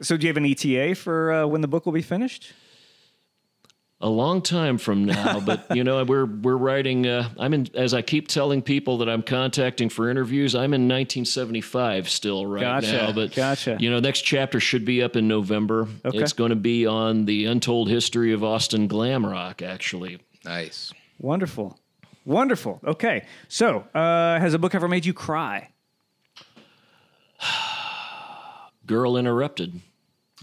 So, 0.03 0.17
do 0.17 0.27
you 0.27 0.29
have 0.29 0.37
an 0.37 0.47
ETA 0.47 0.95
for 0.95 1.33
uh, 1.33 1.47
when 1.47 1.63
the 1.63 1.69
book 1.69 1.85
will 1.85 1.93
be 1.93 2.03
finished? 2.03 2.53
A 4.01 4.09
long 4.09 4.43
time 4.43 4.77
from 4.77 5.05
now 5.07 5.41
but 5.47 5.67
you 5.75 5.83
know 5.83 6.05
we're 6.05 6.27
we're 6.27 6.57
writing 6.57 7.07
uh, 7.07 7.29
i'm 7.39 7.55
in 7.55 7.67
as 7.75 7.95
i 7.95 8.03
keep 8.03 8.29
telling 8.29 8.61
people 8.61 8.99
that 8.99 9.09
i'm 9.09 9.23
contacting 9.23 9.89
for 9.89 10.11
interviews 10.11 10.55
i'm 10.55 10.75
in 10.75 10.83
1975 10.83 12.09
still 12.11 12.45
right 12.47 12.61
Gotcha, 12.61 12.93
now 12.93 13.13
but 13.13 13.35
gotcha. 13.35 13.79
you 13.81 13.91
know 13.91 13.99
next 13.99 14.21
chapter 14.23 14.61
should 14.61 14.85
be 14.85 15.03
up 15.03 15.17
in 15.17 15.27
november 15.29 15.89
Okay. 16.05 16.19
it's 16.19 16.35
going 16.35 16.51
to 16.51 16.57
be 16.57 16.87
on 16.87 17.25
the 17.25 17.47
untold 17.47 17.89
history 17.89 18.33
of 18.35 18.45
austin 18.45 18.87
glam 18.87 19.25
rock 19.25 19.63
actually 19.63 20.19
Nice. 20.45 20.93
Wonderful. 21.19 21.77
Wonderful. 22.25 22.81
Okay. 22.87 23.25
So, 23.49 23.79
uh, 23.93 24.39
has 24.39 24.55
a 24.55 24.61
book 24.61 24.77
ever 24.77 24.87
made 24.87 25.05
you 25.05 25.13
cry? 25.13 25.71
girl 28.87 29.17
interrupted 29.17 29.81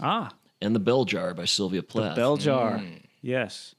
Ah, 0.00 0.32
and 0.60 0.74
the 0.74 0.80
bell 0.80 1.04
jar 1.06 1.32
by 1.32 1.44
sylvia 1.46 1.82
plath 1.82 2.14
The 2.14 2.20
Bell 2.20 2.36
Jar. 2.36 2.82
Yes. 3.24 3.74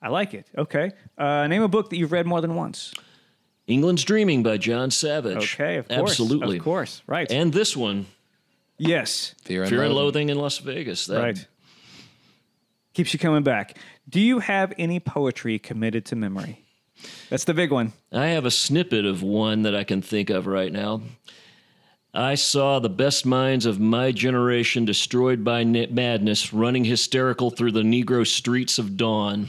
I 0.00 0.08
like 0.08 0.32
it. 0.32 0.46
Okay. 0.56 0.92
Uh, 1.18 1.46
name 1.48 1.62
a 1.62 1.68
book 1.68 1.90
that 1.90 1.96
you've 1.96 2.12
read 2.12 2.26
more 2.26 2.40
than 2.40 2.54
once. 2.54 2.94
england's 3.66 4.02
dreaming 4.04 4.42
by 4.42 4.56
john 4.56 4.90
savage 4.90 5.54
Okay, 5.54 5.76
of 5.76 5.86
course. 5.88 6.00
absolutely 6.12 6.56
Of 6.58 6.64
course. 6.64 7.02
Right. 7.06 7.30
and 7.30 7.52
this 7.52 7.76
one 7.76 8.06
yes. 8.78 9.34
Fear 9.44 9.62
and, 9.62 9.70
fear 9.70 9.82
and 9.82 9.92
Loathing. 9.94 10.28
loathing 10.28 10.28
in 10.30 10.38
las 10.38 10.58
vegas 10.58 11.06
that, 11.06 11.20
Right. 11.22 11.46
Keeps 12.94 13.12
you 13.12 13.18
coming 13.20 13.42
back. 13.44 13.76
Do 14.08 14.20
you 14.20 14.40
have 14.40 14.72
any 14.78 14.98
poetry 15.00 15.58
committed 15.58 16.04
to 16.06 16.16
memory? 16.16 16.64
That's 17.28 17.44
the 17.44 17.54
big 17.54 17.70
one. 17.70 17.92
I 18.12 18.26
have 18.28 18.44
a 18.44 18.50
snippet 18.50 19.04
of 19.06 19.22
one 19.22 19.62
that 19.62 19.74
I 19.76 19.84
can 19.84 20.02
think 20.02 20.28
of 20.30 20.46
right 20.46 20.72
now. 20.72 21.00
I 22.12 22.34
saw 22.34 22.80
the 22.80 22.88
best 22.88 23.24
minds 23.24 23.66
of 23.66 23.78
my 23.78 24.10
generation 24.10 24.84
destroyed 24.84 25.44
by 25.44 25.62
na- 25.64 25.86
madness, 25.90 26.52
running 26.52 26.84
hysterical 26.84 27.50
through 27.50 27.72
the 27.72 27.82
Negro 27.82 28.26
streets 28.26 28.78
of 28.78 28.96
dawn. 28.96 29.48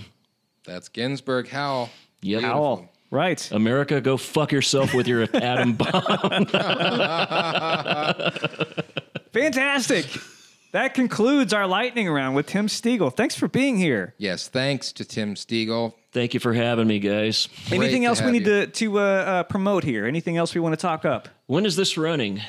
That's 0.64 0.90
Ginsberg 0.90 1.50
Howl. 1.50 1.90
Yep. 2.22 2.44
Owl. 2.44 2.88
Right. 3.10 3.52
America, 3.52 4.00
go 4.00 4.16
fuck 4.16 4.52
yourself 4.52 4.94
with 4.94 5.08
your 5.08 5.24
atom 5.34 5.74
bomb. 5.74 6.46
Fantastic. 9.34 10.06
That 10.72 10.94
concludes 10.94 11.54
our 11.54 11.68
lightning 11.68 12.10
round 12.10 12.36
with 12.36 12.48
Tim 12.48 12.68
Stegall. 12.68 13.14
Thanks 13.14 13.36
for 13.36 13.48
being 13.48 13.78
here. 13.78 14.14
Yes, 14.18 14.48
thanks 14.48 14.94
to 14.94 15.04
Tim 15.04 15.36
Stegall. 15.36 15.94
Thank 16.12 16.34
you 16.34 16.40
for 16.42 16.54
having 16.54 16.88
me, 16.88 17.00
guys. 17.00 17.48
Anything 17.72 18.02
to 18.02 18.08
else 18.10 18.22
we 18.22 18.32
need 18.32 18.46
you. 18.46 18.66
to 18.66 18.68
to 18.68 19.00
uh, 19.00 19.02
uh, 19.04 19.44
promote 19.44 19.84
here? 19.84 20.06
Anything 20.06 20.38
else 20.38 20.54
we 20.54 20.60
want 20.62 20.74
to 20.74 20.82
talk 20.82 21.06
up? 21.06 21.30
When 21.48 21.66
is 21.66 21.76
this 21.76 21.98
running? 21.98 22.42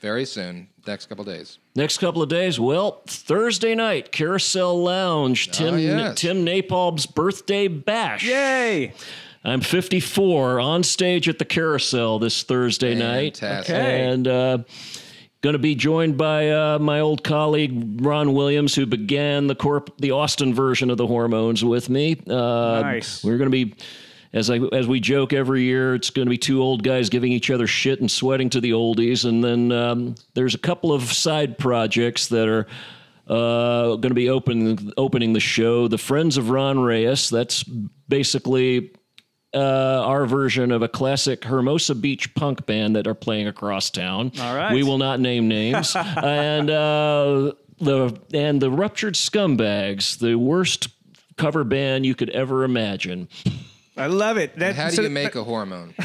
Very 0.00 0.24
soon, 0.24 0.68
next 0.86 1.06
couple 1.06 1.24
days. 1.24 1.58
Next 1.76 1.98
couple 1.98 2.22
of 2.22 2.30
days. 2.30 2.58
Well, 2.58 3.02
Thursday 3.06 3.74
night, 3.74 4.10
Carousel 4.12 4.82
Lounge, 4.82 5.50
Tim 5.50 5.74
Ah, 5.74 5.78
yes. 5.78 6.18
Tim 6.18 6.44
Napalm's 6.46 7.04
birthday 7.04 7.68
bash. 7.68 8.24
Yay! 8.24 8.94
I'm 9.44 9.60
54 9.60 10.60
on 10.60 10.82
stage 10.82 11.28
at 11.28 11.38
the 11.38 11.44
Carousel 11.44 12.18
this 12.18 12.42
Thursday 12.42 12.94
night. 12.94 13.36
Fantastic. 13.36 13.74
Okay. 13.74 14.06
And 14.06 14.28
uh, 14.28 14.58
going 15.42 15.54
to 15.54 15.58
be 15.58 15.74
joined 15.74 16.16
by 16.18 16.50
uh, 16.50 16.78
my 16.78 17.00
old 17.00 17.24
colleague 17.24 18.04
Ron 18.04 18.34
Williams, 18.34 18.74
who 18.74 18.86
began 18.86 19.46
the 19.46 19.54
corp 19.54 19.90
the 19.98 20.10
Austin 20.10 20.54
version 20.54 20.90
of 20.90 20.96
the 20.98 21.06
Hormones 21.06 21.64
with 21.64 21.88
me. 21.88 22.20
Uh, 22.28 22.80
Nice. 22.82 23.24
We're 23.24 23.38
going 23.38 23.50
to 23.50 23.64
be. 23.66 23.74
As 24.32 24.48
I 24.48 24.58
as 24.72 24.86
we 24.86 25.00
joke 25.00 25.32
every 25.32 25.62
year, 25.64 25.96
it's 25.96 26.10
going 26.10 26.26
to 26.26 26.30
be 26.30 26.38
two 26.38 26.62
old 26.62 26.84
guys 26.84 27.08
giving 27.08 27.32
each 27.32 27.50
other 27.50 27.66
shit 27.66 27.98
and 28.00 28.08
sweating 28.08 28.48
to 28.50 28.60
the 28.60 28.70
oldies, 28.70 29.24
and 29.24 29.42
then 29.42 29.72
um, 29.72 30.14
there's 30.34 30.54
a 30.54 30.58
couple 30.58 30.92
of 30.92 31.02
side 31.02 31.58
projects 31.58 32.28
that 32.28 32.46
are 32.46 32.68
uh, 33.26 33.96
going 33.96 34.10
to 34.10 34.14
be 34.14 34.30
opening 34.30 34.92
opening 34.96 35.32
the 35.32 35.40
show. 35.40 35.88
The 35.88 35.98
Friends 35.98 36.36
of 36.36 36.50
Ron 36.50 36.78
Reyes. 36.78 37.28
That's 37.28 37.64
basically 38.08 38.92
uh, 39.54 39.58
our 40.04 40.26
version 40.26 40.70
of 40.70 40.82
a 40.82 40.88
classic 40.88 41.44
Hermosa 41.44 41.94
Beach 41.94 42.34
punk 42.34 42.66
band 42.66 42.96
that 42.96 43.06
are 43.06 43.14
playing 43.14 43.48
across 43.48 43.90
town. 43.90 44.32
All 44.40 44.54
right. 44.54 44.72
we 44.72 44.82
will 44.82 44.98
not 44.98 45.20
name 45.20 45.48
names. 45.48 45.96
and 46.22 46.70
uh, 46.70 47.52
the 47.78 48.18
and 48.32 48.60
the 48.60 48.70
Ruptured 48.70 49.14
Scumbags, 49.14 50.18
the 50.18 50.36
worst 50.36 50.88
cover 51.36 51.64
band 51.64 52.06
you 52.06 52.14
could 52.14 52.30
ever 52.30 52.64
imagine. 52.64 53.28
I 53.96 54.06
love 54.06 54.36
it. 54.36 54.56
That, 54.58 54.76
How 54.76 54.88
do 54.90 54.96
so- 54.96 55.02
you 55.02 55.10
make 55.10 55.34
a 55.34 55.44
hormone? 55.44 55.94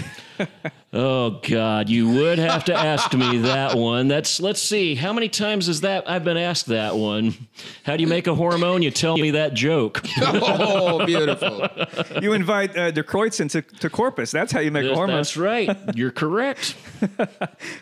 Oh 0.98 1.42
God, 1.46 1.90
you 1.90 2.10
would 2.10 2.40
have 2.40 2.64
to 2.66 2.74
ask 2.74 3.14
me 3.14 3.40
that 3.40 3.78
one. 3.78 4.08
That's 4.08 4.40
let's 4.40 4.62
see, 4.62 4.96
how 4.96 5.12
many 5.12 5.28
times 5.28 5.68
is 5.68 5.82
that 5.82 6.10
I've 6.10 6.24
been 6.24 6.38
asked 6.38 6.68
that 6.68 6.96
one? 6.96 7.36
How 7.84 7.98
do 7.98 8.02
you 8.02 8.08
make 8.08 8.28
a 8.28 8.34
hormone? 8.36 8.82
You 8.82 8.92
tell 8.92 9.18
me 9.18 9.32
that 9.32 9.54
joke. 9.54 10.02
oh, 10.22 11.06
beautiful. 11.06 11.68
you 12.22 12.32
invite 12.32 12.78
uh, 12.78 12.92
Die 12.92 13.02
Kreuzen 13.02 13.50
to, 13.50 13.62
to 13.62 13.90
Corpus. 13.90 14.32
That's 14.32 14.54
how 14.54 14.62
you 14.62 14.72
make 14.72 14.90
a 14.90 14.96
hormone. 14.96 15.18
That's 15.18 15.36
right. 15.36 15.78
You're 15.96 16.12
correct. 16.12 16.76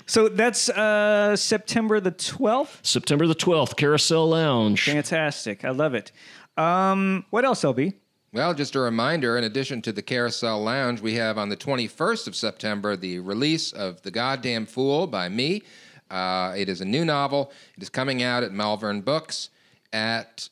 So 0.06 0.28
that's 0.28 0.70
uh, 0.70 1.36
September 1.36 1.99
the 1.99 2.12
12th. 2.12 2.86
September 2.86 3.28
the 3.28 3.36
12th, 3.36 3.76
Carousel 3.78 4.30
Lounge. 4.30 4.86
Fantastic. 4.86 5.64
I 5.66 5.70
love 5.70 5.93
it. 5.93 6.12
Um, 6.58 7.26
what 7.30 7.45
else, 7.45 7.64
LB? 7.64 7.93
Well, 8.34 8.55
just 8.55 8.73
a 8.73 8.79
reminder 8.79 9.38
in 9.38 9.43
addition 9.43 9.84
to 9.84 9.91
the 9.91 10.01
Carousel 10.01 10.63
Lounge, 10.63 11.01
we 11.01 11.13
have 11.13 11.38
on 11.38 11.49
the 11.49 11.55
21st 11.55 12.25
of 12.25 12.36
September 12.36 12.95
the 12.95 13.19
release 13.19 13.71
of 13.71 14.01
The 14.01 14.09
Goddamn 14.09 14.65
Fool 14.65 15.05
by 15.05 15.29
me. 15.29 15.61
Uh, 16.09 16.55
it 16.57 16.67
is 16.67 16.81
a 16.81 16.86
new 16.86 17.05
novel. 17.05 17.51
It 17.77 17.84
is 17.84 17.89
coming 17.89 18.23
out 18.23 18.41
at 18.41 18.51
Malvern 18.51 19.01
Books 19.01 19.51
at 19.93 20.49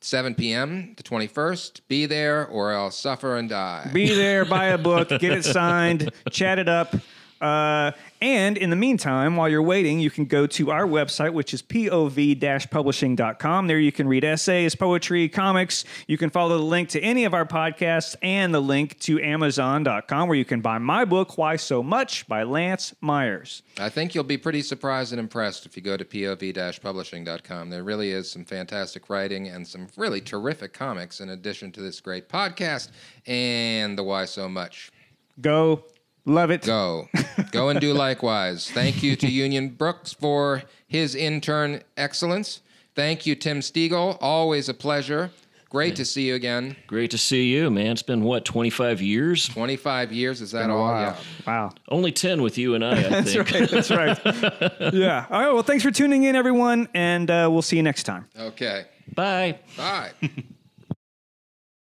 7 0.00 0.34
p.m. 0.34 0.94
the 0.96 1.04
21st. 1.04 1.82
Be 1.86 2.04
there 2.04 2.48
or 2.48 2.72
else 2.72 2.98
suffer 2.98 3.36
and 3.36 3.48
die. 3.48 3.88
Be 3.92 4.12
there, 4.12 4.44
buy 4.44 4.66
a 4.66 4.78
book, 4.78 5.10
get 5.10 5.30
it 5.30 5.44
signed, 5.44 6.10
chat 6.30 6.58
it 6.58 6.68
up. 6.68 6.96
Uh, 7.40 7.92
and 8.20 8.58
in 8.58 8.70
the 8.70 8.76
meantime, 8.76 9.36
while 9.36 9.48
you're 9.48 9.62
waiting, 9.62 9.98
you 9.98 10.10
can 10.10 10.26
go 10.26 10.46
to 10.46 10.70
our 10.70 10.86
website, 10.86 11.32
which 11.32 11.54
is 11.54 11.62
pov-publishing.com. 11.62 13.66
There 13.66 13.78
you 13.78 13.92
can 13.92 14.06
read 14.08 14.24
essays, 14.24 14.74
poetry, 14.74 15.26
comics. 15.28 15.84
You 16.06 16.18
can 16.18 16.28
follow 16.28 16.58
the 16.58 16.64
link 16.64 16.90
to 16.90 17.00
any 17.00 17.24
of 17.24 17.32
our 17.32 17.46
podcasts 17.46 18.14
and 18.22 18.54
the 18.54 18.60
link 18.60 18.98
to 19.00 19.18
amazon.com 19.20 20.28
where 20.28 20.36
you 20.36 20.44
can 20.44 20.60
buy 20.60 20.76
my 20.78 21.06
book, 21.06 21.38
Why 21.38 21.56
So 21.56 21.82
Much 21.82 22.28
by 22.28 22.42
Lance 22.42 22.94
Myers. 23.00 23.62
I 23.78 23.88
think 23.88 24.14
you'll 24.14 24.24
be 24.24 24.36
pretty 24.36 24.60
surprised 24.62 25.12
and 25.12 25.20
impressed 25.20 25.64
if 25.64 25.76
you 25.76 25.82
go 25.82 25.96
to 25.96 26.04
pov-publishing.com. 26.04 27.70
There 27.70 27.84
really 27.84 28.10
is 28.10 28.30
some 28.30 28.44
fantastic 28.44 29.08
writing 29.08 29.48
and 29.48 29.66
some 29.66 29.86
really 29.96 30.20
terrific 30.20 30.74
comics 30.74 31.20
in 31.20 31.30
addition 31.30 31.72
to 31.72 31.80
this 31.80 32.00
great 32.00 32.28
podcast 32.28 32.90
and 33.26 33.96
the 33.96 34.04
Why 34.04 34.26
So 34.26 34.46
Much. 34.48 34.92
Go. 35.40 35.84
Love 36.24 36.50
it. 36.50 36.62
Go. 36.62 37.08
Go 37.50 37.68
and 37.70 37.80
do 37.80 37.92
likewise. 38.06 38.70
Thank 38.70 39.02
you 39.02 39.16
to 39.16 39.26
Union 39.28 39.68
Brooks 39.70 40.12
for 40.12 40.62
his 40.86 41.14
intern 41.14 41.82
excellence. 41.96 42.60
Thank 42.94 43.26
you, 43.26 43.34
Tim 43.34 43.60
Stegall. 43.60 44.18
Always 44.20 44.68
a 44.68 44.74
pleasure. 44.74 45.30
Great 45.70 45.94
to 45.94 46.04
see 46.04 46.26
you 46.26 46.34
again. 46.34 46.74
Great 46.88 47.12
to 47.12 47.18
see 47.18 47.44
you, 47.54 47.70
man. 47.70 47.92
It's 47.92 48.02
been 48.02 48.24
what, 48.24 48.44
25 48.44 49.00
years? 49.00 49.48
25 49.48 50.10
years, 50.12 50.40
is 50.40 50.50
that 50.50 50.68
all? 50.68 50.88
Yeah. 50.88 51.16
Wow. 51.46 51.70
Only 51.88 52.10
10 52.10 52.42
with 52.42 52.58
you 52.58 52.74
and 52.74 52.84
I, 52.84 52.90
I 52.90 52.94
That's 53.22 53.32
think. 53.32 53.50
right. 53.52 53.70
That's 53.70 53.90
right. 53.92 54.18
yeah. 54.92 55.26
All 55.30 55.40
right. 55.40 55.52
Well, 55.52 55.62
thanks 55.62 55.84
for 55.84 55.92
tuning 55.92 56.24
in, 56.24 56.34
everyone, 56.34 56.88
and 56.92 57.30
uh, 57.30 57.48
we'll 57.50 57.62
see 57.62 57.76
you 57.76 57.84
next 57.84 58.02
time. 58.02 58.26
Okay. 58.36 58.86
Bye. 59.14 59.60
Bye. 59.76 60.10